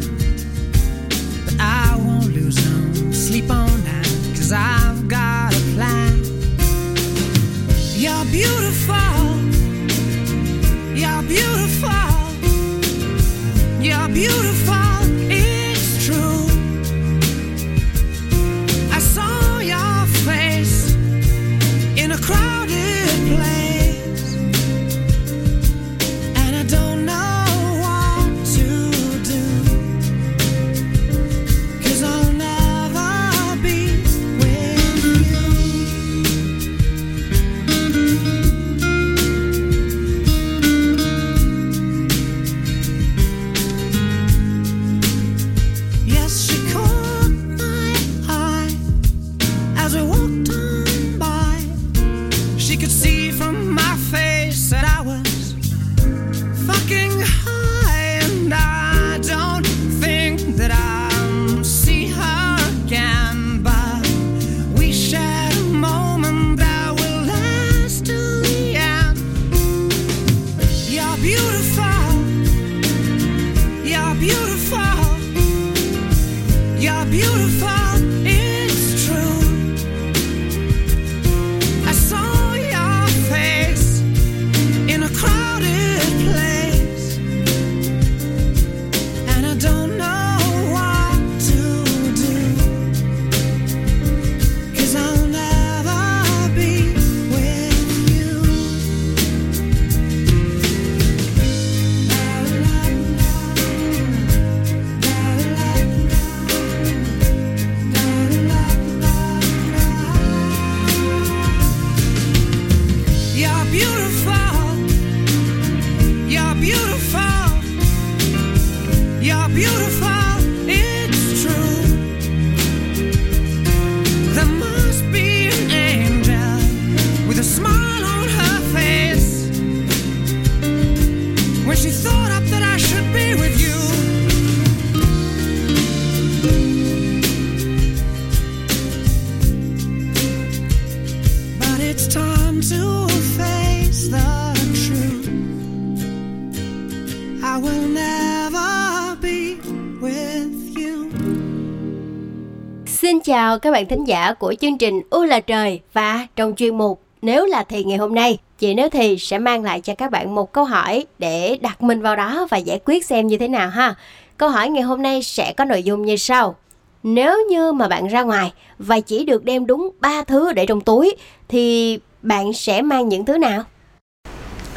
Chào 153.33 153.59
các 153.59 153.71
bạn 153.71 153.85
thính 153.85 154.03
giả 154.03 154.33
của 154.33 154.55
chương 154.61 154.77
trình 154.77 155.01
U 155.09 155.23
là 155.23 155.39
trời 155.39 155.81
và 155.93 156.27
trong 156.35 156.55
chuyên 156.55 156.77
mục 156.77 157.01
Nếu 157.21 157.45
là 157.45 157.63
thì 157.69 157.83
ngày 157.83 157.97
hôm 157.97 158.15
nay, 158.15 158.37
chị 158.57 158.73
Nếu 158.73 158.89
thì 158.89 159.17
sẽ 159.17 159.37
mang 159.39 159.63
lại 159.63 159.81
cho 159.81 159.95
các 159.95 160.11
bạn 160.11 160.35
một 160.35 160.51
câu 160.51 160.65
hỏi 160.65 161.05
để 161.19 161.57
đặt 161.61 161.83
mình 161.83 162.01
vào 162.01 162.15
đó 162.15 162.47
và 162.49 162.57
giải 162.57 162.79
quyết 162.85 163.05
xem 163.05 163.27
như 163.27 163.37
thế 163.37 163.47
nào 163.47 163.69
ha. 163.69 163.95
Câu 164.37 164.49
hỏi 164.49 164.69
ngày 164.69 164.83
hôm 164.83 165.01
nay 165.01 165.23
sẽ 165.23 165.53
có 165.57 165.65
nội 165.65 165.83
dung 165.83 166.05
như 166.05 166.15
sau. 166.15 166.55
Nếu 167.03 167.47
như 167.49 167.71
mà 167.71 167.87
bạn 167.87 168.07
ra 168.07 168.21
ngoài 168.21 168.53
và 168.79 168.99
chỉ 168.99 169.25
được 169.25 169.45
đem 169.45 169.65
đúng 169.65 169.89
3 169.99 170.23
thứ 170.23 170.53
để 170.53 170.65
trong 170.65 170.81
túi 170.81 171.15
thì 171.47 171.99
bạn 172.21 172.53
sẽ 172.53 172.81
mang 172.81 173.09
những 173.09 173.25
thứ 173.25 173.37
nào? 173.37 173.63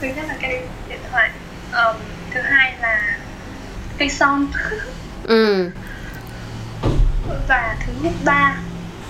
Thứ 0.01 0.07
nhất 0.17 0.25
là 0.29 0.37
cái 0.41 0.63
điện 0.89 0.99
thoại, 1.11 1.31
um, 1.73 1.97
thứ 2.35 2.41
hai 2.41 2.75
là 2.83 3.19
cây 3.99 4.09
son. 4.09 4.47
ừ 5.25 5.71
và 7.49 7.77
thứ 7.87 7.93
ba 8.25 8.57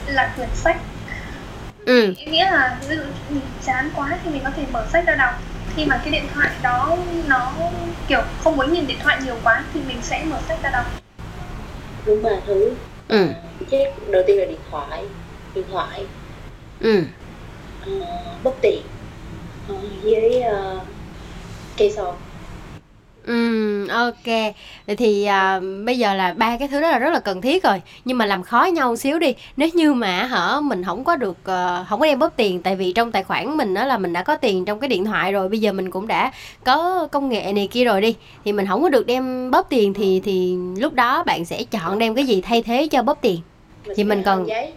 là 0.06 0.32
quyển 0.36 0.48
sách. 0.54 0.76
Ừ. 1.86 2.14
nghĩa 2.26 2.44
là 2.44 2.78
ví 2.88 2.96
dụ 2.96 3.02
mình 3.30 3.40
chán 3.66 3.90
quá 3.96 4.18
thì 4.24 4.30
mình 4.30 4.42
có 4.44 4.50
thể 4.56 4.62
mở 4.72 4.86
sách 4.92 5.06
ra 5.06 5.14
đọc. 5.14 5.34
Khi 5.76 5.84
mà 5.84 6.00
cái 6.04 6.10
điện 6.10 6.24
thoại 6.34 6.50
đó 6.62 6.96
nó 7.26 7.52
kiểu 8.08 8.20
không 8.44 8.56
muốn 8.56 8.72
nhìn 8.72 8.86
điện 8.86 8.98
thoại 9.02 9.18
nhiều 9.24 9.36
quá 9.42 9.64
thì 9.74 9.80
mình 9.88 9.98
sẽ 10.02 10.24
mở 10.24 10.38
sách 10.48 10.58
ra 10.62 10.70
đọc. 10.70 10.84
Đúng 12.06 12.22
ba 12.22 12.30
thứ 12.46 12.74
ừ. 13.08 13.26
chứ 13.70 13.76
đầu 14.10 14.22
tiên 14.26 14.38
là 14.38 14.44
điện 14.44 14.60
thoại 14.70 15.04
điện 15.54 15.64
thoại. 15.72 16.06
Ừ. 16.80 17.02
uh, 17.90 18.06
bất 18.42 18.54
tiện. 18.62 18.82
Uh, 19.72 19.80
với 20.02 20.42
uh, 20.50 20.82
cây 21.76 21.92
son 21.96 22.14
Ừ, 23.26 23.86
ok. 23.88 24.54
Vậy 24.86 24.96
thì 24.96 25.24
à, 25.24 25.60
bây 25.84 25.98
giờ 25.98 26.14
là 26.14 26.34
ba 26.36 26.56
cái 26.56 26.68
thứ 26.68 26.80
đó 26.80 26.90
là 26.90 26.98
rất 26.98 27.10
là 27.10 27.20
cần 27.20 27.40
thiết 27.40 27.64
rồi. 27.64 27.82
Nhưng 28.04 28.18
mà 28.18 28.26
làm 28.26 28.42
khó 28.42 28.64
nhau 28.64 28.96
xíu 28.96 29.18
đi. 29.18 29.34
Nếu 29.56 29.68
như 29.74 29.92
mà 29.92 30.24
hả 30.24 30.60
mình 30.60 30.84
không 30.84 31.04
có 31.04 31.16
được 31.16 31.36
uh, 31.40 31.88
không 31.88 32.00
có 32.00 32.06
đem 32.06 32.18
bóp 32.18 32.32
tiền 32.36 32.62
tại 32.62 32.76
vì 32.76 32.92
trong 32.92 33.12
tài 33.12 33.22
khoản 33.22 33.56
mình 33.56 33.74
đó 33.74 33.84
là 33.84 33.98
mình 33.98 34.12
đã 34.12 34.22
có 34.22 34.36
tiền 34.36 34.64
trong 34.64 34.80
cái 34.80 34.88
điện 34.88 35.04
thoại 35.04 35.32
rồi, 35.32 35.48
bây 35.48 35.58
giờ 35.58 35.72
mình 35.72 35.90
cũng 35.90 36.06
đã 36.06 36.32
có 36.64 37.08
công 37.12 37.28
nghệ 37.28 37.52
này 37.52 37.68
kia 37.70 37.84
rồi 37.84 38.00
đi 38.00 38.14
thì 38.44 38.52
mình 38.52 38.66
không 38.66 38.82
có 38.82 38.88
được 38.88 39.06
đem 39.06 39.50
bóp 39.50 39.66
tiền 39.68 39.94
thì 39.94 40.20
thì 40.24 40.56
lúc 40.78 40.92
đó 40.92 41.22
bạn 41.22 41.44
sẽ 41.44 41.64
chọn 41.64 41.98
đem 41.98 42.14
cái 42.14 42.26
gì 42.26 42.40
thay 42.40 42.62
thế 42.62 42.88
cho 42.90 43.02
bóp 43.02 43.18
tiền. 43.20 43.40
Mình 43.86 43.96
thì 43.96 44.04
mình 44.04 44.22
còn 44.22 44.48
giấy 44.48 44.72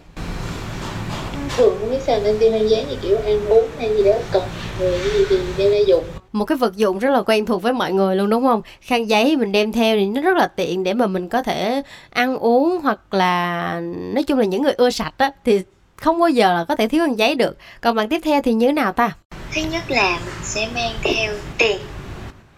thường 1.56 1.76
không 1.80 1.90
biết 1.90 1.98
sao 2.06 2.18
nên 2.24 2.38
đi 2.38 2.50
giấy 2.68 2.84
như 2.90 2.96
kiểu 3.02 3.16
ăn 3.16 3.46
uống 3.46 3.66
hay 3.78 3.96
gì 3.96 4.02
đó 4.02 4.12
cần 4.32 4.42
người 4.80 4.98
gì 4.98 5.24
thì 5.28 5.38
đem 5.56 5.70
ra 5.72 5.78
dùng 5.86 6.04
một 6.32 6.44
cái 6.44 6.58
vật 6.58 6.76
dụng 6.76 6.98
rất 6.98 7.10
là 7.10 7.22
quen 7.22 7.46
thuộc 7.46 7.62
với 7.62 7.72
mọi 7.72 7.92
người 7.92 8.16
luôn 8.16 8.30
đúng 8.30 8.42
không? 8.42 8.62
Khăn 8.80 9.10
giấy 9.10 9.36
mình 9.36 9.52
đem 9.52 9.72
theo 9.72 9.96
thì 9.96 10.06
nó 10.06 10.22
rất 10.22 10.36
là 10.36 10.46
tiện 10.46 10.84
để 10.84 10.94
mà 10.94 11.06
mình 11.06 11.28
có 11.28 11.42
thể 11.42 11.82
ăn 12.10 12.36
uống 12.36 12.80
hoặc 12.82 13.14
là 13.14 13.80
nói 14.14 14.22
chung 14.22 14.38
là 14.38 14.44
những 14.44 14.62
người 14.62 14.72
ưa 14.72 14.90
sạch 14.90 15.14
á 15.16 15.30
thì 15.44 15.60
không 15.96 16.20
bao 16.20 16.28
giờ 16.28 16.52
là 16.54 16.64
có 16.64 16.76
thể 16.76 16.88
thiếu 16.88 17.06
khăn 17.06 17.18
giấy 17.18 17.34
được. 17.34 17.56
Còn 17.80 17.96
bạn 17.96 18.08
tiếp 18.08 18.20
theo 18.24 18.42
thì 18.42 18.54
như 18.54 18.66
thế 18.66 18.72
nào 18.72 18.92
ta? 18.92 19.12
Thứ 19.52 19.60
nhất 19.70 19.90
là 19.90 20.18
mình 20.24 20.34
sẽ 20.42 20.68
mang 20.74 20.94
theo 21.02 21.32
tiền. 21.58 21.78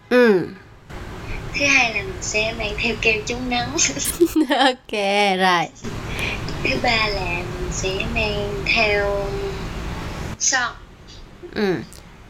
Ừ. 0.09 0.47
Thứ 1.59 1.65
hai 1.65 1.93
là 1.93 2.01
mình 2.01 2.21
sẽ 2.21 2.53
mang 2.59 2.73
theo 2.77 2.95
kem 3.01 3.15
chống 3.25 3.49
nắng. 3.49 3.69
Ok 4.49 4.91
rồi. 5.37 5.67
Thứ 6.63 6.75
ba 6.83 7.07
là 7.07 7.35
mình 7.35 7.71
sẽ 7.71 7.89
mang 8.15 8.63
theo 8.75 9.27
son. 10.39 10.71
Ừ. 11.55 11.75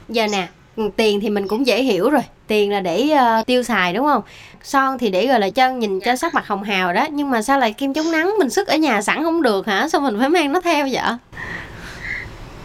Giờ 0.09 0.27
nè 0.27 0.47
Ừ, 0.75 0.89
tiền 0.97 1.19
thì 1.21 1.29
mình 1.29 1.47
cũng 1.47 1.67
dễ 1.67 1.83
hiểu 1.83 2.09
rồi. 2.09 2.21
Tiền 2.47 2.71
là 2.71 2.79
để 2.79 3.09
uh, 3.39 3.45
tiêu 3.45 3.63
xài 3.63 3.93
đúng 3.93 4.05
không? 4.05 4.21
Son 4.63 4.97
thì 4.97 5.09
để 5.09 5.27
gọi 5.27 5.39
là 5.39 5.49
chân 5.49 5.79
nhìn 5.79 5.99
cho 5.99 6.15
sắc 6.15 6.33
mặt 6.33 6.47
hồng 6.47 6.63
hào 6.63 6.93
đó. 6.93 7.07
Nhưng 7.11 7.29
mà 7.29 7.41
sao 7.41 7.59
lại 7.59 7.73
kem 7.73 7.93
chống 7.93 8.11
nắng 8.11 8.33
mình 8.39 8.49
sức 8.49 8.67
ở 8.67 8.75
nhà 8.75 9.01
sẵn 9.01 9.23
không 9.23 9.41
được 9.41 9.67
hả? 9.67 9.87
Sao 9.91 10.01
mình 10.01 10.19
phải 10.19 10.29
mang 10.29 10.51
nó 10.51 10.61
theo 10.61 10.87
vậy? 10.91 11.03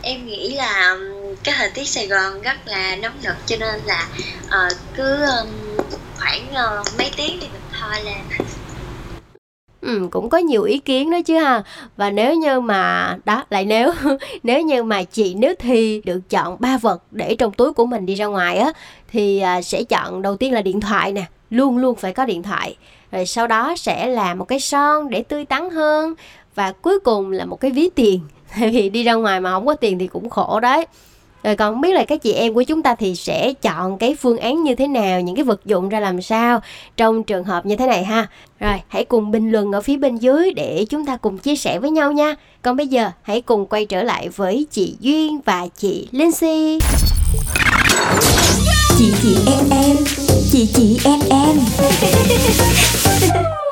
Em 0.03 0.27
nghĩ 0.27 0.55
là 0.55 0.97
cái 1.44 1.55
thời 1.59 1.71
tiết 1.71 1.88
Sài 1.88 2.07
Gòn 2.07 2.42
rất 2.42 2.57
là 2.66 2.97
nóng 2.97 3.12
nực 3.23 3.37
cho 3.47 3.57
nên 3.61 3.81
là 3.87 4.07
uh, 4.47 4.73
cứ 4.97 5.27
um, 5.27 5.49
khoảng 6.18 6.47
uh, 6.51 6.87
mấy 6.99 7.11
tiếng 7.16 7.38
thì 7.40 7.47
mình 7.53 7.62
thôi 7.81 8.05
là 8.05 8.14
Ừ, 9.81 10.09
cũng 10.11 10.29
có 10.29 10.38
nhiều 10.38 10.62
ý 10.62 10.79
kiến 10.79 11.11
đó 11.11 11.23
chứ 11.23 11.38
ha. 11.38 11.62
Và 11.97 12.11
nếu 12.11 12.35
như 12.35 12.61
mà 12.61 13.17
đó 13.25 13.45
lại 13.51 13.64
nếu 13.64 13.93
nếu 14.43 14.61
như 14.62 14.83
mà 14.83 15.03
chị 15.03 15.35
nếu 15.35 15.55
thì 15.59 16.03
được 16.05 16.21
chọn 16.31 16.57
ba 16.61 16.79
vật 16.79 17.03
để 17.11 17.35
trong 17.35 17.53
túi 17.53 17.73
của 17.73 17.87
mình 17.87 18.07
đi 18.07 18.14
ra 18.14 18.27
ngoài 18.27 18.59
á 18.59 18.73
thì 19.12 19.38
à, 19.41 19.62
sẽ 19.62 19.83
chọn 19.85 20.23
đầu 20.23 20.37
tiên 20.37 20.53
là 20.53 20.62
điện 20.62 20.81
thoại 20.81 21.12
nè 21.12 21.25
luôn 21.51 21.79
luôn 21.79 21.97
phải 21.97 22.12
có 22.12 22.25
điện 22.25 22.43
thoại. 22.43 22.77
Rồi 23.12 23.27
sau 23.27 23.47
đó 23.47 23.75
sẽ 23.77 24.07
là 24.07 24.35
một 24.35 24.45
cái 24.45 24.61
son 24.61 25.11
để 25.11 25.23
tươi 25.23 25.45
tắn 25.45 25.71
hơn 25.71 26.14
và 26.55 26.73
cuối 26.73 27.01
cùng 27.01 27.33
là 27.33 27.45
một 27.45 27.61
cái 27.61 27.71
ví 27.71 27.91
tiền. 27.95 28.21
Tại 28.61 28.71
vì 28.71 28.88
đi 28.88 29.03
ra 29.03 29.14
ngoài 29.14 29.41
mà 29.41 29.51
không 29.53 29.67
có 29.67 29.75
tiền 29.75 29.99
thì 29.99 30.07
cũng 30.07 30.31
khổ 30.31 30.61
đấy 30.61 30.87
rồi 31.44 31.57
còn 31.57 31.74
không 31.74 31.81
biết 31.81 31.92
là 31.92 32.05
các 32.05 32.22
chị 32.22 32.33
em 32.33 32.55
của 32.55 32.62
chúng 32.62 32.83
ta 32.83 32.94
thì 32.94 33.14
sẽ 33.14 33.53
chọn 33.53 33.98
cái 33.98 34.14
phương 34.14 34.38
án 34.38 34.62
như 34.62 34.74
thế 34.74 34.87
nào, 34.87 35.20
những 35.20 35.37
cái 35.37 35.44
vật 35.44 35.64
dụng 35.64 35.88
ra 35.88 36.01
làm 36.01 36.22
sao 36.22 36.61
trong 36.96 37.24
trường 37.24 37.44
hợp 37.44 37.66
như 37.66 37.77
thế 37.77 37.87
này 37.87 38.05
ha. 38.05 38.27
Rồi, 38.61 38.81
hãy 38.88 39.05
cùng 39.05 39.31
bình 39.31 39.53
luận 39.53 39.72
ở 39.72 39.81
phía 39.81 39.96
bên 39.96 40.16
dưới 40.16 40.53
để 40.53 40.85
chúng 40.90 41.07
ta 41.07 41.16
cùng 41.16 41.38
chia 41.38 41.57
sẻ 41.57 41.79
với 41.79 41.90
nhau 41.90 42.12
nha. 42.12 42.35
Còn 42.62 42.77
bây 42.77 42.87
giờ, 42.87 43.11
hãy 43.22 43.40
cùng 43.40 43.66
quay 43.66 43.85
trở 43.87 44.03
lại 44.03 44.29
với 44.29 44.66
chị 44.70 44.96
Duyên 45.01 45.40
và 45.44 45.66
chị 45.77 46.09
Lindsay. 46.12 46.79
Chị 48.98 49.12
chị 49.22 49.37
em 49.46 49.70
em, 49.70 49.96
chị 50.53 50.68
chị 50.74 51.01
em 51.05 51.20
em. 51.31 51.59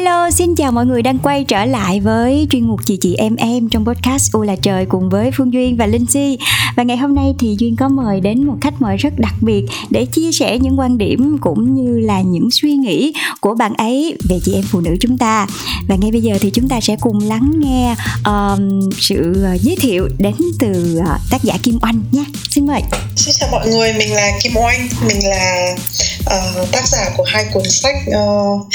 Hello, 0.00 0.30
xin 0.30 0.54
chào 0.54 0.72
mọi 0.72 0.86
người 0.86 1.02
đang 1.02 1.18
quay 1.18 1.44
trở 1.44 1.64
lại 1.64 2.00
với 2.00 2.46
chuyên 2.50 2.64
mục 2.68 2.80
chị 2.84 2.96
chị 2.96 3.14
em 3.14 3.36
em 3.36 3.68
trong 3.68 3.84
podcast 3.84 4.32
U 4.32 4.42
là 4.42 4.56
trời 4.56 4.86
cùng 4.86 5.08
với 5.08 5.30
Phương 5.30 5.52
Duyên 5.52 5.76
và 5.76 5.86
Linh 5.86 6.06
Si. 6.06 6.38
Và 6.76 6.82
ngày 6.82 6.96
hôm 6.96 7.14
nay 7.14 7.34
thì 7.38 7.56
Duyên 7.58 7.76
có 7.76 7.88
mời 7.88 8.20
đến 8.20 8.44
một 8.44 8.56
khách 8.60 8.82
mời 8.82 8.96
rất 8.96 9.18
đặc 9.18 9.34
biệt 9.40 9.64
để 9.90 10.06
chia 10.06 10.32
sẻ 10.32 10.58
những 10.58 10.78
quan 10.78 10.98
điểm 10.98 11.38
cũng 11.40 11.74
như 11.74 12.00
là 12.00 12.20
những 12.20 12.50
suy 12.50 12.72
nghĩ 12.72 13.12
của 13.40 13.54
bạn 13.54 13.74
ấy 13.74 14.16
về 14.28 14.38
chị 14.44 14.54
em 14.54 14.64
phụ 14.70 14.80
nữ 14.80 14.96
chúng 15.00 15.18
ta. 15.18 15.46
Và 15.88 15.96
ngay 15.96 16.10
bây 16.10 16.20
giờ 16.20 16.38
thì 16.40 16.50
chúng 16.50 16.68
ta 16.68 16.80
sẽ 16.80 16.96
cùng 17.00 17.28
lắng 17.28 17.52
nghe 17.58 17.94
um, 18.24 18.90
sự 18.98 19.46
giới 19.60 19.76
thiệu 19.76 20.08
đến 20.18 20.34
từ 20.58 20.98
uh, 20.98 21.20
tác 21.30 21.42
giả 21.42 21.54
Kim 21.62 21.78
Oanh 21.82 22.02
nhé. 22.12 22.24
Xin 22.50 22.66
mời. 22.66 22.82
Xin 23.16 23.34
chào 23.38 23.48
mọi 23.52 23.68
người, 23.68 23.92
mình 23.92 24.12
là 24.12 24.30
Kim 24.42 24.52
Oanh, 24.56 24.88
mình 25.08 25.28
là 25.28 25.74
uh, 26.20 26.72
tác 26.72 26.88
giả 26.88 27.10
của 27.16 27.24
hai 27.26 27.44
cuốn 27.52 27.62
sách 27.64 27.96
uh, 28.08 28.66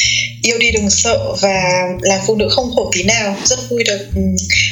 Yêu 0.42 0.58
đi 0.60 0.72
đừng 0.72 0.90
sợ 0.90 1.36
và 1.42 1.64
làm 2.02 2.20
phụ 2.28 2.36
nữ 2.36 2.50
không 2.52 2.72
khổ 2.76 2.92
tí 2.94 3.04
nào 3.04 3.36
rất 3.44 3.60
vui 3.70 3.84
được 3.84 4.08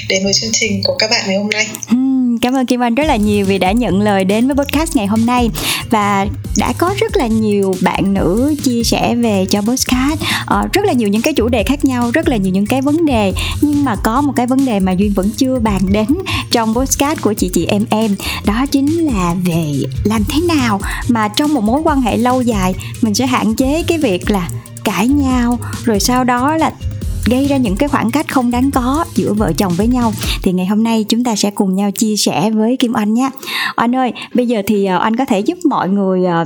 đến 0.09 0.23
với 0.23 0.33
chương 0.33 0.51
trình 0.53 0.81
của 0.83 0.95
các 0.99 1.09
bạn 1.09 1.23
ngày 1.27 1.37
hôm 1.37 1.49
nay 1.49 1.67
uhm, 1.95 2.12
cảm 2.41 2.53
ơn 2.53 2.65
Kim 2.65 2.83
Anh 2.83 2.95
rất 2.95 3.03
là 3.03 3.15
nhiều 3.15 3.45
vì 3.45 3.57
đã 3.57 3.71
nhận 3.71 4.01
lời 4.01 4.25
đến 4.25 4.47
với 4.47 4.55
podcast 4.55 4.95
ngày 4.95 5.07
hôm 5.07 5.25
nay. 5.25 5.49
Và 5.89 6.27
đã 6.57 6.73
có 6.77 6.93
rất 6.97 7.17
là 7.17 7.27
nhiều 7.27 7.75
bạn 7.81 8.13
nữ 8.13 8.55
chia 8.63 8.83
sẻ 8.83 9.15
về 9.15 9.45
cho 9.49 9.61
podcast. 9.61 10.21
Uh, 10.43 10.73
rất 10.73 10.85
là 10.85 10.93
nhiều 10.93 11.09
những 11.09 11.21
cái 11.21 11.33
chủ 11.33 11.47
đề 11.47 11.63
khác 11.63 11.85
nhau 11.85 12.11
rất 12.13 12.27
là 12.27 12.37
nhiều 12.37 12.53
những 12.53 12.65
cái 12.65 12.81
vấn 12.81 13.05
đề. 13.05 13.33
Nhưng 13.61 13.85
mà 13.85 13.95
có 13.95 14.21
một 14.21 14.33
cái 14.35 14.47
vấn 14.47 14.65
đề 14.65 14.79
mà 14.79 14.91
duyên 14.91 15.13
vẫn 15.13 15.29
chưa 15.37 15.59
bàn 15.59 15.81
đến 15.91 16.07
trong 16.51 16.73
podcast 16.75 17.21
của 17.21 17.33
chị 17.33 17.49
chị 17.53 17.65
em 17.65 17.85
em. 17.89 18.15
Đó 18.45 18.65
chính 18.71 19.05
là 19.05 19.35
về 19.45 19.65
làm 20.03 20.23
thế 20.29 20.39
nào 20.55 20.81
mà 21.07 21.27
trong 21.27 21.53
một 21.53 21.63
mối 21.63 21.81
quan 21.83 22.01
hệ 22.01 22.17
lâu 22.17 22.41
dài 22.41 22.75
mình 23.01 23.13
sẽ 23.13 23.25
hạn 23.25 23.55
chế 23.55 23.83
cái 23.87 23.97
việc 23.97 24.31
là 24.31 24.49
cãi 24.83 25.07
nhau 25.07 25.59
rồi 25.83 25.99
sau 25.99 26.23
đó 26.23 26.57
là 26.57 26.71
gây 27.25 27.47
ra 27.47 27.57
những 27.57 27.75
cái 27.75 27.89
khoảng 27.89 28.11
cách 28.11 28.33
không 28.33 28.51
đáng 28.51 28.71
có 28.71 29.05
giữa 29.15 29.33
vợ 29.33 29.53
chồng 29.57 29.73
với 29.77 29.87
nhau 29.87 30.13
thì 30.43 30.53
ngày 30.53 30.65
hôm 30.65 30.83
nay 30.83 31.05
chúng 31.09 31.23
ta 31.23 31.35
sẽ 31.35 31.51
cùng 31.51 31.75
nhau 31.75 31.91
chia 31.91 32.15
sẻ 32.17 32.51
với 32.51 32.77
Kim 32.77 32.93
Anh 32.93 33.13
nhé. 33.13 33.29
Anh 33.75 33.95
ơi, 33.95 34.13
bây 34.33 34.47
giờ 34.47 34.61
thì 34.67 34.85
ờ, 34.85 34.97
anh 34.97 35.15
có 35.15 35.25
thể 35.25 35.39
giúp 35.39 35.57
mọi 35.65 35.89
người 35.89 36.25
ờ, 36.25 36.43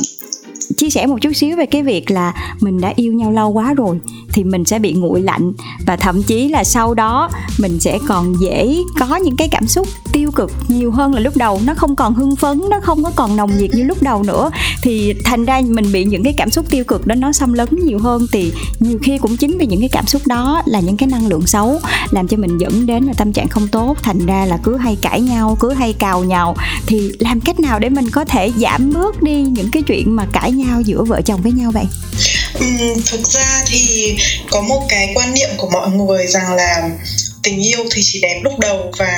chia 0.78 0.90
sẻ 0.90 1.06
một 1.06 1.18
chút 1.22 1.32
xíu 1.36 1.58
về 1.58 1.66
cái 1.66 1.84
việc 1.84 2.12
là 2.12 2.34
mình 2.60 2.82
đã 2.82 2.94
yêu 2.96 3.14
nhau 3.14 3.32
lâu 3.32 3.50
quá 3.50 3.74
rồi 3.74 4.00
thì 4.34 4.44
mình 4.44 4.66
sẽ 4.66 4.80
bị 4.80 4.94
nguội 4.94 5.22
lạnh 5.22 5.54
và 5.86 5.96
thậm 5.96 6.24
chí 6.24 6.50
là 6.50 6.64
sau 6.64 6.94
đó 6.94 7.30
mình 7.60 7.80
sẽ 7.80 8.00
còn 8.08 8.34
dễ 8.42 8.78
có 9.00 9.16
những 9.16 9.36
cái 9.38 9.48
cảm 9.52 9.68
xúc 9.68 9.88
tiêu 10.18 10.32
cực 10.32 10.52
nhiều 10.68 10.92
hơn 10.92 11.14
là 11.14 11.20
lúc 11.20 11.38
đầu. 11.38 11.62
Nó 11.66 11.74
không 11.74 11.96
còn 11.96 12.14
hưng 12.14 12.36
phấn 12.36 12.62
nó 12.70 12.80
không 12.84 13.04
có 13.04 13.12
còn 13.16 13.36
nồng 13.36 13.58
nhiệt 13.58 13.74
như 13.74 13.84
lúc 13.84 14.02
đầu 14.02 14.24
nữa. 14.24 14.50
Thì 14.82 15.14
thành 15.26 15.46
ra 15.46 15.62
mình 15.68 15.92
bị 15.92 16.06
những 16.06 16.24
cái 16.24 16.34
cảm 16.38 16.52
xúc 16.52 16.66
tiêu 16.70 16.84
cực 16.84 17.08
đó 17.08 17.16
nó 17.16 17.32
xâm 17.32 17.54
lấn 17.54 17.68
nhiều 17.86 18.00
hơn. 18.00 18.28
Thì 18.32 18.54
nhiều 18.80 19.00
khi 19.04 19.18
cũng 19.18 19.38
chính 19.38 19.58
vì 19.58 19.66
những 19.66 19.80
cái 19.80 19.90
cảm 19.90 20.08
xúc 20.08 20.28
đó 20.28 20.62
là 20.66 20.80
những 20.80 20.98
cái 20.98 21.08
năng 21.08 21.28
lượng 21.28 21.48
xấu 21.48 21.80
làm 22.12 22.28
cho 22.28 22.38
mình 22.38 22.58
dẫn 22.58 22.86
đến 22.86 23.04
là 23.04 23.14
tâm 23.18 23.34
trạng 23.34 23.48
không 23.48 23.68
tốt. 23.68 23.98
Thành 24.04 24.26
ra 24.26 24.46
là 24.46 24.58
cứ 24.64 24.78
hay 24.78 24.98
cãi 25.02 25.22
nhau 25.22 25.58
cứ 25.60 25.74
hay 25.74 25.94
cào 25.94 26.24
nhau 26.24 26.56
thì 26.88 27.12
làm 27.20 27.42
cách 27.42 27.60
nào 27.60 27.80
để 27.80 27.90
mình 27.90 28.10
có 28.10 28.26
thể 28.26 28.52
giảm 28.58 28.94
bớt 28.94 29.24
đi 29.24 29.42
những 29.42 29.72
cái 29.72 29.84
chuyện 29.84 30.16
mà 30.16 30.28
cãi 30.34 30.52
nhau 30.52 30.82
giữa 30.82 31.04
vợ 31.04 31.22
chồng 31.22 31.42
với 31.42 31.52
nhau 31.52 31.72
vậy? 31.72 31.86
Ừ, 32.54 32.66
thực 33.12 33.28
ra 33.28 33.64
thì 33.68 34.16
có 34.52 34.62
một 34.62 34.86
cái 34.90 35.12
quan 35.16 35.34
niệm 35.34 35.50
của 35.58 35.70
mọi 35.70 35.90
người 35.90 36.28
rằng 36.28 36.54
là 36.56 36.90
tình 37.44 37.60
yêu 37.66 37.80
thì 37.92 38.02
chỉ 38.06 38.20
đẹp 38.22 38.42
lúc 38.44 38.54
đầu 38.60 38.92
và 39.00 39.14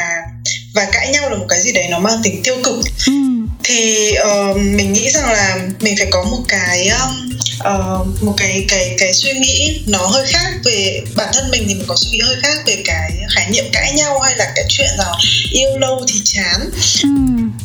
và 0.79 0.85
cãi 0.91 1.09
nhau 1.09 1.29
là 1.29 1.37
một 1.37 1.45
cái 1.49 1.61
gì 1.61 1.71
đấy 1.71 1.87
nó 1.89 1.99
mang 1.99 2.19
tính 2.23 2.41
tiêu 2.43 2.55
cực 2.63 2.79
ừ. 3.07 3.13
thì 3.63 4.13
uh, 4.21 4.57
mình 4.57 4.93
nghĩ 4.93 5.09
rằng 5.09 5.31
là 5.31 5.57
mình 5.79 5.95
phải 5.97 6.07
có 6.11 6.23
một 6.23 6.43
cái 6.47 6.87
um, 6.87 7.29
uh, 7.59 8.23
một 8.23 8.33
cái 8.37 8.65
cái 8.67 8.95
cái 8.99 9.13
suy 9.13 9.33
nghĩ 9.33 9.81
nó 9.87 10.07
hơi 10.07 10.25
khác 10.27 10.53
về 10.65 11.01
bản 11.15 11.29
thân 11.33 11.51
mình 11.51 11.65
thì 11.67 11.73
mình 11.73 11.85
có 11.87 11.95
suy 11.95 12.11
nghĩ 12.11 12.19
hơi 12.19 12.35
khác 12.41 12.57
về 12.65 12.81
cái 12.85 13.11
khái 13.35 13.49
niệm 13.49 13.65
cãi 13.73 13.91
nhau 13.91 14.19
hay 14.19 14.35
là 14.35 14.51
cái 14.55 14.65
chuyện 14.69 14.89
rằng 14.97 15.13
yêu 15.51 15.77
lâu 15.77 16.05
thì 16.07 16.19
chán 16.25 16.69
ừ. 17.03 17.09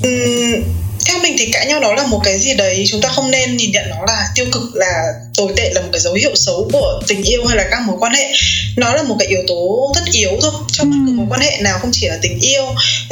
um, 0.03 0.65
theo 1.07 1.19
mình 1.19 1.37
thì 1.39 1.47
cãi 1.53 1.67
nhau 1.67 1.81
nó 1.81 1.95
là 1.95 2.07
một 2.07 2.21
cái 2.25 2.39
gì 2.39 2.55
đấy 2.55 2.85
chúng 2.89 3.01
ta 3.01 3.09
không 3.09 3.31
nên 3.31 3.57
nhìn 3.57 3.73
nhận 3.73 3.91
nó 3.91 3.97
là 4.07 4.29
tiêu 4.35 4.47
cực 4.53 4.63
là 4.75 5.03
tồi 5.37 5.53
tệ 5.57 5.71
là 5.75 5.81
một 5.81 5.89
cái 5.93 6.01
dấu 6.01 6.15
hiệu 6.15 6.35
xấu 6.35 6.69
của 6.73 7.03
tình 7.07 7.23
yêu 7.23 7.47
hay 7.47 7.57
là 7.57 7.65
các 7.71 7.81
mối 7.87 7.97
quan 8.01 8.13
hệ. 8.13 8.33
Nó 8.77 8.95
là 8.95 9.03
một 9.03 9.17
cái 9.19 9.29
yếu 9.29 9.41
tố 9.49 9.93
tất 9.95 10.03
yếu 10.13 10.31
thôi 10.43 10.53
trong 10.73 10.91
bất 10.91 10.97
cứ 11.07 11.13
mối 11.13 11.27
quan 11.31 11.41
hệ 11.41 11.59
nào 11.61 11.79
không 11.79 11.91
chỉ 11.93 12.07
là 12.09 12.19
tình 12.23 12.39
yêu 12.41 12.65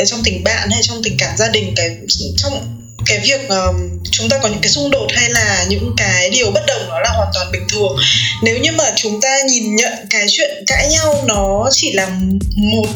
trong 0.06 0.20
tình 0.24 0.44
bạn 0.44 0.70
hay 0.70 0.82
trong 0.82 1.02
tình 1.02 1.16
cảm 1.18 1.36
gia 1.36 1.48
đình 1.48 1.72
cái 1.76 1.90
trong 2.36 2.82
cái 3.06 3.18
việc 3.18 3.48
um, 3.48 4.00
chúng 4.10 4.28
ta 4.28 4.38
có 4.42 4.48
những 4.48 4.60
cái 4.62 4.72
xung 4.72 4.90
đột 4.90 5.06
hay 5.14 5.30
là 5.30 5.66
những 5.68 5.94
cái 5.96 6.30
điều 6.30 6.50
bất 6.50 6.66
đồng 6.66 6.88
nó 6.88 7.00
là 7.00 7.10
hoàn 7.10 7.28
toàn 7.34 7.52
bình 7.52 7.62
thường. 7.68 7.96
Nếu 8.42 8.58
như 8.58 8.72
mà 8.72 8.84
chúng 8.96 9.20
ta 9.20 9.38
nhìn 9.48 9.76
nhận 9.76 9.92
cái 10.10 10.26
chuyện 10.30 10.64
cãi 10.66 10.88
nhau 10.88 11.24
nó 11.26 11.68
chỉ 11.72 11.92
là 11.92 12.08
một 12.56 12.86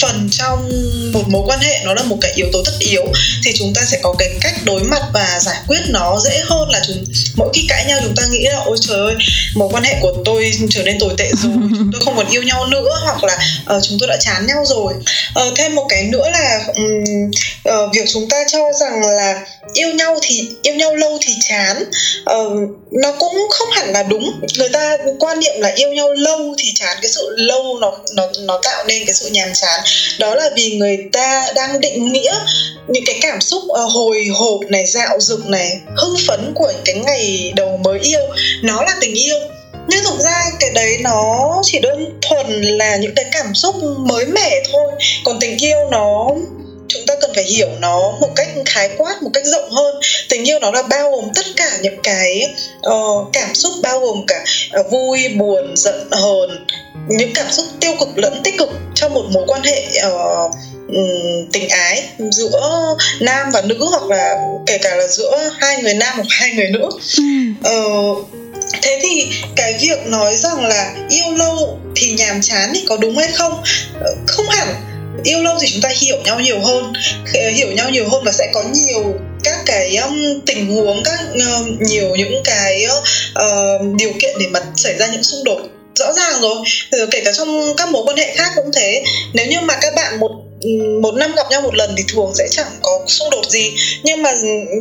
phần 0.00 0.28
trong 0.30 0.70
một 1.12 1.28
mối 1.28 1.42
quan 1.46 1.60
hệ 1.60 1.80
nó 1.84 1.94
là 1.94 2.02
một 2.02 2.16
cái 2.20 2.32
yếu 2.34 2.46
tố 2.52 2.62
tất 2.64 2.72
yếu 2.78 3.02
thì 3.44 3.52
chúng 3.58 3.74
ta 3.74 3.82
sẽ 3.90 3.98
có 4.02 4.14
cái 4.18 4.28
cách 4.40 4.54
đối 4.64 4.84
mặt 4.84 5.02
và 5.12 5.38
giải 5.40 5.58
quyết 5.68 5.80
nó 5.88 6.18
dễ 6.24 6.40
hơn 6.44 6.70
là 6.70 6.80
chúng 6.86 7.04
mỗi 7.36 7.48
khi 7.54 7.66
cãi 7.68 7.84
nhau 7.88 8.00
chúng 8.04 8.14
ta 8.16 8.22
nghĩ 8.30 8.46
là 8.52 8.58
ôi 8.64 8.76
trời 8.80 8.98
ơi 8.98 9.14
mối 9.54 9.68
quan 9.72 9.84
hệ 9.84 9.94
của 10.00 10.12
tôi 10.24 10.52
trở 10.70 10.82
nên 10.82 10.98
tồi 10.98 11.14
tệ 11.18 11.30
rồi 11.42 11.52
chúng 11.78 11.90
tôi 11.92 12.00
không 12.04 12.16
còn 12.16 12.30
yêu 12.30 12.42
nhau 12.42 12.66
nữa 12.66 13.00
hoặc 13.02 13.24
là 13.24 13.38
uh, 13.76 13.82
chúng 13.82 13.98
tôi 14.00 14.08
đã 14.08 14.16
chán 14.20 14.46
nhau 14.46 14.64
rồi. 14.66 14.94
Uh, 15.40 15.56
thêm 15.56 15.74
một 15.74 15.86
cái 15.88 16.02
nữa 16.02 16.30
là 16.32 16.60
um, 16.74 17.30
uh, 17.68 17.94
việc 17.94 18.04
chúng 18.12 18.28
ta 18.28 18.44
cho 18.52 18.72
rằng 18.80 19.00
là 19.16 19.46
yêu 19.74 19.88
nhau 19.94 20.18
thì 20.22 20.48
yêu 20.62 20.74
nhau 20.74 20.94
lâu 20.94 21.18
thì 21.26 21.32
chán 21.48 21.84
uh, 22.22 22.70
nó 22.92 23.12
cũng 23.18 23.34
không 23.50 23.68
hẳn 23.70 23.92
là 23.92 24.02
đúng. 24.02 24.40
Người 24.58 24.68
ta 24.68 24.96
quan 25.18 25.40
niệm 25.40 25.54
là 25.58 25.72
yêu 25.76 25.92
nhau 25.92 26.12
lâu 26.12 26.54
thì 26.58 26.72
chán 26.74 26.96
cái 27.02 27.10
sự 27.10 27.34
lâu 27.36 27.78
nó 27.80 27.92
nó 28.14 28.26
nó 28.40 28.60
tạo 28.62 28.84
nên 28.84 29.04
cái 29.06 29.14
sự 29.14 29.28
nhàm 29.32 29.48
chán 29.54 29.80
đó 30.18 30.34
là 30.34 30.50
vì 30.56 30.76
người 30.76 30.98
ta 31.12 31.46
đang 31.54 31.80
định 31.80 32.12
nghĩa 32.12 32.34
những 32.88 33.04
cái 33.06 33.18
cảm 33.22 33.40
xúc 33.40 33.62
ờ, 33.68 33.84
hồi 33.84 34.26
hộp 34.32 34.60
này, 34.68 34.86
dạo 34.86 35.20
dực 35.20 35.46
này, 35.46 35.80
hưng 35.96 36.16
phấn 36.26 36.52
của 36.54 36.72
cái 36.84 36.94
ngày 36.94 37.52
đầu 37.56 37.80
mới 37.84 37.98
yêu. 38.00 38.20
Nó 38.62 38.82
là 38.82 38.94
tình 39.00 39.14
yêu. 39.14 39.36
Nhưng 39.88 40.04
thực 40.04 40.20
ra 40.20 40.44
cái 40.60 40.70
đấy 40.74 40.98
nó 41.00 41.60
chỉ 41.62 41.78
đơn 41.78 42.18
thuần 42.22 42.62
là 42.62 42.96
những 42.96 43.14
cái 43.14 43.24
cảm 43.32 43.54
xúc 43.54 43.74
mới 43.98 44.26
mẻ 44.26 44.62
thôi. 44.72 44.92
Còn 45.24 45.40
tình 45.40 45.56
yêu 45.58 45.78
nó 45.90 46.28
cần 47.20 47.30
phải 47.34 47.44
hiểu 47.44 47.68
nó 47.80 48.12
một 48.20 48.30
cách 48.36 48.48
khái 48.66 48.90
quát 48.98 49.22
một 49.22 49.30
cách 49.34 49.44
rộng 49.46 49.70
hơn. 49.70 50.00
Tình 50.28 50.48
yêu 50.48 50.58
nó 50.58 50.70
là 50.70 50.82
bao 50.82 51.10
gồm 51.10 51.24
tất 51.34 51.46
cả 51.56 51.78
những 51.82 52.02
cái 52.02 52.54
uh, 52.86 53.28
cảm 53.32 53.54
xúc 53.54 53.72
bao 53.82 54.00
gồm 54.00 54.24
cả 54.26 54.44
uh, 54.80 54.90
vui 54.90 55.28
buồn 55.28 55.76
giận 55.76 56.08
hờn 56.10 56.66
những 57.08 57.32
cảm 57.34 57.46
xúc 57.50 57.66
tiêu 57.80 57.92
cực 58.00 58.08
lẫn 58.16 58.40
tích 58.44 58.58
cực 58.58 58.68
trong 58.94 59.14
một 59.14 59.24
mối 59.32 59.44
quan 59.46 59.62
hệ 59.62 59.84
uh, 60.08 60.54
tình 61.52 61.68
ái 61.68 62.02
giữa 62.30 62.96
nam 63.20 63.50
và 63.52 63.62
nữ 63.62 63.86
hoặc 63.90 64.02
là 64.08 64.36
kể 64.66 64.78
cả 64.78 64.94
là 64.94 65.06
giữa 65.06 65.50
hai 65.60 65.82
người 65.82 65.94
nam 65.94 66.12
hoặc 66.14 66.26
hai 66.30 66.50
người 66.50 66.70
nữ. 66.70 66.88
Uh, 67.70 68.28
thế 68.82 68.98
thì 69.02 69.26
cái 69.56 69.74
việc 69.80 70.06
nói 70.06 70.36
rằng 70.36 70.64
là 70.64 70.94
yêu 71.10 71.34
lâu 71.36 71.78
thì 71.96 72.12
nhàm 72.12 72.40
chán 72.42 72.72
thì 72.74 72.84
có 72.88 72.96
đúng 72.96 73.18
hay 73.18 73.28
không? 73.32 73.62
Không 74.26 74.46
hẳn 74.48 74.74
yêu 75.24 75.42
lâu 75.42 75.56
thì 75.60 75.68
chúng 75.72 75.82
ta 75.82 75.88
hiểu 76.00 76.16
nhau 76.24 76.40
nhiều 76.40 76.60
hơn. 76.60 76.92
Hiểu 77.54 77.68
nhau 77.72 77.90
nhiều 77.90 78.08
hơn 78.08 78.22
và 78.24 78.32
sẽ 78.32 78.50
có 78.54 78.62
nhiều 78.74 79.14
các 79.44 79.58
cái 79.66 79.96
um, 79.96 80.40
tình 80.46 80.66
huống 80.66 81.02
các 81.04 81.20
uh, 81.34 81.80
nhiều 81.80 82.16
những 82.16 82.42
cái 82.44 82.86
uh, 82.86 83.96
điều 83.98 84.12
kiện 84.20 84.36
để 84.40 84.46
mà 84.50 84.60
xảy 84.76 84.94
ra 84.98 85.06
những 85.06 85.22
xung 85.22 85.44
đột. 85.44 85.60
Rõ 85.94 86.12
ràng 86.12 86.40
rồi 86.40 86.56
kể 87.10 87.22
cả 87.24 87.32
trong 87.32 87.74
các 87.76 87.90
mối 87.90 88.02
quan 88.06 88.16
hệ 88.16 88.34
khác 88.36 88.52
cũng 88.56 88.70
thế. 88.76 89.02
Nếu 89.32 89.46
như 89.46 89.60
mà 89.60 89.76
các 89.80 89.94
bạn 89.94 90.20
một 90.20 90.30
một 91.02 91.14
năm 91.14 91.32
gặp 91.36 91.46
nhau 91.50 91.60
một 91.60 91.74
lần 91.74 91.94
thì 91.96 92.04
thường 92.12 92.32
sẽ 92.34 92.48
chẳng 92.50 92.78
có 92.82 93.00
xung 93.06 93.30
đột 93.30 93.50
gì. 93.50 93.72
Nhưng 94.02 94.22
mà 94.22 94.32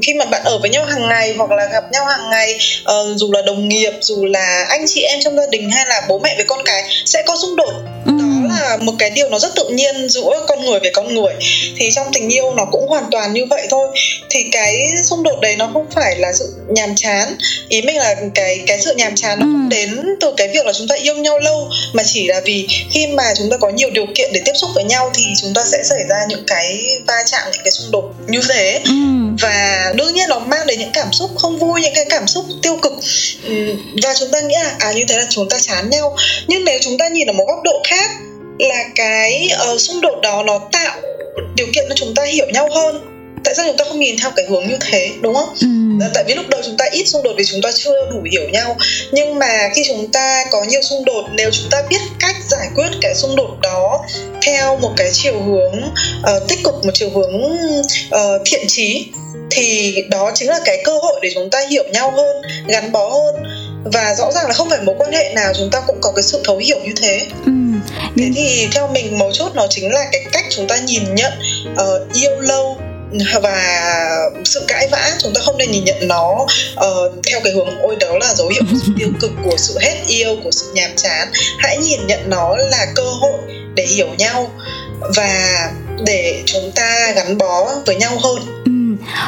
khi 0.04 0.13
mà 0.13 0.26
bạn 0.26 0.42
ở 0.46 0.58
với 0.58 0.70
nhau 0.70 0.86
hàng 0.86 1.10
ngày 1.10 1.34
hoặc 1.38 1.52
là 1.52 1.65
gặp 1.65 1.84
nhau 1.92 2.06
hàng 2.06 2.30
ngày 2.30 2.60
uh, 2.82 3.18
dù 3.18 3.32
là 3.32 3.42
đồng 3.42 3.70
nghiệp 3.70 3.92
dù 4.02 4.26
là 4.26 4.65
anh 4.70 4.86
chị 4.88 5.02
em 5.02 5.20
trong 5.24 5.38
gia 5.38 5.48
đình 5.52 5.70
hay 5.70 5.86
là 5.86 6.02
bố 6.08 6.20
mẹ 6.20 6.36
với 6.36 6.46
con 6.46 6.60
cái 6.65 6.84
sẽ 7.06 7.24
có 7.28 7.38
xung 7.42 7.56
đột. 7.56 7.74
Ừ. 8.06 8.12
đó 8.18 8.38
là 8.50 8.78
một 8.82 8.94
cái 9.00 9.10
điều 9.10 9.30
nó 9.30 9.40
rất 9.40 9.56
tự 9.56 9.70
nhiên 9.70 10.10
giữa 10.10 10.46
con 10.48 10.66
người 10.66 10.80
với 10.80 10.92
con 10.94 11.16
người. 11.16 11.34
Thì 11.78 11.90
trong 11.96 12.08
tình 12.14 12.30
yêu 12.30 12.54
nó 12.54 12.66
cũng 12.72 12.88
hoàn 12.88 13.04
toàn 13.12 13.34
như 13.34 13.46
vậy 13.50 13.68
thôi. 13.70 13.88
Thì 14.30 14.44
cái 14.52 14.92
xung 15.04 15.24
đột 15.24 15.40
đấy 15.42 15.56
nó 15.56 15.70
không 15.74 15.86
phải 15.96 16.16
là 16.16 16.34
sự 16.34 16.54
nhàm 16.68 16.96
chán. 16.96 17.38
Ý 17.70 17.82
mình 17.82 17.98
là 17.98 18.16
cái 18.36 18.60
cái 18.68 18.82
sự 18.82 18.96
nhàm 18.96 19.16
chán 19.16 19.40
nó 19.40 19.46
ừ. 19.46 19.50
không 19.52 19.70
đến 19.70 20.06
từ 20.20 20.34
cái 20.38 20.48
việc 20.48 20.66
là 20.66 20.74
chúng 20.74 20.88
ta 20.88 20.96
yêu 20.96 21.16
nhau 21.16 21.40
lâu 21.40 21.70
mà 21.94 22.04
chỉ 22.06 22.28
là 22.28 22.42
vì 22.46 22.68
khi 22.92 23.08
mà 23.08 23.24
chúng 23.38 23.50
ta 23.50 23.58
có 23.58 23.70
nhiều 23.70 23.90
điều 23.90 24.06
kiện 24.16 24.30
để 24.34 24.42
tiếp 24.46 24.54
xúc 24.56 24.70
với 24.76 24.84
nhau 24.84 25.12
thì 25.14 25.24
chúng 25.42 25.54
ta 25.54 25.64
sẽ 25.72 25.84
xảy 25.84 26.00
ra 26.10 26.26
những 26.30 26.44
cái 26.48 26.98
va 27.08 27.24
chạm 27.26 27.42
những 27.52 27.62
cái 27.64 27.72
xung 27.72 27.92
đột 27.92 28.14
như 28.28 28.42
thế. 28.50 28.82
Ừ. 28.86 28.92
và 29.42 29.92
đương 29.96 30.14
nhiên 30.14 30.30
nó 30.30 30.40
mang 30.40 30.68
đến 30.68 30.80
những 30.80 30.92
cảm 30.94 31.08
xúc 31.12 31.32
không 31.36 31.60
vui 31.60 31.82
những 31.82 31.94
cái 31.96 32.06
cảm 32.10 32.28
xúc 32.28 32.46
tiêu 32.62 32.78
cực. 32.82 32.94
Ừ, 33.44 33.76
và 34.04 34.14
chúng 34.20 34.32
ta 34.32 34.42
nghĩ 34.42 34.56
là 34.64 34.76
à 34.80 34.92
như 34.92 35.06
thế 35.08 35.18
là 35.18 35.26
chúng 35.30 35.50
ta 35.50 35.58
chán 35.60 35.90
nhau. 35.90 36.16
Nhưng 36.48 36.66
nếu 36.66 36.80
chúng 36.82 36.98
ta 36.98 37.08
nhìn 37.08 37.28
ở 37.28 37.34
một 37.34 37.46
góc 37.48 37.60
độ 37.64 37.82
khác 37.90 38.10
là 38.60 38.84
cái 38.95 39.50
uh, 39.74 39.82
xung 39.82 40.02
đột 40.02 40.19
đó 40.22 40.43
nó 40.43 40.60
tạo 40.72 40.98
điều 41.56 41.67
kiện 41.74 41.86
cho 41.89 41.95
chúng 41.95 42.13
ta 42.15 42.24
hiểu 42.24 42.45
nhau 42.54 42.69
hơn. 42.76 43.06
Tại 43.43 43.56
sao 43.56 43.65
chúng 43.67 43.78
ta 43.78 43.86
không 43.86 44.00
nhìn 44.00 44.15
theo 44.22 44.32
cái 44.36 44.45
hướng 44.50 44.67
như 44.67 44.78
thế 44.82 45.10
đúng 45.22 45.36
không? 45.36 45.50
Ừ. 45.62 45.67
tại 46.13 46.24
vì 46.28 46.36
lúc 46.36 46.45
đầu 46.50 46.62
chúng 46.65 46.78
ta 46.78 46.86
ít 46.91 47.06
xung 47.06 47.24
đột 47.24 47.34
vì 47.38 47.45
chúng 47.45 47.62
ta 47.62 47.72
chưa 47.76 48.12
đủ 48.12 48.17
hiểu 48.32 48.50
nhau. 48.50 48.78
Nhưng 49.12 49.39
mà 49.39 49.69
khi 49.76 49.84
chúng 49.88 50.12
ta 50.12 50.45
có 50.52 50.63
nhiều 50.63 50.82
xung 50.82 51.06
đột 51.06 51.26
nếu 51.34 51.50
chúng 51.52 51.69
ta 51.72 51.82
biết 51.89 52.02
cách 52.19 52.36
giải 52.50 52.67
quyết 52.76 52.89
cái 53.02 53.15
xung 53.15 53.36
đột 53.36 53.58
đó 53.62 54.06
theo 54.41 54.78
một 54.78 54.91
cái 54.98 55.10
chiều 55.13 55.41
hướng 55.41 55.91
uh, 56.36 56.48
tích 56.48 56.60
cực 56.63 56.86
một 56.86 56.91
chiều 56.93 57.10
hướng 57.10 57.36
uh, 58.15 58.41
thiện 58.45 58.65
trí 58.67 59.08
thì 59.52 59.95
đó 60.10 60.32
chính 60.36 60.50
là 60.50 60.60
cái 60.65 60.82
cơ 60.86 60.91
hội 60.91 61.19
để 61.22 61.30
chúng 61.34 61.50
ta 61.50 61.60
hiểu 61.69 61.84
nhau 61.93 62.12
hơn 62.12 62.41
gắn 62.67 62.91
bó 62.91 63.10
hơn. 63.10 63.36
Và 63.86 64.15
rõ 64.17 64.32
ràng 64.32 64.48
là 64.48 64.54
không 64.54 64.69
phải 64.69 64.80
mối 64.86 64.95
quan 65.00 65.12
hệ 65.12 65.32
nào 65.36 65.54
chúng 65.58 65.69
ta 65.72 65.82
cũng 65.88 65.98
có 66.02 66.12
cái 66.15 66.24
sự 66.24 66.41
thấu 66.43 66.58
hiểu 66.58 66.78
như 66.84 66.93
thế. 67.02 67.19
Ừ 67.45 67.52
thế 68.18 68.32
thì 68.36 68.68
theo 68.72 68.88
mình 68.88 69.20
mấu 69.20 69.32
chốt 69.34 69.52
nó 69.56 69.68
chính 69.70 69.92
là 69.92 70.06
cái 70.12 70.26
cách 70.32 70.46
chúng 70.50 70.68
ta 70.68 70.78
nhìn 70.78 71.15
nhận 71.15 71.34
uh, 71.72 72.13
yêu 72.13 72.39
lâu 72.39 72.78
và 73.42 74.10
sự 74.46 74.65
cãi 74.68 74.88
vã. 74.92 75.12
Chúng 75.20 75.34
ta 75.34 75.42
không 75.46 75.58
nên 75.58 75.72
nhìn 75.72 75.84
nhận 75.84 76.08
nó 76.08 76.32
uh, 76.74 77.13
theo 77.28 77.39
cái 77.44 77.54
hướng 77.54 77.82
ôi 77.82 77.96
đó 78.00 78.18
là 78.22 78.34
dấu 78.36 78.48
hiệu 78.48 78.63
của 78.72 78.78
sự 78.86 78.92
tiêu 79.00 79.10
cực 79.22 79.32
của 79.46 79.58
sự 79.58 79.78
hết 79.82 79.96
yêu 80.08 80.36
của 80.44 80.52
sự 80.52 80.72
nhàm 80.74 80.92
chán. 80.96 81.28
Hãy 81.58 81.78
nhìn 81.78 82.08
nhận 82.08 82.30
nó 82.30 82.56
là 82.58 82.86
cơ 82.96 83.04
hội 83.04 83.39
để 83.76 83.86
hiểu 83.86 84.08
nhau 84.18 84.52
và 85.15 85.72
để 86.06 86.42
chúng 86.46 86.72
ta 86.72 87.12
gắn 87.15 87.38
bó 87.38 87.76
với 87.86 87.96
nhau 87.96 88.18
hơn 88.24 88.68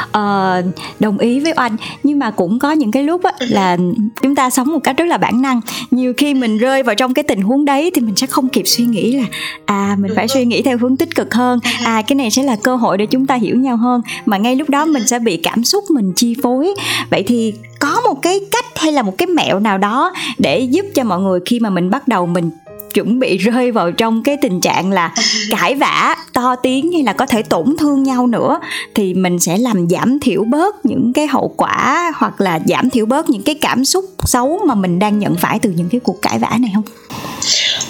uh, 0.08 0.66
đồng 1.00 1.18
ý 1.18 1.40
với 1.40 1.54
oanh. 1.58 1.76
Nhưng 2.04 2.20
mà 2.20 2.32
cũng 2.32 2.60
có 2.60 2.72
những 2.72 2.92
cái 2.92 3.04
lúc 3.04 3.24
á, 3.24 3.32
là 3.40 3.78
chúng 4.22 4.36
ta 4.36 4.50
sống 4.50 4.68
một 4.68 4.80
cách 4.84 4.98
rất 4.98 5.06
là 5.06 5.18
bản 5.18 5.42
năng. 5.42 5.62
Nhiều 5.92 6.14
khi 6.18 6.34
mình 6.34 6.58
rơi 6.58 6.84
vào 6.84 6.96
trong 6.96 7.14
cái 7.14 7.24
tình 7.24 7.42
huống 7.42 7.66
đấy 7.66 7.92
thì 7.94 8.02
mình 8.02 8.16
sẽ 8.16 8.28
không 8.28 8.50
kịp 8.50 8.64
suy 8.66 8.86
nghĩ 8.86 9.18
là 9.18 9.26
à 9.66 9.96
mình 10.00 10.12
phải 10.16 10.28
suy 10.28 10.46
nghĩ 10.46 10.62
theo 10.62 10.78
hướng 10.78 10.98
tích 10.98 11.16
cực 11.16 11.34
hơn. 11.34 11.60
Ừ. 11.64 11.70
à 11.86 12.02
cái 12.02 12.16
này 12.16 12.32
sẽ 12.32 12.44
là 12.44 12.56
cơ 12.64 12.76
hội 12.76 12.98
để 12.98 13.06
chúng 13.06 13.26
ta 13.26 13.36
hiểu 13.36 13.56
nhau 13.56 13.78
hơn. 13.78 14.02
Mà 14.26 14.38
ngay 14.38 14.56
lúc 14.56 14.70
đó 14.70 14.86
mình 14.86 15.08
sẽ 15.08 15.20
bị 15.20 15.38
cảm 15.38 15.64
xúc 15.64 15.84
mình 15.90 16.14
chi 16.16 16.36
phối. 16.44 16.74
Vậy 17.10 17.24
thì 17.28 17.54
có 17.80 18.02
một 18.02 18.22
cái 18.22 18.40
cách 18.52 18.66
hay 18.76 18.92
là 18.92 19.02
một 19.02 19.18
cái 19.18 19.28
mẹo 19.28 19.60
nào 19.60 19.78
đó 19.78 20.14
để 20.38 20.60
giúp 20.60 20.86
cho 20.94 21.04
mọi 21.04 21.20
người 21.20 21.40
khi 21.46 21.60
mà 21.60 21.70
mình 21.70 21.90
bắt 21.90 22.08
đầu 22.08 22.26
mình 22.26 22.52
chuẩn 22.94 23.20
bị 23.20 23.38
rơi 23.38 23.72
vào 23.72 23.92
trong 23.92 24.24
cái 24.24 24.38
tình 24.42 24.62
trạng 24.62 24.92
là 24.92 25.14
cãi 25.52 25.76
vã 25.76 26.16
to 26.34 26.56
tiếng 26.64 26.92
hay 26.92 27.04
là 27.04 27.14
có 27.14 27.26
thể 27.26 27.44
tổn 27.44 27.76
thương 27.80 28.04
nhau 28.04 28.28
nữa 28.28 28.60
thì 28.96 29.14
mình 29.14 29.40
sẽ 29.40 29.58
làm 29.58 29.90
giảm 29.90 30.20
thiểu 30.20 30.44
bớt 30.44 30.86
những 30.86 31.14
cái 31.14 31.28
hậu 31.28 31.54
quả 31.58 32.12
hoặc 32.16 32.42
là 32.42 32.60
giảm 32.66 32.90
thiểu 32.90 33.06
bớt 33.06 33.30
những 33.30 33.44
cái 33.44 33.56
cảm 33.62 33.86
xúc 33.86 34.06
xấu 34.26 34.60
mà 34.68 34.76
mình 34.76 35.00
đang 35.00 35.20
nhận 35.20 35.36
phải 35.38 35.60
từ 35.60 35.70
những 35.70 35.90
cái 35.90 36.02
cuộc 36.04 36.22
cãi 36.22 36.40
vã 36.40 36.50
này 36.60 36.72
không? 36.74 36.84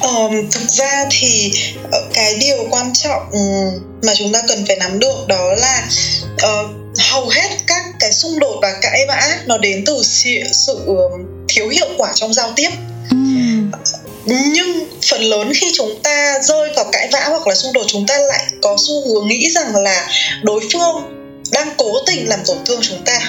Um, 0.02 0.50
thực 0.52 0.70
ra 0.70 1.06
thì 1.12 1.52
ờ, 1.92 2.00
cái 2.14 2.36
điều 2.40 2.58
quan 2.70 2.94
trọng 2.94 3.24
ừ, 3.32 3.40
mà 4.04 4.14
chúng 4.16 4.34
ta 4.34 4.42
cần 4.48 4.64
phải 4.68 4.76
nắm 4.76 5.00
được 5.00 5.28
đó 5.28 5.54
là 5.58 5.88
uh, 6.34 6.72
hầu 7.12 7.30
hết 7.30 7.50
các 7.68 7.84
cái 8.00 8.14
xung 8.14 8.40
đột 8.40 8.60
và 8.62 8.74
cãi 8.82 9.06
vã 9.08 9.38
nó 9.46 9.58
đến 9.58 9.84
từ 9.86 10.02
sự, 10.04 10.30
sự 10.52 10.80
thiếu 11.48 11.70
hiệu 11.70 11.88
quả 11.98 12.12
trong 12.16 12.34
giao 12.34 12.52
tiếp 12.56 12.70
nhưng 14.26 14.88
phần 15.10 15.22
lớn 15.22 15.52
khi 15.56 15.72
chúng 15.74 16.00
ta 16.04 16.40
rơi 16.44 16.70
vào 16.76 16.86
cãi 16.92 17.10
vã 17.12 17.26
hoặc 17.30 17.48
là 17.48 17.56
xung 17.56 17.74
đột 17.74 17.84
chúng 17.88 18.06
ta 18.08 18.18
lại 18.18 18.44
có 18.62 18.78
xu 18.88 19.08
hướng 19.08 19.28
nghĩ 19.28 19.50
rằng 19.50 19.76
là 19.76 20.08
đối 20.44 20.62
phương 20.74 20.96
đang 21.52 21.70
cố 21.78 21.94
tình 22.06 22.30
làm 22.30 22.40
tổn 22.46 22.58
thương 22.66 22.80
chúng 22.82 23.02
ta. 23.06 23.20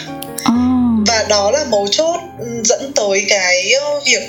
Và 1.07 1.27
đó 1.29 1.51
là 1.51 1.65
mấu 1.65 1.89
chốt 1.91 2.21
dẫn 2.65 2.93
tới 2.93 3.25
cái 3.29 3.75
việc 4.07 4.23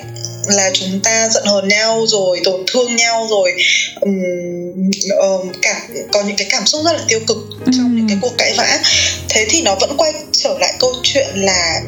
là 0.46 0.72
chúng 0.74 1.00
ta 1.04 1.30
giận 1.30 1.46
hờn 1.46 1.68
nhau 1.68 2.06
rồi 2.08 2.42
tổn 2.44 2.64
thương 2.68 2.96
nhau 2.96 3.28
rồi. 3.30 3.54
Um, 4.02 4.92
um, 5.20 5.52
cảm 5.62 5.82
có 6.12 6.24
những 6.24 6.36
cái 6.36 6.48
cảm 6.50 6.66
xúc 6.66 6.82
rất 6.86 6.94
là 6.94 7.04
tiêu 7.08 7.20
cực 7.28 7.38
trong 7.78 7.96
những 7.96 8.08
cái 8.08 8.18
cuộc 8.22 8.38
cãi 8.38 8.54
vã. 8.58 8.80
Thế 9.30 9.46
thì 9.50 9.62
nó 9.62 9.76
vẫn 9.76 9.98
quay 9.98 10.14
trở 10.32 10.58
lại 10.60 10.74
câu 10.80 10.94
chuyện 11.04 11.28
là 11.36 11.82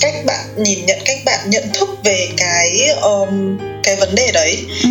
cách 0.00 0.14
bạn 0.26 0.44
nhìn 0.56 0.86
nhận 0.86 0.98
cách 1.04 1.18
bạn 1.24 1.50
nhận 1.50 1.64
thức 1.74 1.88
về 2.04 2.28
cái 2.36 2.88
um, 3.02 3.58
cái 3.82 3.96
vấn 3.96 4.14
đề 4.14 4.30
đấy. 4.32 4.56
Ừ 4.84 4.88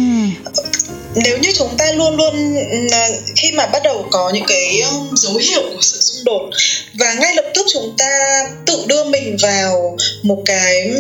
nếu 1.24 1.38
như 1.38 1.52
chúng 1.56 1.78
ta 1.78 1.92
luôn 1.92 2.16
luôn 2.18 2.56
ừ, 2.72 2.98
khi 3.36 3.52
mà 3.52 3.66
bắt 3.66 3.84
đầu 3.84 4.08
có 4.12 4.32
những 4.34 4.46
cái 4.48 4.82
um, 4.82 5.16
dấu 5.16 5.36
hiệu 5.36 5.62
của 5.74 5.82
sự 5.82 6.00
xung 6.02 6.24
đột 6.24 6.50
và 6.94 7.14
ngay 7.14 7.36
lập 7.36 7.46
tức 7.54 7.66
chúng 7.74 7.96
ta 7.98 8.44
tự 8.66 8.86
đưa 8.88 9.04
mình 9.04 9.38
vào 9.42 9.98
một 10.24 10.42
cái 10.46 10.92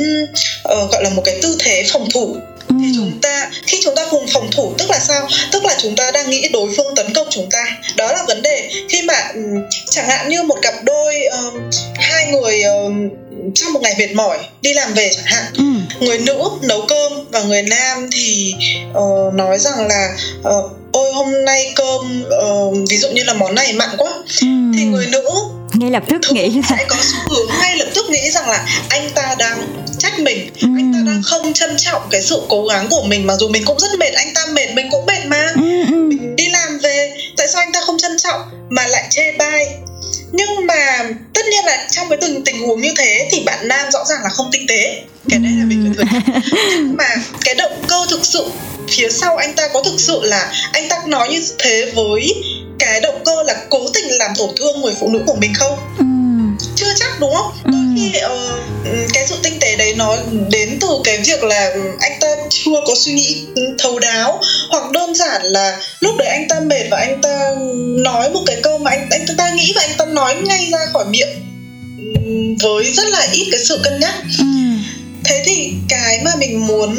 uh, 0.74 0.92
gọi 0.92 1.04
là 1.04 1.10
một 1.10 1.22
cái 1.26 1.40
tư 1.42 1.56
thế 1.60 1.84
phòng 1.94 2.10
thủ 2.14 2.36
thì 2.70 2.92
chúng 2.96 3.20
ta 3.22 3.50
khi 3.64 3.80
chúng 3.84 3.96
ta 3.96 4.06
cùng 4.12 4.26
phòng 4.34 4.52
thủ 4.52 4.74
tức 4.78 4.90
là 4.90 5.00
sao? 5.00 5.28
Tức 5.52 5.66
là 5.66 5.76
chúng 5.82 5.96
ta 5.96 6.12
đang 6.12 6.30
nghĩ 6.30 6.50
đối 6.54 6.70
phương 6.78 6.96
tấn 6.96 7.14
công 7.14 7.28
chúng 7.30 7.50
ta. 7.52 7.66
Đó 7.96 8.12
là 8.12 8.24
vấn 8.28 8.42
đề. 8.42 8.70
Khi 8.90 9.02
mà 9.02 9.14
chẳng 9.90 10.10
hạn 10.10 10.30
như 10.30 10.44
một 10.44 10.58
cặp 10.62 10.74
đôi 10.84 11.16
uh, 11.48 11.54
hai 11.96 12.32
người 12.32 12.64
uh, 12.88 12.94
trong 13.56 13.74
một 13.74 13.80
ngày 13.82 13.96
mệt 13.98 14.14
mỏi 14.16 14.38
đi 14.62 14.74
làm 14.74 14.94
về 14.94 15.12
chẳng 15.16 15.26
hạn 15.26 15.44
ừ. 15.58 15.64
người 16.06 16.20
nữ 16.20 16.50
nấu 16.62 16.82
cơm 16.88 17.12
và 17.32 17.42
người 17.44 17.62
nam 17.62 18.10
thì 18.12 18.54
uh, 18.90 19.34
nói 19.34 19.60
rằng 19.60 19.88
là 19.88 20.18
uh, 20.40 20.72
ôi 20.92 21.14
hôm 21.14 21.46
nay 21.46 21.74
cơm 21.76 22.24
uh, 22.24 22.90
ví 22.90 22.98
dụ 22.98 23.10
như 23.10 23.24
là 23.24 23.34
món 23.34 23.56
này 23.56 23.74
mặn 23.74 23.90
quá. 23.98 24.12
Ừ. 24.42 24.48
thì 24.78 24.84
người 24.84 25.08
nữ 25.08 25.24
ngay 25.74 25.92
lập 25.92 26.04
tức 26.08 26.22
nghĩ 26.32 26.50
là 26.50 26.62
sẽ 26.70 26.86
có 26.88 26.96
xu 27.02 27.18
hướng 27.30 27.50
ngay 27.62 27.78
lập 27.78 27.88
tức 27.96 28.10
nghĩ 28.10 28.32
rằng 28.32 28.50
là 28.50 28.66
anh 28.90 29.10
ta 29.16 29.36
đang 29.40 29.68
trách 30.00 30.20
mình. 30.20 30.50
Ừ. 30.62 30.68
anh 30.78 30.94
ta 30.94 31.00
đang 31.06 31.22
không 31.24 31.54
trân 31.54 31.78
trọng 31.78 32.02
cái 32.12 32.22
sự 32.22 32.42
cố 32.50 32.66
gắng 32.66 32.88
của 32.90 33.04
mình 33.04 33.28
mặc 33.28 33.36
dù 33.40 33.50
mình 33.50 33.66
cũng 33.66 33.80
rất 33.80 34.00
mệt 34.00 34.12
anh 34.14 34.34
ta 34.36 34.46
mệt 34.46 34.68
mình 34.74 34.88
cũng 34.92 35.06
mệt 35.06 35.26
mà. 35.28 35.54
Ừ, 35.56 35.86
ừ. 35.92 35.96
mình 35.96 36.36
đi 36.36 36.50
làm 36.50 36.78
về 36.78 37.18
tại 37.38 37.48
sao 37.48 37.62
anh 37.62 37.72
ta 37.72 37.82
không 37.82 37.98
trân 37.98 38.18
trọng 38.18 38.42
mà 38.70 38.88
lại 38.88 39.08
chê 39.10 39.32
bai? 39.32 39.68
Nhưng 40.32 40.68
mà 40.68 41.10
tất 41.34 41.42
nhiên 41.52 41.66
là 41.66 41.88
trong 41.92 42.10
cái 42.10 42.18
từng 42.22 42.44
tình 42.44 42.68
huống 42.68 42.82
như 42.82 42.94
thế 42.98 43.30
thì 43.32 43.44
bạn 43.46 43.68
nam 43.68 43.92
rõ 43.92 44.06
ràng 44.06 44.20
là 44.24 44.30
không 44.30 44.50
tinh 44.52 44.66
tế. 44.68 45.02
Cái 45.30 45.40
đấy 45.40 45.52
là 45.60 45.66
mình 45.66 45.94
phải 45.98 46.06
thừa 46.06 46.20
nhưng 46.76 46.96
mà 46.98 47.10
cái 47.46 47.56
động 47.56 47.84
cơ 47.88 48.06
thực 48.10 48.26
sự 48.26 48.46
phía 48.90 49.10
sau 49.10 49.38
anh 49.38 49.54
ta 49.54 49.68
có 49.68 49.84
thực 49.84 50.00
sự 50.00 50.20
là 50.24 50.52
anh 50.72 50.90
ta 50.90 51.02
nói 51.06 51.28
như 51.32 51.44
thế 51.60 51.92
với 51.96 52.34
cái 52.80 53.02
động 53.02 53.22
cơ 53.26 53.44
là 53.44 53.66
cố 53.70 53.80
tình 53.94 54.08
làm 54.08 54.32
tổn 54.38 54.50
thương 54.58 54.82
người 54.82 54.94
phụ 55.00 55.10
nữ 55.10 55.20
của 55.28 55.36
mình 55.36 55.54
không? 55.54 55.78
Ừ. 55.98 56.06
chưa 56.78 56.94
chắc 56.96 57.20
đúng 57.20 57.34
không? 57.34 57.52
Đôi 57.64 57.82
khi 57.96 58.12
uh, 58.26 59.14
cái 59.14 59.28
sự 59.28 59.36
tinh 59.44 59.60
tế 59.60 59.76
đấy 59.76 59.94
nó 59.98 60.18
đến 60.52 60.78
từ 60.82 60.88
cái 61.04 61.18
việc 61.18 61.44
là 61.44 61.74
anh 62.00 62.12
ta 62.22 62.28
chưa 62.50 62.82
có 62.88 62.94
suy 62.98 63.14
nghĩ 63.14 63.46
thấu 63.80 64.00
đáo 64.00 64.42
hoặc 64.70 64.92
đơn 64.92 65.16
giản 65.16 65.42
là 65.44 65.80
lúc 66.00 66.16
đấy 66.18 66.28
anh 66.28 66.48
ta 66.48 66.60
mệt 66.60 66.84
và 66.92 66.98
anh 66.98 67.22
ta 67.22 67.52
nói 68.04 68.30
một 68.30 68.42
cái 68.46 68.58
câu 68.64 68.78
mà 68.78 68.92
anh 68.92 69.08
anh 69.12 69.26
ta 69.38 69.50
nghĩ 69.50 69.74
và 69.76 69.82
anh 69.82 69.98
ta 69.98 70.06
nói 70.06 70.36
ngay 70.36 70.70
ra 70.72 70.86
khỏi 70.94 71.06
miệng 71.06 71.30
với 72.64 72.94
rất 72.94 73.08
là 73.08 73.28
ít 73.32 73.48
cái 73.52 73.60
sự 73.66 73.80
cân 73.84 74.00
nhắc. 74.00 74.14
Ừ. 74.40 74.46
thế 75.26 75.44
thì 75.46 75.72
cái 75.90 76.22
mà 76.26 76.32
mình 76.38 76.68
muốn 76.68 76.96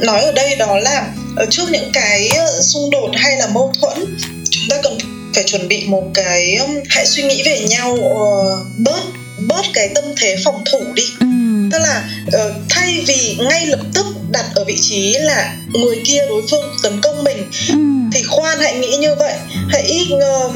nói 0.00 0.22
ở 0.22 0.32
đây 0.32 0.56
đó 0.56 0.76
là 0.78 1.06
ở 1.36 1.46
trước 1.50 1.70
những 1.70 1.90
cái 1.92 2.28
ờ, 2.28 2.62
xung 2.62 2.90
đột 2.90 3.10
hay 3.14 3.36
là 3.36 3.46
mâu 3.46 3.72
thuẫn 3.80 4.16
chúng 4.50 4.68
ta 4.70 4.76
cần 4.82 4.98
phải 5.34 5.44
chuẩn 5.44 5.68
bị 5.68 5.86
một 5.86 6.04
cái 6.14 6.58
hãy 6.88 7.06
suy 7.06 7.22
nghĩ 7.22 7.42
về 7.42 7.60
nhau 7.60 7.92
uh, 7.92 8.66
bớt 8.78 9.02
bớt 9.48 9.64
cái 9.74 9.88
tâm 9.94 10.04
thế 10.16 10.36
phòng 10.44 10.62
thủ 10.72 10.80
đi 10.94 11.02
ừ. 11.20 11.26
tức 11.72 11.78
là 11.78 12.04
uh, 12.26 12.52
thay 12.68 13.04
vì 13.06 13.36
ngay 13.48 13.66
lập 13.66 13.80
tức 13.94 14.06
đặt 14.30 14.44
ở 14.54 14.64
vị 14.64 14.78
trí 14.80 15.12
là 15.12 15.56
người 15.72 16.02
kia 16.04 16.20
đối 16.28 16.42
phương 16.50 16.76
tấn 16.82 17.00
công 17.00 17.24
mình 17.24 17.50
ừ. 17.68 17.74
thì 18.12 18.22
khoan 18.22 18.58
hãy 18.60 18.78
nghĩ 18.78 18.96
như 18.96 19.14
vậy 19.14 19.34
hãy 19.68 20.08
uh, 20.14 20.52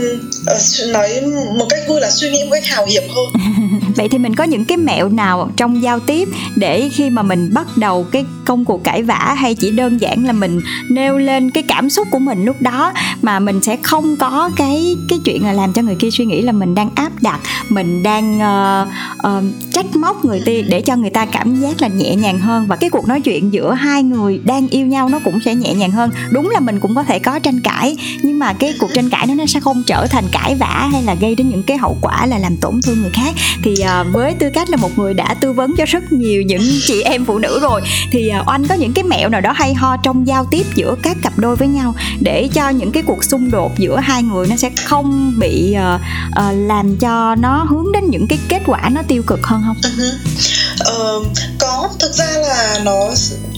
uh, 0.57 0.88
nói 0.88 1.20
một 1.59 1.66
cách 1.70 1.83
vui 1.88 2.01
là 2.01 2.11
suy 2.11 2.31
nghĩ 2.31 2.44
một 2.44 2.51
cách 2.53 2.66
hào 2.66 2.87
hiệp 2.87 3.03
hơn 3.09 3.27
vậy 3.96 4.09
thì 4.09 4.18
mình 4.18 4.35
có 4.35 4.44
những 4.44 4.64
cái 4.64 4.76
mẹo 4.76 5.09
nào 5.09 5.50
trong 5.56 5.82
giao 5.82 6.00
tiếp 6.00 6.28
để 6.56 6.88
khi 6.92 7.11
mà 7.11 7.22
mình 7.22 7.54
bắt 7.54 7.66
đầu 7.76 8.06
cái 8.12 8.24
công 8.44 8.64
cuộc 8.64 8.85
cãi 8.85 9.02
vã 9.02 9.35
hay 9.38 9.54
chỉ 9.54 9.70
đơn 9.70 10.00
giản 10.00 10.24
là 10.24 10.32
mình 10.32 10.61
nêu 10.90 11.18
lên 11.18 11.50
cái 11.50 11.62
cảm 11.62 11.90
xúc 11.90 12.09
của 12.11 12.18
mình 12.18 12.44
lúc 12.44 12.62
đó 12.62 12.92
mà 13.22 13.40
mình 13.40 13.62
sẽ 13.62 13.76
không 13.82 14.16
có 14.16 14.50
cái 14.56 14.96
cái 15.09 15.18
chuyện 15.24 15.44
là 15.44 15.52
làm 15.52 15.72
cho 15.72 15.82
người 15.82 15.94
kia 15.94 16.11
suy 16.11 16.24
nghĩ 16.24 16.42
là 16.42 16.52
mình 16.52 16.74
đang 16.74 16.90
áp 16.94 17.12
đặt 17.22 17.40
mình 17.68 18.02
đang 18.02 18.38
uh, 18.38 18.88
uh, 19.26 19.72
trách 19.72 19.96
móc 19.96 20.24
người 20.24 20.42
kia 20.46 20.62
để 20.62 20.80
cho 20.80 20.96
người 20.96 21.11
ta 21.11 21.26
cảm 21.26 21.61
giác 21.61 21.82
là 21.82 21.88
nhẹ 21.88 22.14
nhàng 22.14 22.38
hơn 22.38 22.66
và 22.66 22.76
cái 22.76 22.90
cuộc 22.90 23.09
nói 23.09 23.20
chuyện 23.20 23.52
giữa 23.52 23.74
hai 23.74 24.02
người 24.02 24.40
đang 24.44 24.68
yêu 24.68 24.87
nhau 24.87 25.09
nó 25.09 25.18
cũng 25.24 25.40
sẽ 25.44 25.54
nhẹ 25.54 25.74
nhàng 25.74 25.90
hơn. 25.90 26.11
Đúng 26.30 26.50
là 26.50 26.61
mình 26.61 26.80
cũng 26.80 26.94
có 26.94 27.02
thể 27.02 27.18
có 27.18 27.38
tranh 27.38 27.61
cãi 27.61 27.96
nhưng 28.22 28.38
mà 28.38 28.52
cái 28.52 28.74
cuộc 28.80 28.90
tranh 28.94 29.11
cãi 29.11 29.26
nó 29.26 29.35
nó 29.35 29.46
sẽ 29.46 29.61
không 29.61 29.82
trở 29.87 30.06
thành 30.06 30.24
cãi 30.32 30.54
vã 30.54 30.88
hay 30.92 31.02
là 31.02 31.14
gây 31.14 31.35
đến 31.35 31.48
những 31.48 31.62
cái 31.62 31.76
hậu 31.76 31.96
quả 32.00 32.26
là 32.26 32.38
làm 32.38 32.56
tổn 32.56 32.80
thương 32.82 33.00
người 33.02 33.11
khác. 33.14 33.35
Thì 33.62 33.74
uh, 33.87 34.12
với 34.12 34.35
tư 34.38 34.51
cách 34.55 34.70
là 34.70 34.77
một 34.77 34.99
người 34.99 35.14
đã 35.14 35.35
tư 35.40 35.53
vấn 35.53 35.75
cho 35.77 35.85
rất 35.85 36.12
nhiều 36.12 36.42
những 36.42 36.62
chị 36.87 37.03
em 37.03 37.25
phụ 37.25 37.38
nữ 37.38 37.61
rồi 37.62 37.83
thì 38.11 38.33
uh, 38.40 38.49
oanh 38.49 38.64
có 38.68 38.75
những 38.75 38.92
cái 38.92 39.05
mẹo 39.05 39.29
nào 39.29 39.40
đó 39.40 39.53
hay 39.53 39.75
ho 39.75 39.96
trong 39.96 40.27
giao 40.27 40.46
tiếp 40.51 40.66
giữa 40.75 40.96
các 41.03 41.16
cặp 41.22 41.38
đôi 41.38 41.57
với 41.57 41.68
nhau 41.68 41.94
để 42.20 42.49
cho 42.55 42.68
những 42.68 42.92
cái 42.92 43.03
cuộc 43.07 43.25
xung 43.25 43.51
đột 43.51 43.79
giữa 43.79 43.96
hai 43.96 44.22
người 44.22 44.46
nó 44.46 44.57
sẽ 44.57 44.70
không 44.85 45.35
bị 45.38 45.77
uh, 45.94 46.01
uh, 46.31 46.55
làm 46.55 46.96
cho 46.96 47.35
nó 47.35 47.66
hướng 47.68 47.92
đến 47.92 48.11
những 48.11 48.27
cái 48.29 48.38
kết 48.49 48.62
quả 48.66 48.88
nó 48.92 49.03
tiêu 49.09 49.22
cực 49.27 49.46
hơn 49.46 49.62
không? 49.66 49.77
Uh-huh. 49.83 51.20
Uh, 51.20 51.27
có 51.59 51.88
thực 51.99 52.14
ra 52.14 52.27
là 52.27 52.81
nó 52.85 53.11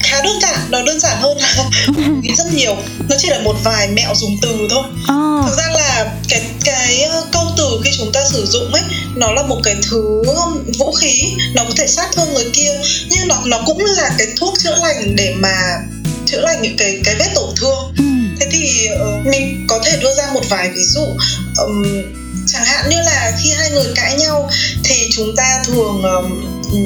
khá 0.03 0.21
đơn 0.23 0.39
giản 0.41 0.59
nó 0.69 0.81
đơn 0.81 0.99
giản 0.99 1.21
hơn 1.21 1.37
là 1.37 1.63
nghĩ 2.21 2.33
rất 2.37 2.53
nhiều 2.53 2.75
nó 3.09 3.15
chỉ 3.19 3.29
là 3.29 3.39
một 3.43 3.55
vài 3.63 3.87
mẹo 3.87 4.13
dùng 4.15 4.37
từ 4.41 4.67
thôi 4.69 4.83
oh. 5.01 5.45
thực 5.45 5.57
ra 5.57 5.71
là 5.71 6.11
cái 6.29 6.41
cái 6.65 7.09
câu 7.31 7.43
từ 7.57 7.81
khi 7.83 7.91
chúng 7.97 8.11
ta 8.11 8.19
sử 8.31 8.45
dụng 8.45 8.73
ấy 8.73 8.83
nó 9.15 9.31
là 9.31 9.43
một 9.43 9.59
cái 9.63 9.75
thứ 9.89 10.21
vũ 10.77 10.91
khí 10.91 11.33
nó 11.53 11.63
có 11.63 11.71
thể 11.77 11.87
sát 11.87 12.09
thương 12.15 12.33
người 12.33 12.49
kia 12.53 12.71
nhưng 13.09 13.27
nó 13.27 13.41
nó 13.45 13.61
cũng 13.65 13.85
là 13.85 14.15
cái 14.17 14.27
thuốc 14.37 14.53
chữa 14.63 14.75
lành 14.81 15.15
để 15.15 15.33
mà 15.37 15.79
chữa 16.25 16.41
lành 16.41 16.61
những 16.61 16.77
cái 16.77 17.01
cái 17.03 17.15
vết 17.19 17.29
tổn 17.35 17.49
thương 17.55 17.93
ừ. 17.97 18.03
thế 18.39 18.47
thì 18.51 18.87
uh, 18.93 19.27
mình 19.27 19.65
có 19.67 19.79
thể 19.85 19.97
đưa 20.01 20.13
ra 20.13 20.23
một 20.33 20.43
vài 20.49 20.69
ví 20.69 20.83
dụ 20.83 21.05
um, 21.57 21.83
chẳng 22.47 22.65
hạn 22.65 22.89
như 22.89 22.95
là 23.01 23.37
khi 23.43 23.51
hai 23.51 23.71
người 23.71 23.91
cãi 23.95 24.15
nhau 24.15 24.49
thì 24.83 25.09
chúng 25.11 25.35
ta 25.35 25.63
thường 25.65 26.03
um, 26.03 26.41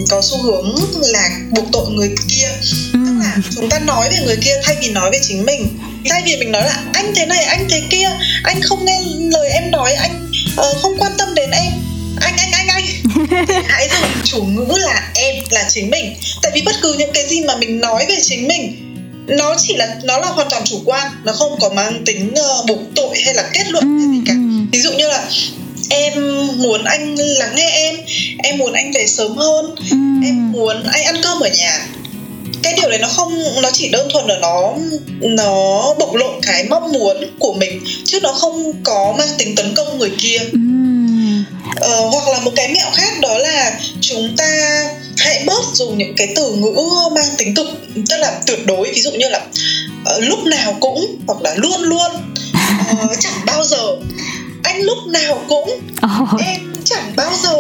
có 0.10 0.22
xu 0.22 0.42
hướng 0.44 0.76
là 1.02 1.30
buộc 1.52 1.66
tội 1.72 1.90
người 1.90 2.16
kia 2.28 2.48
ừ. 2.94 3.00
tức 3.06 3.14
là 3.20 3.38
chúng 3.56 3.70
ta 3.70 3.80
nói 3.80 4.10
về 4.12 4.18
người 4.26 4.38
kia 4.42 4.56
thay 4.64 4.78
vì 4.82 4.90
nói 4.90 5.12
về 5.12 5.20
chính 5.24 5.46
mình 5.46 5.80
thay 6.10 6.22
vì 6.26 6.36
mình 6.38 6.52
nói 6.52 6.64
là 6.64 6.84
anh 6.94 7.14
thế 7.16 7.26
này 7.26 7.44
anh 7.44 7.68
thế 7.70 7.82
kia 7.90 8.10
anh 8.44 8.62
không 8.62 8.86
nghe 8.86 9.00
lời 9.32 9.50
em 9.50 9.72
nói 9.72 9.94
anh 9.94 10.30
uh, 10.60 10.78
không 10.82 10.98
quan 10.98 11.12
tâm 11.18 11.36
đến 11.36 11.50
em. 11.52 11.72
Anh 12.22 12.34
anh 12.38 12.52
anh 12.52 12.68
anh. 12.68 12.86
Hãy 13.68 13.90
dùng 13.90 14.10
chủ 14.24 14.44
ngữ 14.44 14.78
là 14.78 15.12
em 15.16 15.36
là 15.50 15.66
chính 15.70 15.90
mình. 15.90 16.16
Tại 16.42 16.52
vì 16.56 16.62
bất 16.62 16.76
cứ 16.82 16.96
những 17.00 17.12
cái 17.14 17.28
gì 17.28 17.42
mà 17.42 17.56
mình 17.56 17.80
nói 17.80 18.06
về 18.10 18.16
chính 18.22 18.48
mình 18.48 18.90
nó 19.28 19.56
chỉ 19.58 19.76
là 19.76 19.96
nó 20.04 20.18
là 20.18 20.28
hoàn 20.28 20.50
toàn 20.50 20.64
chủ 20.66 20.82
quan. 20.86 21.12
Nó 21.24 21.34
không 21.34 21.60
có 21.60 21.70
mang 21.70 22.04
tính 22.06 22.34
uh, 22.60 22.66
buộc 22.68 22.80
tội 22.96 23.22
hay 23.26 23.34
là 23.34 23.44
kết 23.54 23.68
luận 23.70 24.14
gì 24.14 24.22
cả. 24.28 24.34
Ừ. 24.34 24.66
ví 24.72 24.82
dụ 24.82 24.92
như 24.92 25.08
là 25.08 25.30
em 25.90 26.14
muốn 26.58 26.84
anh 26.84 27.16
lắng 27.16 27.56
nghe 27.56 27.70
em 27.70 27.96
em 28.44 28.58
muốn 28.58 28.74
anh 28.74 28.92
về 28.92 29.08
sớm 29.08 29.38
hơn 29.38 29.76
ừ. 29.92 29.98
em 30.26 30.52
muốn 30.52 30.84
anh 30.84 31.04
ăn 31.04 31.16
cơm 31.24 31.40
ở 31.40 31.50
nhà 31.50 31.88
đấy 32.94 33.02
nó 33.02 33.08
không 33.08 33.62
nó 33.62 33.70
chỉ 33.74 33.90
đơn 33.90 34.08
thuần 34.14 34.26
là 34.28 34.38
nó 34.42 34.74
nó 35.22 35.94
bộc 36.00 36.16
lộ 36.16 36.40
cái 36.42 36.64
mong 36.70 36.92
muốn 36.92 37.18
của 37.40 37.54
mình 37.54 37.82
chứ 38.06 38.20
nó 38.24 38.34
không 38.34 38.74
có 38.84 39.16
mang 39.18 39.28
tính 39.38 39.56
tấn 39.56 39.74
công 39.76 39.98
người 39.98 40.12
kia 40.18 40.38
ừ. 40.52 40.60
ờ, 41.76 42.06
hoặc 42.12 42.28
là 42.34 42.40
một 42.40 42.52
cái 42.56 42.68
mẹo 42.74 42.88
khác 42.94 43.20
đó 43.22 43.38
là 43.38 43.80
chúng 44.02 44.36
ta 44.38 44.84
hãy 45.18 45.44
bớt 45.46 45.64
dùng 45.74 45.98
những 45.98 46.16
cái 46.18 46.34
từ 46.36 46.52
ngữ 46.52 46.76
mang 47.16 47.30
tính 47.38 47.56
tục 47.56 47.68
tức 48.10 48.18
là 48.18 48.42
tuyệt 48.48 48.66
đối 48.66 48.92
ví 48.92 49.02
dụ 49.02 49.12
như 49.12 49.30
là 49.30 49.42
uh, 50.16 50.24
lúc 50.24 50.40
nào 50.46 50.78
cũng 50.80 51.16
hoặc 51.28 51.42
là 51.42 51.56
luôn 51.56 51.82
luôn 51.82 52.12
uh, 52.92 53.12
chẳng 53.20 53.46
bao 53.46 53.64
giờ 53.64 53.96
anh 54.64 54.82
lúc 54.82 54.98
nào 55.08 55.44
cũng 55.48 55.80
oh. 56.06 56.42
em 56.46 56.74
chẳng 56.86 57.14
bao 57.16 57.32
giờ 57.44 57.56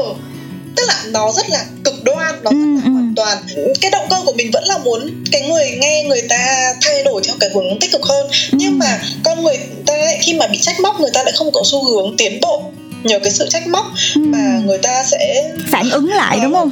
tức 0.84 0.88
là 0.88 1.04
nó 1.12 1.32
rất 1.32 1.50
là 1.50 1.66
cực 1.84 2.04
đoan 2.04 2.44
nó 2.44 2.52
rất 2.52 2.58
là 2.76 2.82
ừ, 2.86 2.92
hoàn 2.92 3.14
toàn. 3.16 3.38
Cái 3.82 3.92
động 3.92 4.06
cơ 4.10 4.22
của 4.26 4.34
mình 4.34 4.52
vẫn 4.54 4.64
là 4.64 4.78
muốn 4.78 5.24
cái 5.32 5.42
người 5.42 5.72
nghe 5.80 6.04
người 6.04 6.22
ta 6.30 6.74
thay 6.82 7.04
đổi 7.04 7.22
theo 7.26 7.36
cái 7.40 7.50
hướng 7.54 7.80
tích 7.80 7.92
cực 7.92 8.02
hơn. 8.04 8.28
Ừ. 8.28 8.32
nhưng 8.52 8.80
mà 8.80 9.02
con 9.24 9.44
người 9.44 9.58
ta 9.86 9.94
khi 10.22 10.34
mà 10.34 10.48
bị 10.48 10.58
trách 10.62 10.80
móc 10.80 11.00
người 11.00 11.12
ta 11.14 11.24
lại 11.24 11.34
không 11.36 11.52
có 11.52 11.62
xu 11.66 11.86
hướng 11.86 12.18
tiến 12.18 12.40
bộ 12.42 12.64
nhờ 13.04 13.20
cái 13.24 13.32
sự 13.32 13.48
trách 13.50 13.68
móc 13.68 13.86
ừ. 14.16 14.22
mà 14.26 14.62
người 14.66 14.78
ta 14.78 15.04
sẽ 15.04 15.52
phản 15.72 15.90
ứng 15.90 16.10
lại 16.10 16.40
đúng 16.44 16.54
không 16.54 16.72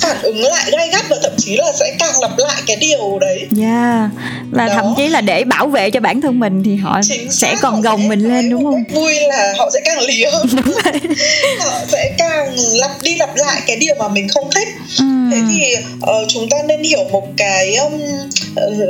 phản 0.00 0.22
ứng 0.22 0.42
lại 0.42 0.70
gay 0.72 0.88
gắt 0.92 1.08
và 1.08 1.16
thậm 1.22 1.32
chí 1.38 1.56
là 1.56 1.72
sẽ 1.80 1.96
càng 1.98 2.20
lặp 2.20 2.38
lại 2.38 2.62
cái 2.66 2.76
điều 2.76 3.18
đấy 3.20 3.46
dạ 3.50 3.98
yeah. 4.00 4.10
và 4.50 4.66
Đó. 4.66 4.74
thậm 4.76 4.94
chí 4.96 5.08
là 5.08 5.20
để 5.20 5.44
bảo 5.44 5.66
vệ 5.66 5.90
cho 5.90 6.00
bản 6.00 6.20
thân 6.20 6.40
mình 6.40 6.62
thì 6.64 6.76
họ 6.76 7.00
Chính 7.02 7.32
sẽ 7.32 7.56
còn 7.62 7.74
họ 7.74 7.80
gồng 7.80 8.00
sẽ 8.00 8.08
mình 8.08 8.20
lên 8.20 8.50
đúng 8.50 8.64
không 8.64 8.84
vui 8.94 9.14
là 9.20 9.54
họ 9.58 9.70
sẽ 9.74 9.80
càng 9.84 10.00
lì 10.00 10.24
hơn 10.24 10.46
đúng 10.52 10.74
rồi 10.74 11.00
họ 11.60 11.78
sẽ 11.88 12.14
càng 12.18 12.54
lặp 12.74 12.90
đi 13.02 13.16
lặp 13.16 13.36
lại 13.36 13.60
cái 13.66 13.76
điều 13.76 13.94
mà 13.98 14.08
mình 14.08 14.28
không 14.28 14.50
thích 14.54 14.68
ừ. 14.98 15.04
thế 15.32 15.38
thì 15.50 15.74
uh, 15.96 16.28
chúng 16.28 16.48
ta 16.48 16.56
nên 16.68 16.82
hiểu 16.82 17.04
một 17.12 17.28
cái 17.36 17.76
um, 17.76 18.00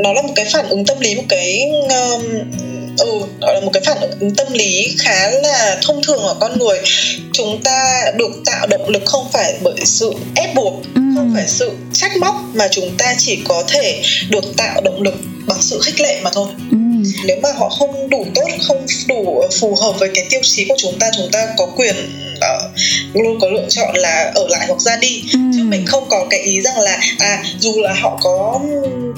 nó 0.03 0.13
là 0.13 0.23
một 0.23 0.33
cái 0.37 0.47
phản 0.53 0.69
ứng 0.69 0.85
tâm 0.85 1.01
lý 1.01 1.15
một 1.15 1.25
cái 1.29 1.71
um, 1.89 2.23
ừ 2.99 3.21
đó 3.41 3.53
là 3.53 3.61
một 3.61 3.71
cái 3.73 3.83
phản 3.87 3.99
ứng 4.01 4.35
tâm 4.35 4.53
lý 4.53 4.97
khá 4.99 5.31
là 5.31 5.79
thông 5.83 6.03
thường 6.03 6.23
ở 6.23 6.37
con 6.41 6.59
người 6.59 6.79
chúng 7.33 7.61
ta 7.65 8.05
được 8.17 8.33
tạo 8.47 8.67
động 8.67 8.89
lực 8.89 9.03
không 9.07 9.27
phải 9.33 9.55
bởi 9.63 9.75
sự 9.85 10.13
ép 10.37 10.55
buộc 10.55 10.75
ừ. 10.95 11.01
không 11.17 11.33
phải 11.35 11.45
sự 11.47 11.71
trách 11.93 12.17
móc 12.21 12.35
mà 12.55 12.69
chúng 12.71 12.91
ta 12.99 13.15
chỉ 13.19 13.39
có 13.49 13.65
thể 13.69 14.03
được 14.29 14.57
tạo 14.57 14.81
động 14.81 15.03
lực 15.03 15.15
bằng 15.47 15.59
sự 15.61 15.81
khích 15.83 16.01
lệ 16.01 16.21
mà 16.23 16.31
thôi 16.35 16.49
ừ. 16.71 16.77
nếu 17.25 17.37
mà 17.43 17.49
họ 17.59 17.69
không 17.69 18.11
đủ 18.11 18.27
tốt 18.35 18.49
không 18.63 18.87
đủ 19.09 19.43
phù 19.61 19.77
hợp 19.83 19.93
với 19.99 20.11
cái 20.15 20.27
tiêu 20.31 20.41
chí 20.43 20.65
của 20.69 20.75
chúng 20.79 20.99
ta 20.99 21.11
chúng 21.17 21.31
ta 21.33 21.49
có 21.59 21.67
quyền 21.77 21.95
uh, 22.37 22.71
luôn 23.15 23.39
có 23.41 23.49
lựa 23.49 23.67
chọn 23.69 23.97
là 23.97 24.33
ở 24.35 24.47
lại 24.49 24.67
hoặc 24.69 24.81
ra 24.81 24.97
đi 24.97 25.23
ừ. 25.33 25.39
chứ 25.57 25.63
mình 25.65 25.87
không 25.87 26.05
có 26.11 26.27
cái 26.31 26.41
ý 26.41 26.61
rằng 26.61 26.79
là 26.79 27.01
à 27.19 27.43
dù 27.59 27.81
là 27.81 27.95
họ 27.95 28.19
có 28.23 28.61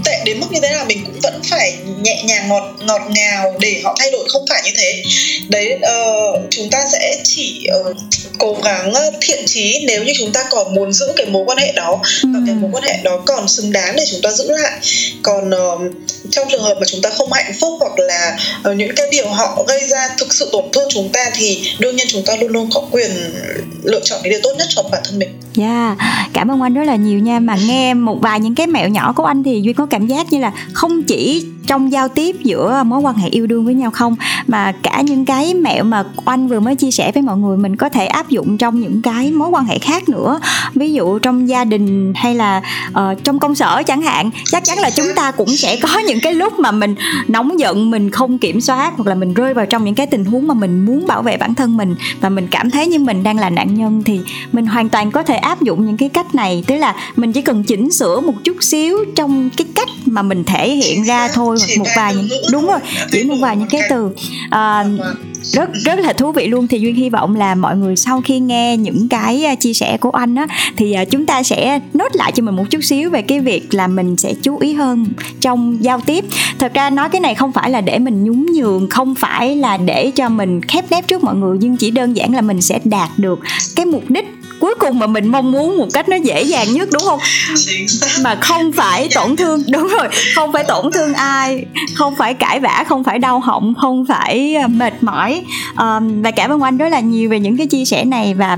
tệ 0.06 0.22
đến 0.24 0.40
mức 0.40 0.46
như 0.52 0.60
thế 0.62 0.68
nào 0.68 0.84
mình 0.88 1.04
cũng 1.06 1.20
vẫn 1.22 1.40
phải 1.50 1.76
nhẹ 2.02 2.22
nhàng 2.24 2.48
ngọt 2.48 2.74
ngọt 2.80 3.02
ngào 3.10 3.54
để 3.60 3.80
họ 3.84 3.96
thay 3.98 4.10
đổi. 4.10 4.28
Không 4.28 4.44
phải 4.50 4.62
như 4.64 4.70
thế. 4.76 5.02
Đấy 5.48 5.78
uh, 5.78 6.40
chúng 6.50 6.70
ta 6.70 6.84
sẽ 6.92 7.18
chỉ 7.24 7.66
uh, 7.80 7.96
cố 8.38 8.56
gắng 8.64 8.92
thiện 9.20 9.44
chí 9.46 9.84
nếu 9.86 10.04
như 10.04 10.12
chúng 10.18 10.32
ta 10.32 10.44
còn 10.50 10.74
muốn 10.74 10.92
giữ 10.92 11.06
cái 11.16 11.26
mối 11.26 11.44
quan 11.46 11.58
hệ 11.58 11.72
đó. 11.72 12.00
Ừ. 12.22 12.28
và 12.34 12.40
cái 12.46 12.54
mối 12.54 12.70
quan 12.72 12.84
hệ 12.84 12.98
đó 13.02 13.22
còn 13.26 13.48
xứng 13.48 13.72
đáng 13.72 13.96
để 13.96 14.04
chúng 14.10 14.20
ta 14.22 14.32
giữ 14.32 14.50
lại. 14.50 14.78
Còn 15.22 15.50
uh, 15.50 15.92
trong 16.36 16.46
trường 16.50 16.62
hợp 16.62 16.74
mà 16.80 16.86
chúng 16.86 17.00
ta 17.02 17.10
không 17.18 17.32
hạnh 17.32 17.52
phúc 17.60 17.74
hoặc 17.80 17.92
là 17.98 18.36
uh, 18.70 18.76
những 18.76 18.94
cái 18.96 19.06
điều 19.12 19.28
họ 19.28 19.64
gây 19.68 19.80
ra 19.88 20.08
thực 20.18 20.34
sự 20.34 20.48
tổn 20.52 20.64
thương 20.72 20.88
chúng 20.90 21.08
ta 21.12 21.20
thì 21.34 21.62
đương 21.78 21.96
nhiên 21.96 22.06
chúng 22.10 22.22
ta 22.26 22.32
luôn 22.40 22.50
luôn 22.50 22.68
có 22.74 22.82
quyền 22.90 23.10
lựa 23.82 24.00
chọn 24.04 24.20
cái 24.22 24.30
điều 24.30 24.40
tốt 24.42 24.50
nhất 24.58 24.66
cho 24.70 24.82
bản 24.92 25.02
thân 25.04 25.18
mình. 25.18 25.28
Dạ, 25.54 25.96
yeah. 25.98 26.30
cảm 26.32 26.50
ơn 26.50 26.60
anh 26.60 26.74
rất 26.74 26.84
là 26.84 26.96
nhiều 26.96 27.18
nha. 27.18 27.38
Mà 27.38 27.56
nghe 27.66 27.94
một 27.94 28.18
vài 28.22 28.40
những 28.40 28.54
cái 28.54 28.66
mẹo 28.66 28.88
nhỏ 28.88 29.12
của 29.16 29.24
anh 29.24 29.42
thì 29.42 29.60
duyên 29.60 29.74
có 29.74 29.86
cảm 29.86 30.06
giác 30.06 30.32
như 30.32 30.38
là 30.38 30.52
không 30.72 31.02
chỉ 31.02 31.46
trong 31.66 31.92
giao 31.92 32.08
tiếp 32.08 32.36
giữa 32.44 32.82
mối 32.86 33.00
quan 33.00 33.14
hệ 33.14 33.28
yêu 33.28 33.46
đương 33.46 33.64
với 33.64 33.74
nhau 33.74 33.90
không 33.90 34.16
mà 34.46 34.72
cả 34.82 35.00
những 35.00 35.24
cái 35.24 35.54
mẹo 35.54 35.84
mà 35.84 36.04
anh 36.24 36.48
vừa 36.48 36.60
mới 36.60 36.74
chia 36.76 36.90
sẻ 36.90 37.12
với 37.12 37.22
mọi 37.22 37.36
người 37.36 37.56
mình 37.56 37.76
có 37.76 37.88
thể 37.88 38.06
áp 38.06 38.28
dụng 38.28 38.58
trong 38.58 38.80
những 38.80 39.02
cái 39.02 39.30
mối 39.30 39.48
quan 39.48 39.64
hệ 39.64 39.78
khác 39.78 40.08
nữa 40.08 40.40
ví 40.76 40.92
dụ 40.92 41.18
trong 41.18 41.48
gia 41.48 41.64
đình 41.64 42.12
hay 42.16 42.34
là 42.34 42.62
uh, 42.90 43.24
trong 43.24 43.38
công 43.38 43.54
sở 43.54 43.82
chẳng 43.86 44.02
hạn 44.02 44.30
chắc 44.44 44.64
chắn 44.64 44.78
là 44.78 44.90
chúng 44.90 45.06
ta 45.16 45.30
cũng 45.30 45.48
sẽ 45.48 45.76
có 45.82 45.98
những 46.06 46.20
cái 46.22 46.34
lúc 46.34 46.58
mà 46.58 46.70
mình 46.70 46.94
nóng 47.28 47.60
giận 47.60 47.90
mình 47.90 48.10
không 48.10 48.38
kiểm 48.38 48.60
soát 48.60 48.92
hoặc 48.96 49.06
là 49.06 49.14
mình 49.14 49.34
rơi 49.34 49.54
vào 49.54 49.66
trong 49.66 49.84
những 49.84 49.94
cái 49.94 50.06
tình 50.06 50.24
huống 50.24 50.46
mà 50.48 50.54
mình 50.54 50.86
muốn 50.86 51.06
bảo 51.06 51.22
vệ 51.22 51.36
bản 51.36 51.54
thân 51.54 51.76
mình 51.76 51.94
và 52.20 52.28
mình 52.28 52.46
cảm 52.50 52.70
thấy 52.70 52.86
như 52.86 52.98
mình 52.98 53.22
đang 53.22 53.38
là 53.38 53.50
nạn 53.50 53.74
nhân 53.74 54.02
thì 54.04 54.20
mình 54.52 54.66
hoàn 54.66 54.88
toàn 54.88 55.10
có 55.10 55.22
thể 55.22 55.36
áp 55.36 55.62
dụng 55.62 55.86
những 55.86 55.96
cái 55.96 56.08
cách 56.08 56.34
này. 56.34 56.64
Tức 56.66 56.76
là 56.76 56.94
mình 57.16 57.32
chỉ 57.32 57.42
cần 57.42 57.64
chỉnh 57.64 57.92
sửa 57.92 58.20
một 58.20 58.34
chút 58.44 58.56
xíu 58.60 58.98
trong 59.16 59.50
cái 59.56 59.66
cách 59.74 59.88
mà 60.06 60.22
mình 60.22 60.44
thể 60.44 60.70
hiện 60.70 61.04
ra 61.04 61.28
thôi 61.28 61.56
hoặc 61.60 61.78
một 61.78 61.90
vài 61.96 62.14
những 62.14 62.28
đúng 62.52 62.66
rồi 62.66 62.78
chỉ 63.10 63.24
một 63.24 63.36
vài 63.40 63.56
những 63.56 63.68
cái 63.68 63.80
từ. 63.90 64.10
À, 64.50 64.84
rất 65.42 65.70
rất 65.84 65.98
là 65.98 66.12
thú 66.12 66.32
vị 66.32 66.46
luôn. 66.46 66.68
Thì 66.68 66.78
duyên 66.78 66.94
hy 66.94 67.10
vọng 67.10 67.36
là 67.36 67.54
mọi 67.54 67.76
người 67.76 67.96
sau 67.96 68.20
khi 68.24 68.40
nghe 68.40 68.76
những 68.76 69.08
cái 69.08 69.44
à, 69.44 69.54
chia 69.54 69.72
sẻ 69.72 69.96
của 69.96 70.10
anh 70.10 70.34
á, 70.34 70.46
thì 70.76 70.92
à, 70.92 71.04
chúng 71.04 71.26
ta 71.26 71.42
sẽ 71.42 71.80
nốt 71.94 72.08
lại 72.14 72.32
cho 72.32 72.42
mình 72.42 72.56
một 72.56 72.64
chút 72.70 72.80
xíu 72.82 73.10
về 73.10 73.22
cái 73.22 73.40
việc 73.40 73.74
là 73.74 73.86
mình 73.86 74.16
sẽ 74.16 74.34
chú 74.42 74.58
ý 74.58 74.72
hơn 74.72 75.06
trong 75.40 75.78
giao 75.80 76.00
tiếp. 76.00 76.24
Thật 76.58 76.74
ra 76.74 76.90
nói 76.90 77.08
cái 77.08 77.20
này 77.20 77.34
không 77.34 77.52
phải 77.52 77.70
là 77.70 77.80
để 77.80 77.98
mình 77.98 78.24
nhún 78.24 78.46
nhường, 78.54 78.90
không 78.90 79.14
phải 79.14 79.56
là 79.56 79.76
để 79.76 80.10
cho 80.10 80.28
mình 80.28 80.60
khép 80.62 80.84
nép 80.90 81.08
trước 81.08 81.24
mọi 81.24 81.34
người, 81.34 81.58
nhưng 81.60 81.76
chỉ 81.76 81.90
đơn 81.90 82.16
giản 82.16 82.34
là 82.34 82.40
mình 82.40 82.62
sẽ 82.62 82.80
đạt 82.84 83.10
được 83.16 83.40
cái 83.76 83.86
mục 83.86 84.10
đích 84.10 84.26
cuối 84.60 84.74
cùng 84.78 84.98
mà 84.98 85.06
mình 85.06 85.28
mong 85.28 85.52
muốn 85.52 85.78
một 85.78 85.86
cách 85.94 86.08
nó 86.08 86.16
dễ 86.16 86.42
dàng 86.42 86.72
nhất 86.72 86.88
đúng 86.92 87.02
không? 87.02 87.18
Mà 88.24 88.34
không 88.34 88.72
phải 88.72 89.08
tổn 89.14 89.36
thương 89.36 89.62
đúng 89.72 89.88
rồi 89.88 90.08
không 90.34 90.52
phải 90.52 90.64
tổn 90.64 90.92
thương 90.92 91.14
ai 91.14 91.64
không 91.94 92.14
phải 92.16 92.34
cãi 92.34 92.60
vã 92.60 92.84
không 92.88 93.04
phải 93.04 93.18
đau 93.18 93.40
họng 93.40 93.74
không 93.74 94.04
phải 94.08 94.54
ờ, 94.54 94.68
mệt 94.68 95.02
mỏi. 95.02 95.42
Um, 95.78 96.22
và 96.22 96.30
cảm 96.30 96.50
ơn 96.50 96.60
anh 96.60 96.76
rất 96.76 96.88
là 96.88 97.00
nhiều 97.00 97.30
về 97.30 97.40
những 97.40 97.56
cái 97.56 97.66
chia 97.66 97.84
sẻ 97.84 98.04
này 98.04 98.34
và 98.34 98.56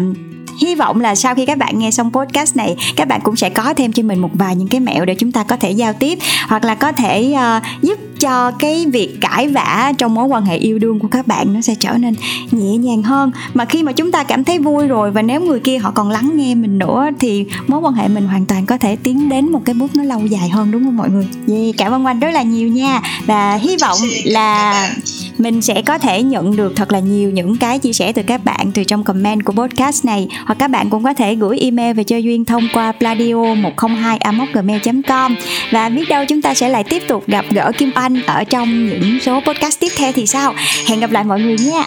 hy 0.59 0.75
vọng 0.75 1.01
là 1.01 1.15
sau 1.15 1.35
khi 1.35 1.47
các 1.47 1.59
bạn 1.59 1.79
nghe 1.79 1.91
xong 1.91 2.13
podcast 2.13 2.57
này 2.57 2.77
các 2.97 3.09
bạn 3.09 3.21
cũng 3.25 3.37
sẽ 3.37 3.51
có 3.51 3.75
thêm 3.75 3.93
cho 3.93 4.03
mình 4.03 4.19
một 4.19 4.31
vài 4.35 4.57
những 4.57 4.69
cái 4.69 4.81
mẹo 4.81 5.05
để 5.05 5.15
chúng 5.15 5.33
ta 5.33 5.43
có 5.43 5.57
thể 5.57 5.71
giao 5.71 5.93
tiếp 5.93 6.19
hoặc 6.49 6.65
là 6.65 6.75
có 6.75 6.93
thể 6.93 7.35
uh, 7.35 7.83
giúp 7.83 7.99
cho 8.21 8.51
cái 8.51 8.87
việc 8.93 9.19
cãi 9.21 9.49
vã 9.49 9.93
trong 9.99 10.15
mối 10.15 10.27
quan 10.27 10.45
hệ 10.45 10.57
yêu 10.57 10.79
đương 10.79 10.99
của 10.99 11.09
các 11.09 11.27
bạn 11.27 11.53
nó 11.53 11.61
sẽ 11.61 11.75
trở 11.75 11.93
nên 11.93 12.15
nhẹ 12.51 12.77
nhàng 12.77 13.03
hơn. 13.03 13.31
Mà 13.55 13.65
khi 13.65 13.83
mà 13.83 13.93
chúng 13.93 14.13
ta 14.13 14.23
cảm 14.23 14.45
thấy 14.45 14.59
vui 14.59 14.87
rồi 14.87 15.11
và 15.11 15.23
nếu 15.23 15.41
người 15.41 15.61
kia 15.61 15.79
họ 15.79 15.91
còn 15.91 16.11
lắng 16.11 16.31
nghe 16.35 16.55
mình 16.55 16.79
nữa 16.79 17.07
thì 17.21 17.45
mối 17.67 17.81
quan 17.81 17.95
hệ 17.95 18.09
mình 18.09 18.27
hoàn 18.27 18.47
toàn 18.47 18.67
có 18.67 18.79
thể 18.79 18.97
tiến 18.97 19.29
đến 19.29 19.53
một 19.53 19.61
cái 19.65 19.75
bước 19.75 19.97
nó 19.97 20.03
lâu 20.03 20.27
dài 20.27 20.49
hơn 20.49 20.71
đúng 20.71 20.85
không 20.85 20.97
mọi 20.97 21.11
người? 21.11 21.27
Yeah, 21.49 21.75
cảm 21.79 21.93
ơn 21.93 22.05
anh 22.05 22.21
rất 22.21 22.31
là 22.31 22.43
nhiều 22.43 22.69
nha. 22.69 23.01
Và 23.27 23.55
hy 23.55 23.77
vọng 23.77 23.99
là 24.25 24.91
mình 25.39 25.63
sẽ 25.63 25.83
có 25.83 25.99
thể 25.99 26.23
nhận 26.23 26.57
được 26.57 26.73
thật 26.77 26.93
là 26.93 26.99
nhiều 26.99 27.31
những 27.31 27.57
cái 27.57 27.79
chia 27.79 27.93
sẻ 27.93 28.13
từ 28.13 28.23
các 28.23 28.45
bạn 28.45 28.71
từ 28.75 28.85
trong 28.85 29.05
comment 29.05 29.45
của 29.45 29.53
podcast 29.53 30.05
này. 30.05 30.29
Hoặc 30.47 30.55
các 30.59 30.69
bạn 30.69 30.91
cũng 30.91 31.05
có 31.05 31.15
thể 31.15 31.35
gửi 31.35 31.59
email 31.59 31.93
về 31.93 32.05
cho 32.05 32.17
duyên 32.17 32.45
thông 32.45 32.69
qua 32.73 32.93
pladio 32.93 33.55
102 33.55 34.19
gmail 34.53 34.81
com. 35.09 35.37
Và 35.71 35.89
biết 35.89 36.09
đâu 36.09 36.25
chúng 36.29 36.43
ta 36.43 36.55
sẽ 36.55 36.69
lại 36.69 36.85
tiếp 36.85 37.03
tục 37.09 37.25
gặp 37.27 37.45
gỡ 37.51 37.73
kim 37.79 37.91
anh 37.95 38.23
ở 38.23 38.45
trong 38.45 38.87
những 38.87 39.19
số 39.21 39.41
podcast 39.41 39.81
tiếp 39.81 39.93
theo 39.99 40.13
thì 40.13 40.27
sao? 40.27 40.55
Hẹn 40.89 41.01
gặp 41.01 41.11
lại 41.11 41.25
mọi 41.25 41.41
người 41.41 41.57
nha 41.59 41.87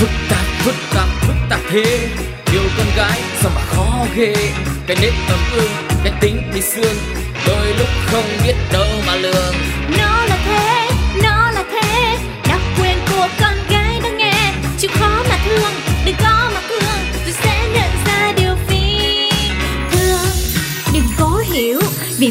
phức 0.00 0.10
tạp 0.30 0.44
phức 0.58 0.74
tạp 0.94 1.08
phức 1.20 1.36
tạp 1.50 1.60
thế. 1.70 2.08
Yêu 2.52 2.62
con 2.78 2.86
gái 2.96 3.20
sao 3.40 3.50
mà 3.54 3.60
khó 3.60 4.06
ghê. 4.16 4.34
Cái 4.86 4.96
nết 5.02 5.12
ấm 5.28 5.38
ương 5.56 5.70
cái 6.04 6.12
tính 6.20 6.42
bị 6.54 6.60
xương. 6.60 6.96
Đôi 7.46 7.66
lúc 7.78 7.88
không 8.06 8.24
biết 8.44 8.54
đâu 8.72 8.86
mà 9.06 9.16
lường. 9.16 9.54